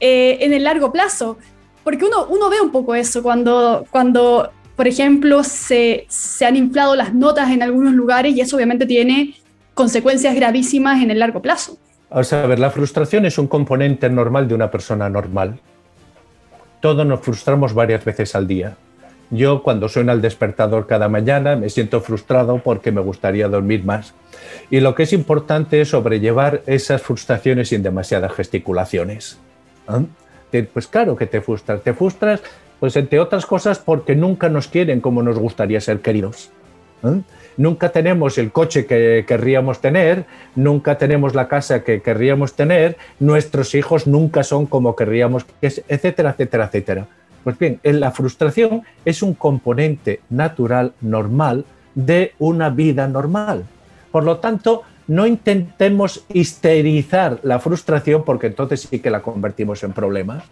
eh, 0.00 0.38
en 0.40 0.52
el 0.52 0.64
largo 0.64 0.92
plazo. 0.92 1.38
Porque 1.84 2.04
uno, 2.04 2.26
uno 2.26 2.50
ve 2.50 2.60
un 2.60 2.72
poco 2.72 2.94
eso 2.94 3.22
cuando, 3.22 3.86
cuando 3.90 4.50
por 4.76 4.86
ejemplo, 4.86 5.42
se, 5.42 6.04
se 6.08 6.44
han 6.44 6.54
inflado 6.54 6.94
las 6.94 7.14
notas 7.14 7.50
en 7.50 7.62
algunos 7.62 7.94
lugares 7.94 8.36
y 8.36 8.42
eso 8.42 8.56
obviamente 8.56 8.84
tiene 8.84 9.34
consecuencias 9.72 10.34
gravísimas 10.34 11.02
en 11.02 11.10
el 11.10 11.18
largo 11.18 11.40
plazo. 11.40 11.78
O 12.10 12.22
sea, 12.22 12.44
a 12.44 12.46
ver, 12.46 12.58
la 12.58 12.70
frustración 12.70 13.24
es 13.24 13.38
un 13.38 13.46
componente 13.46 14.08
normal 14.10 14.46
de 14.46 14.54
una 14.54 14.70
persona 14.70 15.08
normal. 15.08 15.58
Todos 16.80 17.06
nos 17.06 17.20
frustramos 17.20 17.72
varias 17.72 18.04
veces 18.04 18.34
al 18.34 18.46
día. 18.46 18.76
Yo 19.30 19.62
cuando 19.62 19.88
suena 19.88 20.12
el 20.12 20.22
despertador 20.22 20.86
cada 20.86 21.08
mañana 21.08 21.56
me 21.56 21.68
siento 21.68 22.00
frustrado 22.00 22.58
porque 22.58 22.92
me 22.92 23.00
gustaría 23.00 23.48
dormir 23.48 23.84
más. 23.84 24.14
Y 24.70 24.80
lo 24.80 24.94
que 24.94 25.02
es 25.02 25.12
importante 25.12 25.80
es 25.80 25.88
sobrellevar 25.88 26.62
esas 26.66 27.02
frustraciones 27.02 27.70
sin 27.70 27.82
demasiadas 27.82 28.32
gesticulaciones. 28.32 29.38
Pues 30.72 30.86
claro 30.86 31.16
que 31.16 31.26
te 31.26 31.40
frustras. 31.40 31.82
Te 31.82 31.92
frustras, 31.92 32.40
pues 32.78 32.96
entre 32.96 33.18
otras 33.20 33.46
cosas, 33.46 33.78
porque 33.78 34.14
nunca 34.14 34.48
nos 34.48 34.68
quieren 34.68 35.00
como 35.00 35.22
nos 35.22 35.38
gustaría 35.38 35.80
ser 35.80 36.00
queridos. 36.00 36.50
Nunca 37.56 37.90
tenemos 37.90 38.38
el 38.38 38.52
coche 38.52 38.86
que 38.86 39.24
querríamos 39.26 39.80
tener, 39.80 40.24
nunca 40.54 40.98
tenemos 40.98 41.34
la 41.34 41.48
casa 41.48 41.84
que 41.84 42.02
querríamos 42.02 42.54
tener, 42.54 42.96
nuestros 43.18 43.74
hijos 43.74 44.06
nunca 44.06 44.42
son 44.42 44.66
como 44.66 44.94
querríamos, 44.96 45.46
etcétera, 45.62 46.30
etcétera, 46.30 46.64
etcétera. 46.66 47.06
Pues 47.46 47.60
bien, 47.60 47.78
la 47.84 48.10
frustración 48.10 48.82
es 49.04 49.22
un 49.22 49.34
componente 49.34 50.18
natural, 50.30 50.94
normal, 51.00 51.64
de 51.94 52.34
una 52.40 52.70
vida 52.70 53.06
normal. 53.06 53.62
Por 54.10 54.24
lo 54.24 54.38
tanto, 54.38 54.82
no 55.06 55.28
intentemos 55.28 56.24
histerizar 56.28 57.38
la 57.44 57.60
frustración 57.60 58.24
porque 58.24 58.48
entonces 58.48 58.88
sí 58.90 58.98
que 58.98 59.10
la 59.10 59.22
convertimos 59.22 59.84
en 59.84 59.92
problemas. 59.92 60.42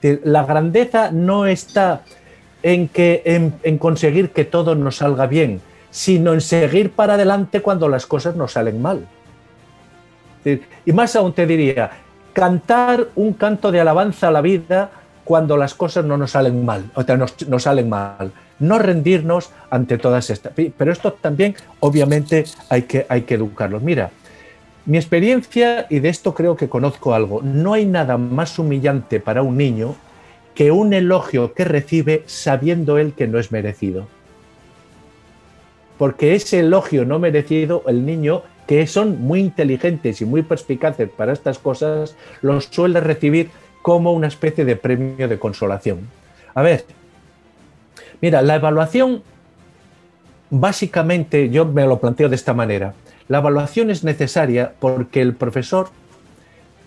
La 0.00 0.46
grandeza 0.46 1.10
no 1.10 1.44
está 1.44 2.04
en, 2.62 2.88
que, 2.88 3.20
en, 3.62 3.76
conseguir 3.76 4.30
que 4.30 4.46
todo 4.46 4.74
nos 4.74 4.96
salga 4.96 5.26
bien, 5.26 5.60
sino 5.90 6.32
en 6.32 6.40
seguir 6.40 6.92
para 6.92 7.16
adelante 7.16 7.60
cuando 7.60 7.86
las 7.86 8.06
cosas 8.06 8.34
nos 8.34 8.52
salen 8.52 8.80
mal. 8.80 9.06
Y 10.86 10.92
más 10.94 11.14
aún 11.16 11.34
te 11.34 11.44
diría, 11.44 11.90
cantar 12.32 13.08
un 13.14 13.34
canto 13.34 13.70
de 13.70 13.80
alabanza 13.82 14.28
a 14.28 14.30
la 14.30 14.40
vida 14.40 14.92
cuando 15.24 15.56
las 15.56 15.74
cosas 15.74 16.04
no 16.04 16.16
nos 16.16 16.32
salen 16.32 16.64
mal, 16.64 16.90
o 16.94 17.02
sea, 17.02 17.16
nos, 17.16 17.34
salen 17.62 17.88
mal. 17.88 18.32
No 18.58 18.78
rendirnos 18.78 19.50
ante 19.70 19.96
todas 19.96 20.28
estas. 20.30 20.52
Pero 20.54 20.92
esto 20.92 21.12
también, 21.12 21.54
obviamente, 21.80 22.44
hay 22.68 22.82
que, 22.82 23.06
hay 23.08 23.22
que 23.22 23.34
educarlos. 23.34 23.82
Mira, 23.82 24.10
mi 24.86 24.98
experiencia, 24.98 25.86
y 25.88 26.00
de 26.00 26.08
esto 26.08 26.34
creo 26.34 26.56
que 26.56 26.68
conozco 26.68 27.14
algo, 27.14 27.40
no 27.42 27.74
hay 27.74 27.86
nada 27.86 28.18
más 28.18 28.58
humillante 28.58 29.20
para 29.20 29.42
un 29.42 29.56
niño 29.56 29.94
que 30.54 30.72
un 30.72 30.92
elogio 30.92 31.54
que 31.54 31.64
recibe 31.64 32.24
sabiendo 32.26 32.98
él 32.98 33.12
que 33.12 33.26
no 33.26 33.38
es 33.38 33.52
merecido. 33.52 34.08
Porque 35.96 36.34
ese 36.34 36.60
elogio 36.60 37.04
no 37.04 37.18
merecido, 37.18 37.82
el 37.86 38.04
niño, 38.04 38.42
que 38.66 38.86
son 38.86 39.20
muy 39.20 39.40
inteligentes 39.40 40.20
y 40.20 40.24
muy 40.24 40.42
perspicaces 40.42 41.10
para 41.10 41.32
estas 41.32 41.58
cosas, 41.58 42.16
los 42.40 42.66
suele 42.66 43.00
recibir 43.00 43.50
como 43.82 44.12
una 44.12 44.26
especie 44.26 44.64
de 44.64 44.76
premio 44.76 45.28
de 45.28 45.38
consolación. 45.38 46.08
A 46.54 46.62
ver, 46.62 46.84
mira, 48.20 48.42
la 48.42 48.56
evaluación, 48.56 49.22
básicamente 50.50 51.50
yo 51.50 51.64
me 51.64 51.86
lo 51.86 52.00
planteo 52.00 52.28
de 52.28 52.36
esta 52.36 52.54
manera. 52.54 52.94
La 53.28 53.38
evaluación 53.38 53.90
es 53.90 54.04
necesaria 54.04 54.72
porque 54.78 55.22
el 55.22 55.34
profesor 55.34 55.90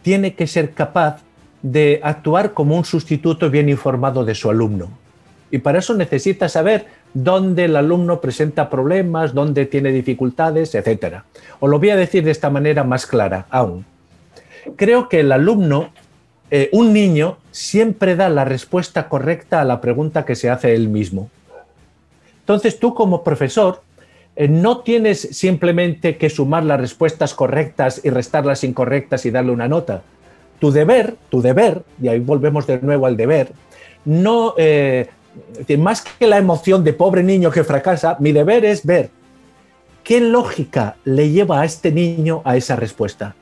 tiene 0.01 0.35
que 0.35 0.47
ser 0.47 0.73
capaz 0.73 1.21
de 1.61 2.01
actuar 2.03 2.53
como 2.53 2.75
un 2.75 2.83
sustituto 2.83 3.49
bien 3.49 3.69
informado 3.69 4.25
de 4.25 4.35
su 4.35 4.49
alumno. 4.49 4.89
Y 5.49 5.59
para 5.59 5.79
eso 5.79 5.93
necesita 5.93 6.49
saber 6.49 6.87
dónde 7.13 7.65
el 7.65 7.75
alumno 7.75 8.19
presenta 8.19 8.69
problemas, 8.69 9.33
dónde 9.33 9.65
tiene 9.65 9.91
dificultades, 9.91 10.75
etc. 10.75 11.21
Os 11.59 11.69
lo 11.69 11.79
voy 11.79 11.91
a 11.91 11.95
decir 11.95 12.23
de 12.23 12.31
esta 12.31 12.49
manera 12.49 12.83
más 12.83 13.05
clara 13.05 13.45
aún. 13.49 13.85
Creo 14.75 15.07
que 15.09 15.21
el 15.21 15.31
alumno 15.31 15.91
eh, 16.55 16.69
un 16.71 16.93
niño 16.93 17.37
siempre 17.49 18.15
da 18.15 18.29
la 18.29 18.45
respuesta 18.45 19.09
correcta 19.09 19.59
a 19.59 19.65
la 19.65 19.81
pregunta 19.81 20.23
que 20.23 20.35
se 20.35 20.51
hace 20.51 20.75
él 20.75 20.87
mismo. 20.87 21.31
Entonces 22.41 22.77
tú 22.77 22.93
como 22.93 23.23
profesor 23.23 23.81
eh, 24.35 24.47
no 24.47 24.81
tienes 24.81 25.19
simplemente 25.31 26.15
que 26.15 26.29
sumar 26.29 26.63
las 26.63 26.79
respuestas 26.79 27.33
correctas 27.33 28.01
y 28.03 28.11
restar 28.11 28.45
las 28.45 28.63
incorrectas 28.63 29.25
y 29.25 29.31
darle 29.31 29.51
una 29.51 29.67
nota. 29.67 30.03
Tu 30.59 30.69
deber, 30.69 31.15
tu 31.29 31.41
deber, 31.41 31.81
y 31.99 32.09
ahí 32.09 32.19
volvemos 32.19 32.67
de 32.67 32.79
nuevo 32.81 33.07
al 33.07 33.17
deber, 33.17 33.51
no, 34.05 34.53
eh, 34.55 35.09
más 35.79 36.03
que 36.03 36.27
la 36.27 36.37
emoción 36.37 36.83
de 36.83 36.93
pobre 36.93 37.23
niño 37.23 37.49
que 37.49 37.63
fracasa, 37.63 38.15
mi 38.19 38.31
deber 38.31 38.63
es 38.63 38.85
ver 38.85 39.09
qué 40.03 40.21
lógica 40.21 40.97
le 41.03 41.31
lleva 41.31 41.61
a 41.61 41.65
este 41.65 41.91
niño 41.91 42.43
a 42.45 42.57
esa 42.57 42.75
respuesta. 42.75 43.33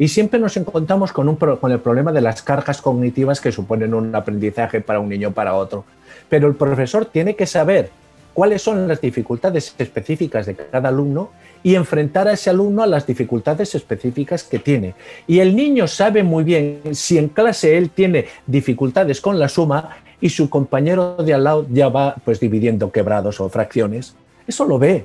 Y 0.00 0.08
siempre 0.08 0.40
nos 0.40 0.56
encontramos 0.56 1.12
con, 1.12 1.28
el 1.28 1.78
problema 1.80 2.10
de 2.10 2.22
las 2.22 2.40
cargas 2.40 2.80
cognitivas 2.80 3.38
que 3.38 3.52
suponen 3.52 3.92
un 3.92 4.14
aprendizaje 4.14 4.80
para 4.80 4.98
un 4.98 5.10
niño 5.10 5.30
para 5.32 5.52
otro. 5.52 5.84
Pero 6.30 6.48
el 6.48 6.54
profesor 6.54 7.04
tiene 7.04 7.36
que 7.36 7.44
saber 7.44 7.90
cuáles 8.32 8.62
son 8.62 8.88
las 8.88 9.02
dificultades 9.02 9.74
específicas 9.76 10.46
de 10.46 10.56
cada 10.56 10.88
alumno 10.88 11.32
y 11.62 11.74
enfrentar 11.74 12.28
a 12.28 12.32
ese 12.32 12.48
alumno 12.48 12.82
a 12.82 12.86
las 12.86 13.06
dificultades 13.06 13.74
específicas 13.74 14.42
que 14.42 14.58
tiene. 14.58 14.94
Y 15.26 15.40
el 15.40 15.54
niño 15.54 15.86
sabe 15.86 16.22
muy 16.22 16.44
bien 16.44 16.80
si 16.92 17.18
en 17.18 17.28
clase 17.28 17.76
él 17.76 17.90
tiene 17.90 18.24
dificultades 18.46 19.20
con 19.20 19.38
la 19.38 19.50
suma 19.50 19.98
y 20.18 20.30
su 20.30 20.48
compañero 20.48 21.16
de 21.16 21.34
al 21.34 21.44
lado 21.44 21.66
ya 21.70 21.90
va 21.90 22.14
pues 22.24 22.40
dividiendo 22.40 22.90
quebrados 22.90 23.38
o 23.38 23.50
fracciones. 23.50 24.14
Eso 24.46 24.64
lo 24.64 24.78
ve. 24.78 25.04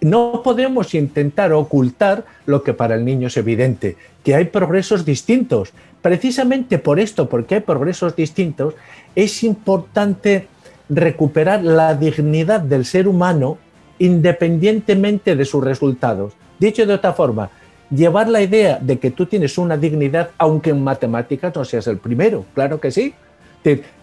No 0.00 0.42
podemos 0.42 0.94
intentar 0.94 1.52
ocultar 1.52 2.24
lo 2.46 2.62
que 2.62 2.72
para 2.72 2.94
el 2.94 3.04
niño 3.04 3.28
es 3.28 3.36
evidente, 3.36 3.96
que 4.24 4.34
hay 4.34 4.46
progresos 4.46 5.04
distintos. 5.04 5.72
Precisamente 6.02 6.78
por 6.78 7.00
esto, 7.00 7.28
porque 7.28 7.56
hay 7.56 7.60
progresos 7.60 8.14
distintos, 8.16 8.74
es 9.14 9.42
importante 9.42 10.48
recuperar 10.88 11.64
la 11.64 11.94
dignidad 11.94 12.60
del 12.60 12.84
ser 12.84 13.08
humano 13.08 13.58
independientemente 13.98 15.36
de 15.36 15.44
sus 15.44 15.64
resultados. 15.64 16.34
Dicho 16.58 16.86
de 16.86 16.94
otra 16.94 17.12
forma, 17.12 17.50
llevar 17.90 18.28
la 18.28 18.42
idea 18.42 18.78
de 18.80 18.98
que 18.98 19.10
tú 19.10 19.26
tienes 19.26 19.58
una 19.58 19.76
dignidad, 19.76 20.30
aunque 20.38 20.70
en 20.70 20.82
matemáticas 20.82 21.54
no 21.54 21.64
seas 21.64 21.86
el 21.86 21.98
primero, 21.98 22.44
claro 22.54 22.80
que 22.80 22.90
sí, 22.90 23.14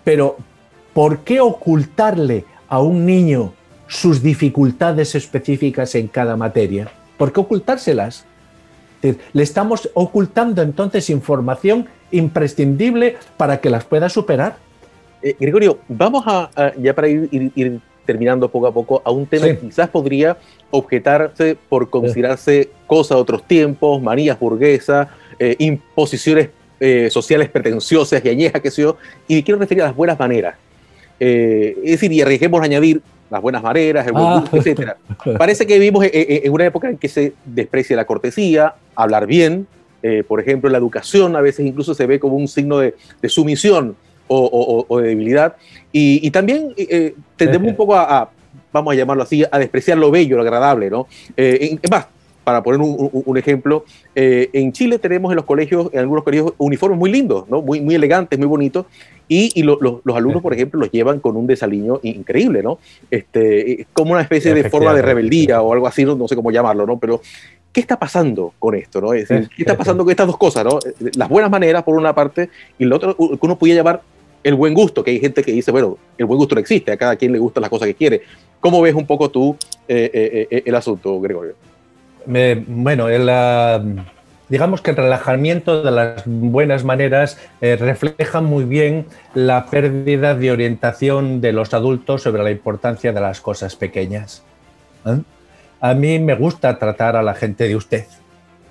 pero 0.04 0.38
¿por 0.94 1.20
qué 1.20 1.40
ocultarle 1.40 2.46
a 2.68 2.82
un 2.82 3.06
niño 3.06 3.54
sus 3.94 4.24
dificultades 4.24 5.16
específicas 5.16 5.96
en 5.96 6.08
cada 6.08 6.36
materia? 6.36 6.92
¿Por 7.18 7.32
qué 7.32 7.40
ocultárselas? 7.40 8.26
Le 9.02 9.44
estamos 9.44 9.90
ocultando 9.94 10.62
entonces 10.62 11.10
información 11.10 11.88
imprescindible 12.12 13.18
para 13.38 13.60
que 13.60 13.70
las 13.70 13.84
pueda 13.84 14.10
superar. 14.10 14.58
Eh, 15.22 15.36
Gregorio, 15.40 15.80
vamos 15.88 16.24
a, 16.26 16.74
ya 16.78 16.96
para 16.96 17.08
ir, 17.10 17.82
terminando 18.06 18.50
poco 18.50 18.68
a 18.68 18.74
poco 18.74 19.02
a 19.06 19.12
un 19.12 19.26
tema 19.26 19.46
que 19.48 19.60
quizás 19.60 19.90
podría 19.90 20.38
objetarse 20.72 21.58
por 21.70 21.90
considerarse 21.90 22.70
cosa 22.88 23.16
de 23.16 23.22
otros 23.22 23.48
tiempos, 23.48 24.02
manías 24.02 24.40
burguesas, 24.40 25.08
eh, 25.40 25.56
imposiciones 25.60 26.50
eh, 26.80 27.10
sociales 27.10 27.50
pretenciosas 27.50 28.24
y 28.26 28.30
añejas, 28.30 28.62
qué 28.62 28.72
sé 28.72 28.82
yo, 28.82 28.98
y 29.28 29.44
quiero 29.44 29.60
referir 29.60 29.84
a 29.84 29.88
las 29.88 29.96
buenas 29.96 30.18
maneras. 30.20 30.56
es 31.20 31.92
decir, 31.92 32.12
y 32.12 32.22
arriesguemos 32.22 32.60
a 32.62 32.66
añadir 32.66 33.02
las 33.34 33.42
buenas 33.42 33.62
maneras, 33.62 34.08
el 34.08 34.14
buen 34.14 34.26
ah. 34.26 34.40
gusto, 34.40 34.58
etc. 34.58 34.92
Parece 35.38 35.68
que 35.68 35.80
vivimos 35.80 36.06
en 36.12 36.52
una 36.52 36.66
época 36.66 36.90
en 36.90 36.98
que 36.98 37.10
se 37.10 37.34
desprecia 37.46 37.96
la 37.96 38.06
cortesía, 38.06 38.76
hablar 38.96 39.28
bien, 39.28 39.68
por 40.28 40.42
ejemplo, 40.42 40.70
la 40.70 40.78
educación 40.78 41.36
a 41.36 41.42
veces 41.42 41.66
incluso 41.66 41.94
se 41.94 42.06
ve 42.06 42.20
como 42.20 42.36
un 42.36 42.50
signo 42.50 42.78
de, 42.78 42.94
de 43.22 43.30
sumisión 43.30 43.96
o, 44.28 45.00
de 45.00 45.08
debilidad. 45.10 45.56
Y, 45.92 46.30
también 46.32 46.74
eh, 46.78 47.16
tendemos 47.36 47.70
un 47.70 47.76
poco 47.78 47.96
a, 47.96 48.30
vamos 48.72 48.94
a 48.94 48.96
llamarlo 48.96 49.24
así, 49.24 49.44
a 49.50 49.60
despreciar 49.60 49.98
lo 49.98 50.12
bello, 50.12 50.38
lo 50.38 50.44
agradable, 50.44 50.90
¿no? 50.90 51.08
Eh, 51.38 51.78
es 51.82 51.92
más, 51.92 52.08
para 52.44 52.62
poner 52.62 52.82
un, 52.82 53.38
ejemplo, 53.38 53.86
eh, 54.16 54.50
en 54.52 54.74
Chile 54.74 55.00
tenemos 55.00 55.32
en 55.32 55.38
los 55.38 55.46
colegios, 55.46 55.90
en 55.94 56.00
algunos 56.00 56.24
colegios, 56.24 56.54
uniformes 56.58 57.00
muy 57.00 57.12
lindos, 57.12 57.48
¿no? 57.48 57.62
Muy, 57.62 57.80
muy 57.80 57.96
elegantes, 57.96 58.38
muy 58.38 58.48
bonitos, 58.48 58.86
y, 59.28 59.64
los 59.64 60.16
alumnos, 60.16 60.42
por 60.42 60.54
ejemplo, 60.54 60.80
los 60.80 60.92
llevan 60.92 61.20
con 61.20 61.36
un 61.36 61.48
desaliño 61.48 62.00
increíble, 62.04 62.62
¿no? 62.62 62.80
Este, 63.10 63.88
como 63.94 64.12
una 64.12 64.22
especie 64.22 64.54
de 64.54 64.70
forma 64.70 64.94
de 64.94 65.02
rebeldía 65.02 65.62
o 65.62 65.74
algo 65.74 65.88
así, 65.88 66.06
no, 66.06 66.28
sé 66.28 66.36
cómo 66.36 66.52
llamarlo, 66.52 66.86
¿no? 66.86 67.00
Pero, 67.00 67.22
¿qué 67.72 67.80
está 67.80 67.98
pasando 67.98 68.54
con 68.60 68.76
esto, 68.76 69.02
¿no? 69.02 69.14
Es 69.14 69.28
decir, 69.28 69.50
¿qué 69.56 69.64
está 69.64 69.78
pasando 69.78 70.04
con 70.04 70.12
estas 70.12 70.28
dos 70.28 70.38
cosas, 70.38 70.66
¿no? 70.66 70.80
Las 71.16 71.30
buenas 71.30 71.50
maneras, 71.50 71.84
por 71.84 71.96
una 71.96 72.14
parte, 72.14 72.50
y 72.78 72.86
lo 72.86 72.98
otro, 72.98 73.16
que 73.16 73.40
uno 73.42 73.58
podría 73.58 73.76
llamar 73.76 74.02
el 74.44 74.56
buen 74.56 74.74
gusto, 74.74 75.04
que 75.04 75.12
hay 75.12 75.20
gente 75.20 75.42
que 75.42 75.52
dice, 75.52 75.72
bueno, 75.72 75.98
el 76.18 76.26
buen 76.26 76.38
gusto 76.38 76.56
no 76.56 76.62
existe, 76.62 76.92
a 76.92 76.98
cada 76.98 77.16
quien 77.16 77.32
le 77.32 77.40
gustan 77.40 77.62
las 77.62 77.70
cosas 77.70 77.88
que 77.88 77.96
quiere. 77.96 78.22
¿Cómo 78.60 78.82
ves 78.82 78.94
un 78.94 79.06
poco 79.06 79.30
tú 79.30 79.56
eh, 79.88 80.12
eh, 80.14 80.48
eh, 80.52 80.64
el 80.66 80.76
asunto, 80.76 81.20
Gregorio? 81.20 81.56
bueno, 82.26 83.10
digamos 84.54 84.84
que 84.84 84.92
el 84.92 84.98
relajamiento 84.98 85.82
de 85.82 85.90
las 85.90 86.22
buenas 86.28 86.84
maneras 86.84 87.40
refleja 87.60 88.40
muy 88.40 88.66
bien 88.66 89.08
la 89.34 89.66
pérdida 89.66 90.36
de 90.36 90.52
orientación 90.52 91.42
de 91.42 91.52
los 91.54 91.74
adultos 91.74 92.22
sobre 92.22 92.44
la 92.44 92.52
importancia 92.52 93.12
de 93.12 93.20
las 93.20 93.42
cosas 93.42 93.76
pequeñas. 93.76 94.44
A 95.82 95.96
mí 95.96 96.20
me 96.20 96.36
gusta 96.36 96.78
tratar 96.78 97.16
a 97.16 97.24
la 97.24 97.34
gente 97.34 97.68
de 97.68 97.76
usted. 97.76 98.06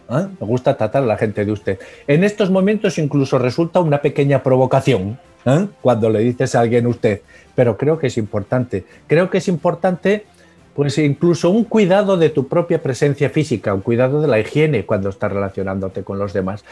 Me 0.09 0.47
gusta 0.47 0.77
tratar 0.77 1.03
a 1.03 1.07
la 1.07 1.17
gente 1.19 1.45
de 1.45 1.51
usted. 1.51 1.81
En 2.07 2.23
estos 2.23 2.49
momentos 2.49 2.97
incluso 2.99 3.41
resulta 3.41 3.81
una 3.81 4.01
pequeña 4.01 4.41
provocación 4.41 5.19
¿eh? 5.45 5.67
cuando 5.81 6.11
le 6.11 6.21
dices 6.21 6.55
a 6.55 6.61
alguien 6.61 6.87
usted, 6.87 7.23
pero 7.57 7.77
creo 7.77 7.99
que 7.99 8.07
es 8.07 8.17
importante. 8.19 8.85
Creo 9.09 9.31
que 9.31 9.39
es 9.39 9.49
importante, 9.49 10.27
pues 10.75 10.97
incluso 10.99 11.51
un 11.51 11.65
cuidado 11.65 12.17
de 12.17 12.31
tu 12.31 12.49
propia 12.49 12.83
presencia 12.83 13.29
física, 13.31 13.75
un 13.75 13.83
cuidado 13.83 14.21
de 14.21 14.29
la 14.29 14.41
higiene 14.41 14.87
cuando 14.87 15.11
estás 15.11 15.31
relacionándote 15.31 16.03
con 16.03 16.19
los 16.19 16.33
demás. 16.33 16.65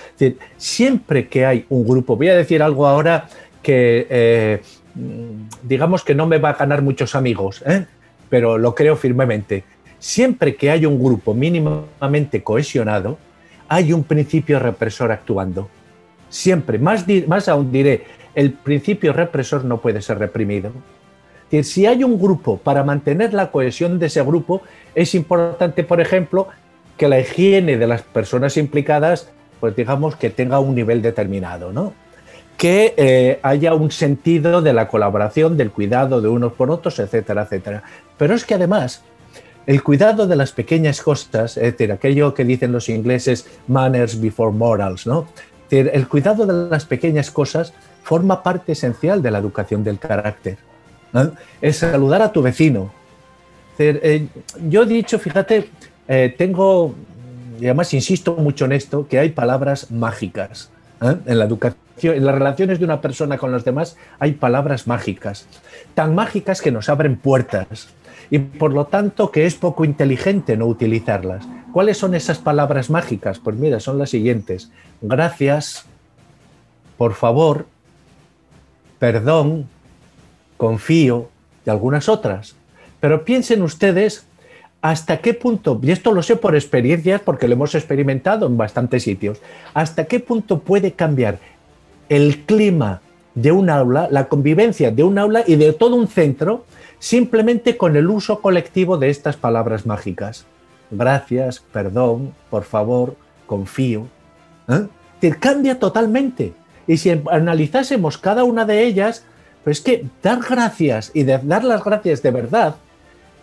siempre 0.56 1.28
que 1.28 1.44
hay 1.44 1.66
un 1.68 1.86
grupo, 1.86 2.16
voy 2.16 2.28
a 2.28 2.36
decir 2.36 2.62
algo 2.62 2.86
ahora 2.86 3.28
que 3.62 4.06
eh, 4.08 4.62
digamos 5.62 6.02
que 6.02 6.14
no 6.14 6.26
me 6.26 6.38
va 6.38 6.50
a 6.50 6.54
ganar 6.54 6.82
muchos 6.82 7.14
amigos, 7.14 7.62
¿eh? 7.66 7.86
pero 8.28 8.58
lo 8.58 8.74
creo 8.74 8.96
firmemente. 8.96 9.64
Siempre 9.98 10.56
que 10.56 10.70
hay 10.70 10.86
un 10.86 11.02
grupo 11.02 11.34
mínimamente 11.34 12.42
cohesionado, 12.42 13.18
hay 13.68 13.92
un 13.92 14.04
principio 14.04 14.58
represor 14.58 15.12
actuando. 15.12 15.68
Siempre, 16.30 16.78
más, 16.78 17.04
más 17.26 17.48
aún 17.48 17.70
diré, 17.70 18.04
el 18.34 18.52
principio 18.52 19.12
represor 19.12 19.64
no 19.64 19.80
puede 19.80 20.00
ser 20.00 20.18
reprimido. 20.18 20.72
Si 21.62 21.86
hay 21.86 22.04
un 22.04 22.18
grupo, 22.18 22.58
para 22.58 22.84
mantener 22.84 23.34
la 23.34 23.50
cohesión 23.50 23.98
de 23.98 24.06
ese 24.06 24.22
grupo, 24.22 24.62
es 24.94 25.14
importante, 25.14 25.82
por 25.82 26.00
ejemplo, 26.00 26.48
que 26.96 27.08
la 27.08 27.18
higiene 27.18 27.76
de 27.76 27.86
las 27.86 28.02
personas 28.02 28.56
implicadas, 28.56 29.30
pues 29.58 29.74
digamos 29.74 30.16
que 30.16 30.30
tenga 30.30 30.60
un 30.60 30.74
nivel 30.74 31.02
determinado, 31.02 31.72
¿no? 31.72 31.92
Que 32.56 32.94
eh, 32.96 33.40
haya 33.42 33.74
un 33.74 33.90
sentido 33.90 34.62
de 34.62 34.72
la 34.72 34.86
colaboración, 34.86 35.56
del 35.56 35.70
cuidado 35.70 36.20
de 36.20 36.28
unos 36.28 36.52
por 36.52 36.70
otros, 36.70 36.98
etcétera, 36.98 37.42
etcétera. 37.42 37.82
Pero 38.16 38.34
es 38.34 38.44
que 38.44 38.54
además, 38.54 39.02
el 39.66 39.82
cuidado 39.82 40.26
de 40.26 40.36
las 40.36 40.52
pequeñas 40.52 41.02
cosas, 41.02 41.56
es 41.56 41.72
decir, 41.72 41.90
aquello 41.90 42.32
que 42.34 42.44
dicen 42.44 42.70
los 42.70 42.88
ingleses 42.88 43.46
manners 43.66 44.20
before 44.20 44.52
morals, 44.52 45.06
¿no? 45.06 45.26
el 45.70 46.08
cuidado 46.08 46.46
de 46.46 46.68
las 46.68 46.84
pequeñas 46.84 47.30
cosas 47.30 47.72
forma 48.02 48.42
parte 48.42 48.72
esencial 48.72 49.22
de 49.22 49.30
la 49.30 49.38
educación 49.38 49.84
del 49.84 49.98
carácter. 50.00 50.58
Es 51.60 51.78
saludar 51.78 52.22
a 52.22 52.32
tu 52.32 52.42
vecino. 52.42 52.92
Eh, 53.78 54.26
yo 54.68 54.82
he 54.82 54.86
dicho, 54.86 55.18
fíjate, 55.18 55.70
eh, 56.06 56.34
tengo, 56.36 56.94
y 57.58 57.64
además 57.64 57.92
insisto 57.94 58.34
mucho 58.36 58.66
en 58.66 58.72
esto, 58.72 59.06
que 59.08 59.18
hay 59.18 59.30
palabras 59.30 59.90
mágicas. 59.90 60.70
En 61.00 61.38
la 61.38 61.46
educación, 61.46 62.14
en 62.16 62.26
las 62.26 62.34
relaciones 62.34 62.78
de 62.78 62.84
una 62.84 63.00
persona 63.00 63.38
con 63.38 63.52
los 63.52 63.64
demás, 63.64 63.96
hay 64.18 64.32
palabras 64.32 64.86
mágicas. 64.86 65.46
Tan 65.94 66.14
mágicas 66.14 66.60
que 66.60 66.70
nos 66.70 66.90
abren 66.90 67.16
puertas. 67.16 67.88
Y 68.30 68.38
por 68.38 68.72
lo 68.72 68.84
tanto 68.86 69.30
que 69.30 69.46
es 69.46 69.54
poco 69.54 69.84
inteligente 69.84 70.56
no 70.56 70.66
utilizarlas. 70.66 71.46
¿Cuáles 71.72 71.96
son 71.98 72.14
esas 72.14 72.38
palabras 72.38 72.90
mágicas? 72.90 73.38
Pues 73.38 73.56
mira, 73.56 73.80
son 73.80 73.98
las 73.98 74.10
siguientes. 74.10 74.70
Gracias, 75.00 75.86
por 76.98 77.14
favor, 77.14 77.66
perdón, 78.98 79.68
confío 80.60 81.30
y 81.64 81.70
algunas 81.70 82.10
otras. 82.10 82.54
Pero 83.00 83.24
piensen 83.24 83.62
ustedes 83.62 84.26
hasta 84.82 85.22
qué 85.22 85.32
punto, 85.32 85.80
y 85.82 85.90
esto 85.90 86.12
lo 86.12 86.22
sé 86.22 86.36
por 86.36 86.54
experiencias 86.54 87.22
porque 87.22 87.48
lo 87.48 87.54
hemos 87.54 87.74
experimentado 87.74 88.46
en 88.46 88.58
bastantes 88.58 89.04
sitios, 89.04 89.40
hasta 89.72 90.04
qué 90.04 90.20
punto 90.20 90.58
puede 90.58 90.92
cambiar 90.92 91.38
el 92.10 92.44
clima 92.44 93.00
de 93.34 93.52
un 93.52 93.70
aula, 93.70 94.08
la 94.10 94.28
convivencia 94.28 94.90
de 94.90 95.02
un 95.02 95.18
aula 95.18 95.44
y 95.46 95.56
de 95.56 95.72
todo 95.72 95.96
un 95.96 96.08
centro 96.08 96.66
simplemente 96.98 97.78
con 97.78 97.96
el 97.96 98.10
uso 98.10 98.42
colectivo 98.42 98.98
de 98.98 99.08
estas 99.08 99.38
palabras 99.38 99.86
mágicas. 99.86 100.44
Gracias, 100.90 101.60
perdón, 101.72 102.34
por 102.50 102.64
favor, 102.64 103.16
confío. 103.46 104.08
¿Eh? 104.68 104.86
Te 105.20 105.30
cambia 105.38 105.78
totalmente. 105.78 106.52
Y 106.86 106.98
si 106.98 107.18
analizásemos 107.30 108.18
cada 108.18 108.44
una 108.44 108.66
de 108.66 108.84
ellas, 108.84 109.24
pues 109.64 109.80
que 109.80 110.06
dar 110.22 110.40
gracias 110.40 111.10
y 111.14 111.24
dar 111.24 111.64
las 111.64 111.84
gracias 111.84 112.22
de 112.22 112.30
verdad 112.30 112.76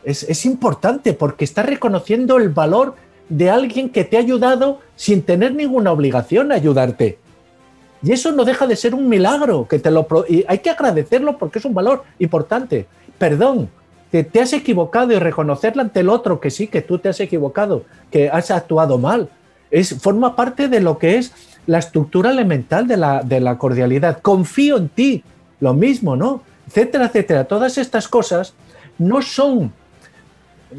es, 0.07 0.45
importante 0.45 1.13
porque 1.13 1.43
está 1.43 1.63
reconociendo 1.63 2.38
el 2.38 2.49
valor 2.49 2.95
de 3.28 3.49
alguien 3.49 3.89
que 3.89 4.05
te 4.05 4.15
ha 4.15 4.22
ayudado 4.22 4.80
sin 4.95 5.22
tener 5.22 5.53
ninguna 5.53 5.91
obligación 5.91 6.51
a 6.51 6.55
ayudarte. 6.55 7.20
Y 8.01 8.13
eso 8.13 8.32
no 8.32 8.45
deja 8.45 8.68
de 8.68 8.78
ser 8.78 8.95
un 8.95 9.09
milagro, 9.09 9.68
que 9.68 9.80
te 9.80 9.91
lo 9.91 10.07
hay 10.47 10.59
que 10.59 10.70
agradecerlo 10.70 11.38
porque 11.38 11.59
es 11.59 11.65
un 11.65 11.74
valor 11.74 12.03
importante. 12.20 12.88
Perdón, 13.18 13.70
que 14.11 14.24
te 14.24 14.39
has 14.39 14.53
equivocado 14.53 15.11
y 15.11 15.20
reconocerla 15.20 15.82
ante 15.82 15.99
el 15.99 16.09
otro 16.09 16.39
que 16.39 16.51
sí, 16.51 16.68
que 16.68 16.82
tú 16.82 16.99
te 16.99 17.09
has 17.09 17.20
equivocado, 17.20 17.84
que 18.09 18.30
has 18.30 18.49
actuado 18.51 18.97
mal. 18.97 19.30
Es, 19.72 19.99
forma 19.99 20.38
parte 20.38 20.70
de 20.70 20.80
lo 20.80 20.97
que 20.97 21.18
es 21.18 21.34
la 21.65 21.80
estructura 21.80 22.32
elemental 22.32 22.88
de 22.88 22.95
la, 22.95 23.24
de 23.24 23.41
la 23.41 23.57
cordialidad. 23.57 24.22
Confío 24.22 24.78
en 24.78 24.88
ti, 24.88 25.24
lo 25.60 25.74
mismo, 25.74 26.16
¿no? 26.16 26.41
Etcétera, 26.68 27.05
etcétera. 27.05 27.43
Todas 27.45 27.78
estas 27.78 28.08
cosas 28.08 28.53
no 28.97 29.22
son, 29.22 29.72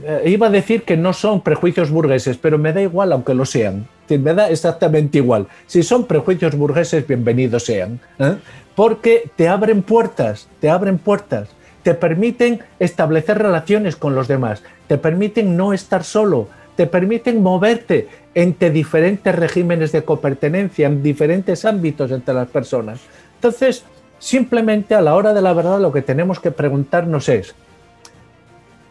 eh, 0.05 0.24
iba 0.26 0.49
a 0.49 0.51
decir 0.51 0.83
que 0.83 0.97
no 0.97 1.12
son 1.12 1.41
prejuicios 1.41 1.91
burgueses, 1.91 2.37
pero 2.37 2.59
me 2.59 2.72
da 2.72 2.83
igual 2.83 3.12
aunque 3.12 3.35
lo 3.35 3.45
sean. 3.45 3.89
Me 4.09 4.35
da 4.35 4.49
exactamente 4.51 5.18
igual. 5.18 5.47
Si 5.66 5.83
son 5.83 6.07
prejuicios 6.07 6.57
burgueses, 6.57 7.07
bienvenidos 7.07 7.64
sean. 7.64 8.01
¿eh? 8.18 8.37
Porque 8.74 9.31
te 9.37 9.49
abren 9.49 9.83
puertas, 9.83 10.49
te 10.61 10.70
abren 10.70 10.99
puertas, 10.99 11.49
te 11.83 11.95
permiten 11.95 12.61
establecer 12.79 13.39
relaciones 13.39 13.97
con 13.97 14.14
los 14.14 14.29
demás, 14.29 14.62
te 14.87 14.99
permiten 14.99 15.57
no 15.57 15.72
estar 15.72 16.05
solo, 16.05 16.49
te 16.76 16.87
permiten 16.87 17.43
moverte 17.43 18.09
entre 18.35 18.70
diferentes 18.70 19.35
regímenes 19.35 19.93
de 19.93 20.05
copertenencia, 20.05 20.87
en 20.87 21.03
diferentes 21.03 21.64
ámbitos 21.64 22.11
entre 22.12 22.35
las 22.35 22.49
personas. 22.49 23.01
Entonces, 23.35 23.85
simplemente 24.19 24.95
a 24.95 25.01
la 25.01 25.14
hora 25.14 25.33
de 25.33 25.43
la 25.43 25.53
verdad 25.53 25.81
lo 25.81 25.93
que 25.93 26.03
tenemos 26.03 26.41
que 26.41 26.51
preguntarnos 26.51 27.29
es, 27.29 27.55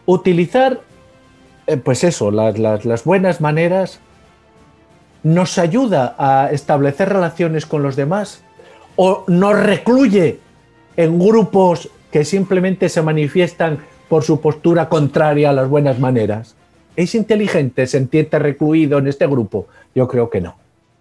utilizar, 0.06 0.80
eh, 1.66 1.76
pues 1.76 2.02
eso, 2.04 2.30
las, 2.30 3.04
buenas 3.04 3.40
maneras 3.40 4.00
nos 5.22 5.58
ayuda 5.58 6.14
a 6.18 6.50
establecer 6.50 7.10
relaciones 7.10 7.66
con 7.66 7.82
los 7.82 7.96
demás 7.96 8.42
o 8.96 9.24
nos 9.26 9.58
recluye 9.58 10.40
en 10.96 11.18
grupos 11.18 11.90
que 12.10 12.24
simplemente 12.24 12.88
se 12.88 13.02
manifiestan 13.02 13.78
por 14.08 14.24
su 14.24 14.40
postura 14.40 14.88
contraria 14.88 15.50
a 15.50 15.52
las 15.52 15.68
buenas 15.68 15.98
maneras. 15.98 16.56
¿Es 16.96 17.14
inteligente 17.14 17.86
sentirte 17.86 18.38
recluido 18.38 18.98
en 18.98 19.08
este 19.08 19.26
grupo? 19.26 19.66
Yo 19.94 20.08
creo 20.08 20.30
que 20.30 20.40
no. 20.40 20.56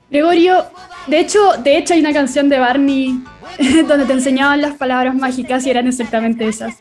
Gregorio, 0.09 0.65
de 1.07 1.19
hecho, 1.19 1.53
de 1.63 1.77
hecho 1.77 1.93
hay 1.93 1.99
una 1.99 2.13
canción 2.13 2.49
de 2.49 2.59
Barney 2.59 3.23
donde 3.87 4.05
te 4.05 4.13
enseñaban 4.13 4.61
las 4.61 4.75
palabras 4.75 5.15
mágicas 5.15 5.65
y 5.65 5.69
eran 5.69 5.87
exactamente 5.87 6.47
esas. 6.47 6.75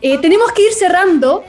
Eh, 0.00 0.18
tenemos 0.18 0.52
que 0.52 0.62
ir 0.62 0.72
cerrando, 0.72 1.44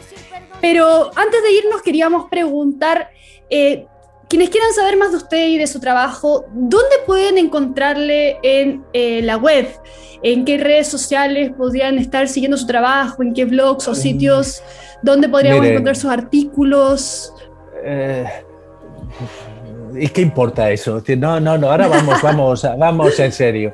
pero 0.59 1.11
antes 1.15 1.43
de 1.43 1.51
irnos 1.53 1.81
queríamos 1.81 2.29
preguntar, 2.29 3.09
eh, 3.49 3.85
quienes 4.29 4.49
quieran 4.49 4.71
saber 4.73 4.97
más 4.97 5.11
de 5.11 5.17
usted 5.17 5.47
y 5.47 5.57
de 5.57 5.67
su 5.67 5.81
trabajo, 5.81 6.45
¿dónde 6.53 6.95
pueden 7.05 7.37
encontrarle 7.37 8.37
en 8.43 8.83
eh, 8.93 9.21
la 9.23 9.35
web? 9.35 9.67
¿En 10.23 10.45
qué 10.45 10.57
redes 10.57 10.87
sociales 10.87 11.51
podrían 11.57 11.97
estar 11.97 12.29
siguiendo 12.29 12.57
su 12.57 12.65
trabajo? 12.65 13.23
¿En 13.23 13.33
qué 13.33 13.43
blogs 13.43 13.87
o 13.89 13.95
sitios? 13.95 14.63
¿Dónde 15.01 15.27
podríamos 15.27 15.65
encontrar 15.65 15.95
sus 15.97 16.11
artículos? 16.11 17.33
¿Y 19.95 20.07
qué 20.09 20.21
importa 20.21 20.69
eso? 20.71 21.01
No, 21.17 21.39
no, 21.39 21.57
no, 21.57 21.71
ahora 21.71 21.87
vamos, 21.87 22.21
vamos, 22.23 22.67
vamos 22.77 23.19
en 23.19 23.31
serio. 23.31 23.73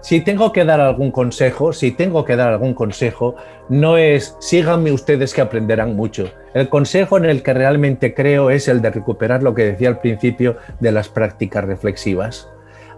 Si 0.00 0.20
tengo 0.20 0.52
que 0.52 0.64
dar 0.64 0.80
algún 0.80 1.10
consejo, 1.10 1.72
si 1.72 1.92
tengo 1.92 2.24
que 2.24 2.36
dar 2.36 2.52
algún 2.52 2.74
consejo, 2.74 3.36
no 3.68 3.96
es 3.96 4.36
síganme 4.40 4.92
ustedes 4.92 5.34
que 5.34 5.40
aprenderán 5.40 5.96
mucho. 5.96 6.30
El 6.54 6.68
consejo 6.68 7.18
en 7.18 7.26
el 7.26 7.42
que 7.42 7.54
realmente 7.54 8.14
creo 8.14 8.50
es 8.50 8.68
el 8.68 8.80
de 8.82 8.90
recuperar 8.90 9.42
lo 9.42 9.54
que 9.54 9.64
decía 9.64 9.88
al 9.88 10.00
principio 10.00 10.56
de 10.80 10.92
las 10.92 11.08
prácticas 11.08 11.64
reflexivas 11.64 12.48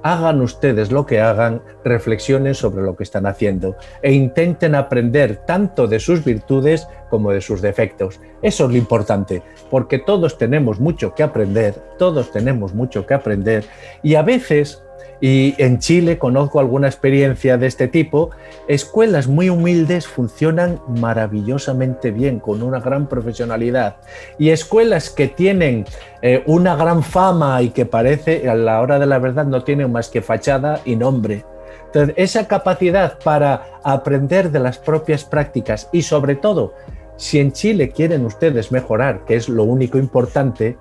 hagan 0.02 0.40
ustedes 0.40 0.90
lo 0.90 1.06
que 1.06 1.20
hagan, 1.20 1.62
reflexionen 1.84 2.54
sobre 2.54 2.82
lo 2.82 2.96
que 2.96 3.04
están 3.04 3.26
haciendo 3.26 3.76
e 4.02 4.12
intenten 4.12 4.74
aprender 4.74 5.36
tanto 5.46 5.86
de 5.86 6.00
sus 6.00 6.24
virtudes 6.24 6.88
como 7.08 7.32
de 7.32 7.40
sus 7.40 7.60
defectos. 7.60 8.20
Eso 8.42 8.64
es 8.64 8.70
lo 8.70 8.76
importante, 8.76 9.42
porque 9.70 9.98
todos 9.98 10.38
tenemos 10.38 10.80
mucho 10.80 11.14
que 11.14 11.22
aprender, 11.22 11.74
todos 11.98 12.30
tenemos 12.30 12.74
mucho 12.74 13.06
que 13.06 13.14
aprender 13.14 13.64
y 14.02 14.14
a 14.14 14.22
veces 14.22 14.82
y 15.20 15.54
en 15.58 15.78
Chile 15.78 16.18
conozco 16.18 16.60
alguna 16.60 16.88
experiencia 16.88 17.58
de 17.58 17.66
este 17.66 17.88
tipo. 17.88 18.30
Escuelas 18.68 19.28
muy 19.28 19.50
humildes 19.50 20.06
funcionan 20.06 20.80
maravillosamente 20.88 22.10
bien, 22.10 22.40
con 22.40 22.62
una 22.62 22.80
gran 22.80 23.06
profesionalidad. 23.06 23.96
Y 24.38 24.50
escuelas 24.50 25.10
que 25.10 25.28
tienen 25.28 25.84
eh, 26.22 26.42
una 26.46 26.74
gran 26.76 27.02
fama 27.02 27.60
y 27.62 27.70
que 27.70 27.84
parece, 27.84 28.48
a 28.48 28.54
la 28.54 28.80
hora 28.80 28.98
de 28.98 29.06
la 29.06 29.18
verdad, 29.18 29.44
no 29.44 29.62
tienen 29.62 29.92
más 29.92 30.08
que 30.08 30.22
fachada 30.22 30.80
y 30.84 30.96
nombre. 30.96 31.44
Entonces, 31.86 32.14
esa 32.16 32.48
capacidad 32.48 33.18
para 33.18 33.64
aprender 33.82 34.50
de 34.50 34.60
las 34.60 34.78
propias 34.78 35.24
prácticas 35.24 35.88
y 35.92 36.02
sobre 36.02 36.36
todo, 36.36 36.74
si 37.16 37.38
en 37.38 37.52
Chile 37.52 37.90
quieren 37.90 38.24
ustedes 38.24 38.72
mejorar, 38.72 39.24
que 39.26 39.34
es 39.34 39.48
lo 39.48 39.64
único 39.64 39.98
importante, 39.98 40.78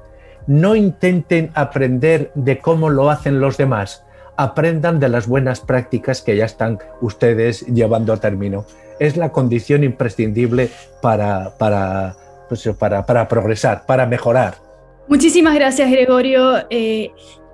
no 0.47 0.75
intenten 0.75 1.51
aprender 1.53 2.31
de 2.35 2.59
cómo 2.59 2.89
lo 2.89 3.09
hacen 3.09 3.39
los 3.39 3.57
demás, 3.57 4.05
aprendan 4.39 5.01
de 5.01 5.09
las 5.09 5.27
buenas 5.27 5.59
prácticas 5.59 6.21
que 6.21 6.37
ya 6.37 6.45
están 6.45 6.79
ustedes 7.01 7.65
llevando 7.67 8.13
a 8.13 8.17
término. 8.17 8.65
Es 8.97 9.17
la 9.17 9.33
condición 9.33 9.83
imprescindible 9.83 10.69
para, 11.01 11.57
para, 11.57 12.15
pues, 12.47 12.67
para, 12.79 13.05
para 13.05 13.27
progresar, 13.27 13.85
para 13.85 14.05
mejorar. 14.05 14.55
Muchísimas 15.09 15.55
gracias, 15.55 15.91
Gregorio. 15.91 16.53
Eh, 16.69 17.11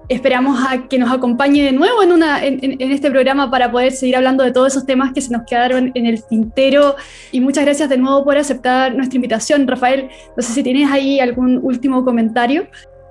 esperamos 0.10 0.60
a 0.70 0.88
que 0.88 1.00
nos 1.00 1.12
acompañe 1.12 1.64
de 1.64 1.72
nuevo 1.72 2.04
en, 2.04 2.12
una, 2.12 2.46
en, 2.46 2.60
en, 2.62 2.92
este 2.92 3.10
programa 3.10 3.50
para 3.50 3.72
poder 3.72 3.92
seguir 3.92 4.16
hablando 4.18 4.44
de 4.44 4.52
todos 4.52 4.74
esos 4.74 4.86
temas 4.86 5.12
que 5.12 5.22
se 5.22 5.32
nos 5.32 5.42
quedaron 5.48 5.92
en 5.96 6.06
el 6.06 6.24
tintero. 6.24 6.98
Y 7.32 7.42
muchas 7.42 7.66
gracias 7.66 7.90
de 7.90 7.98
nuevo 7.98 8.24
por 8.24 8.38
aceptar 8.38 8.94
nuestra 8.94 9.16
invitación. 9.16 9.68
Rafael, 9.68 10.10
no 10.38 10.44
sé 10.44 10.54
si 10.54 10.62
tienes 10.62 10.92
ahí 10.92 11.20
algún 11.20 11.60
último 11.64 12.06
comentario. 12.06 12.68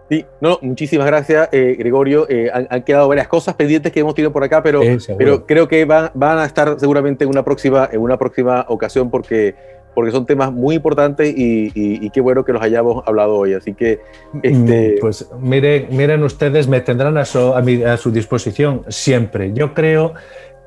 Sí, 0.08 0.24
no, 0.40 0.58
muchísimas 0.60 1.06
gracias, 1.06 1.48
eh, 1.50 1.76
Gregorio. 1.78 2.26
Eh, 2.28 2.50
han, 2.52 2.82
quedado 2.82 3.08
varias 3.08 3.26
cosas 3.26 3.54
pendientes 3.54 3.90
que 3.90 4.00
hemos 4.00 4.14
tenido 4.14 4.32
por 4.32 4.44
acá, 4.44 4.62
pero, 4.62 4.82
pero 5.16 5.46
creo 5.46 5.66
que 5.66 5.84
van, 5.86 6.10
van, 6.14 6.38
a 6.38 6.44
estar 6.44 6.78
seguramente 6.78 7.24
en 7.24 7.30
una 7.30 7.42
próxima, 7.42 7.88
en 7.90 8.00
una 8.00 8.18
próxima 8.18 8.66
ocasión 8.68 9.10
porque, 9.10 9.54
porque 9.94 10.10
son 10.10 10.26
temas 10.26 10.52
muy 10.52 10.76
importantes 10.76 11.32
y, 11.34 12.10
qué 12.10 12.20
bueno 12.20 12.44
que 12.44 12.52
los 12.52 12.62
hayamos 12.62 13.02
hablado 13.06 13.34
hoy. 13.34 13.54
Así 13.54 13.72
que. 13.72 14.00
Este... 14.42 14.96
Mm, 14.96 15.00
pues 15.00 15.30
miren, 15.40 15.86
miren 15.90 16.22
ustedes, 16.22 16.68
me 16.68 16.82
tendrán 16.82 17.16
a 17.16 17.24
su, 17.24 17.54
a, 17.54 17.92
a 17.92 17.96
su 17.96 18.10
disposición 18.10 18.82
siempre. 18.88 19.52
Yo 19.54 19.72
creo 19.72 20.12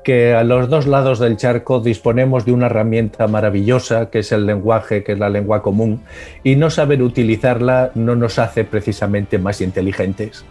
que 0.04 0.34
a 0.34 0.44
los 0.44 0.68
dos 0.68 0.86
lados 0.86 1.18
del 1.18 1.36
charco 1.36 1.80
disponemos 1.80 2.44
de 2.44 2.52
una 2.52 2.66
herramienta 2.66 3.26
maravillosa 3.26 4.10
que 4.10 4.20
es 4.20 4.32
el 4.32 4.46
lenguaje, 4.46 5.04
que 5.04 5.12
es 5.12 5.18
la 5.18 5.28
lengua 5.28 5.62
común, 5.62 6.00
y 6.42 6.56
no 6.56 6.70
saber 6.70 7.02
utilizarla 7.02 7.90
no 7.94 8.16
nos 8.16 8.38
hace 8.38 8.64
precisamente 8.64 9.38
más 9.38 9.60
inteligentes. 9.60 10.44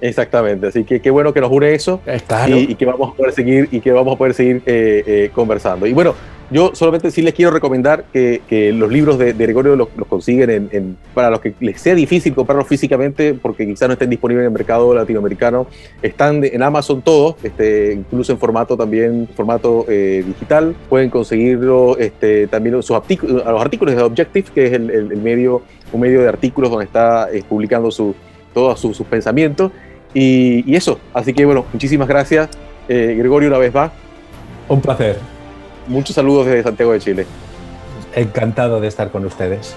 Exactamente, 0.00 0.66
así 0.66 0.82
que 0.82 1.00
qué 1.00 1.10
bueno 1.10 1.32
que 1.32 1.40
nos 1.40 1.50
une 1.52 1.74
eso 1.74 2.00
y, 2.48 2.74
que 2.74 2.84
vamos 2.84 3.12
a 3.12 3.16
poder 3.16 3.32
seguir 3.32 3.68
y 3.70 3.80
que 3.80 3.92
vamos 3.92 4.14
a 4.14 4.18
poder 4.18 4.34
seguir 4.34 4.62
eh, 4.66 5.04
eh, 5.06 5.30
conversando. 5.32 5.86
Y 5.86 5.92
bueno, 5.92 6.16
yo 6.52 6.72
solamente 6.74 7.10
sí 7.10 7.22
les 7.22 7.34
quiero 7.34 7.50
recomendar 7.50 8.04
que, 8.12 8.40
los 8.74 8.90
libros 8.90 9.18
de, 9.18 9.32
Gregorio 9.32 9.74
los, 9.76 9.88
consiguen 10.08 10.68
en, 10.70 10.96
para 11.14 11.30
los 11.30 11.40
que 11.40 11.54
les 11.60 11.80
sea 11.80 11.94
difícil 11.94 12.34
comprarlos 12.34 12.68
físicamente, 12.68 13.34
porque 13.34 13.66
quizás 13.66 13.88
no 13.88 13.94
estén 13.94 14.10
disponibles 14.10 14.42
en 14.42 14.46
el 14.46 14.52
mercado 14.52 14.94
latinoamericano. 14.94 15.66
Están 16.02 16.44
en 16.44 16.62
Amazon 16.62 17.02
todos, 17.02 17.36
este, 17.42 17.94
incluso 17.94 18.32
en 18.32 18.38
formato 18.38 18.76
también, 18.76 19.28
formato 19.34 19.86
eh, 19.88 20.22
digital. 20.26 20.74
Pueden 20.88 21.10
conseguirlo 21.10 21.96
este, 21.98 22.46
también 22.46 22.82
sus 22.82 22.96
artículos, 22.96 23.44
los 23.44 23.60
artículos 23.60 23.96
de 23.96 24.02
Objective, 24.02 24.48
que 24.54 24.66
es 24.66 24.72
el, 24.72 25.16
medio, 25.22 25.62
un 25.92 26.00
medio 26.00 26.22
de 26.22 26.28
artículos 26.28 26.70
donde 26.70 26.84
está 26.84 27.28
eh, 27.32 27.42
publicando 27.48 27.90
su, 27.90 28.14
todos 28.52 28.78
sus, 28.78 28.98
pensamientos. 29.02 29.72
Y, 30.14 30.74
eso, 30.74 30.98
así 31.14 31.32
que 31.32 31.44
bueno, 31.44 31.64
muchísimas 31.72 32.06
gracias, 32.06 32.50
eh, 32.88 33.14
Gregorio, 33.18 33.48
una 33.48 33.58
vez 33.58 33.72
más. 33.72 33.90
Un 34.68 34.80
placer. 34.80 35.41
Muchos 35.88 36.14
saludos 36.14 36.46
desde 36.46 36.62
Santiago 36.62 36.92
de 36.92 37.00
Chile. 37.00 37.26
Encantado 38.14 38.80
de 38.80 38.88
estar 38.88 39.10
con 39.10 39.24
ustedes. 39.24 39.74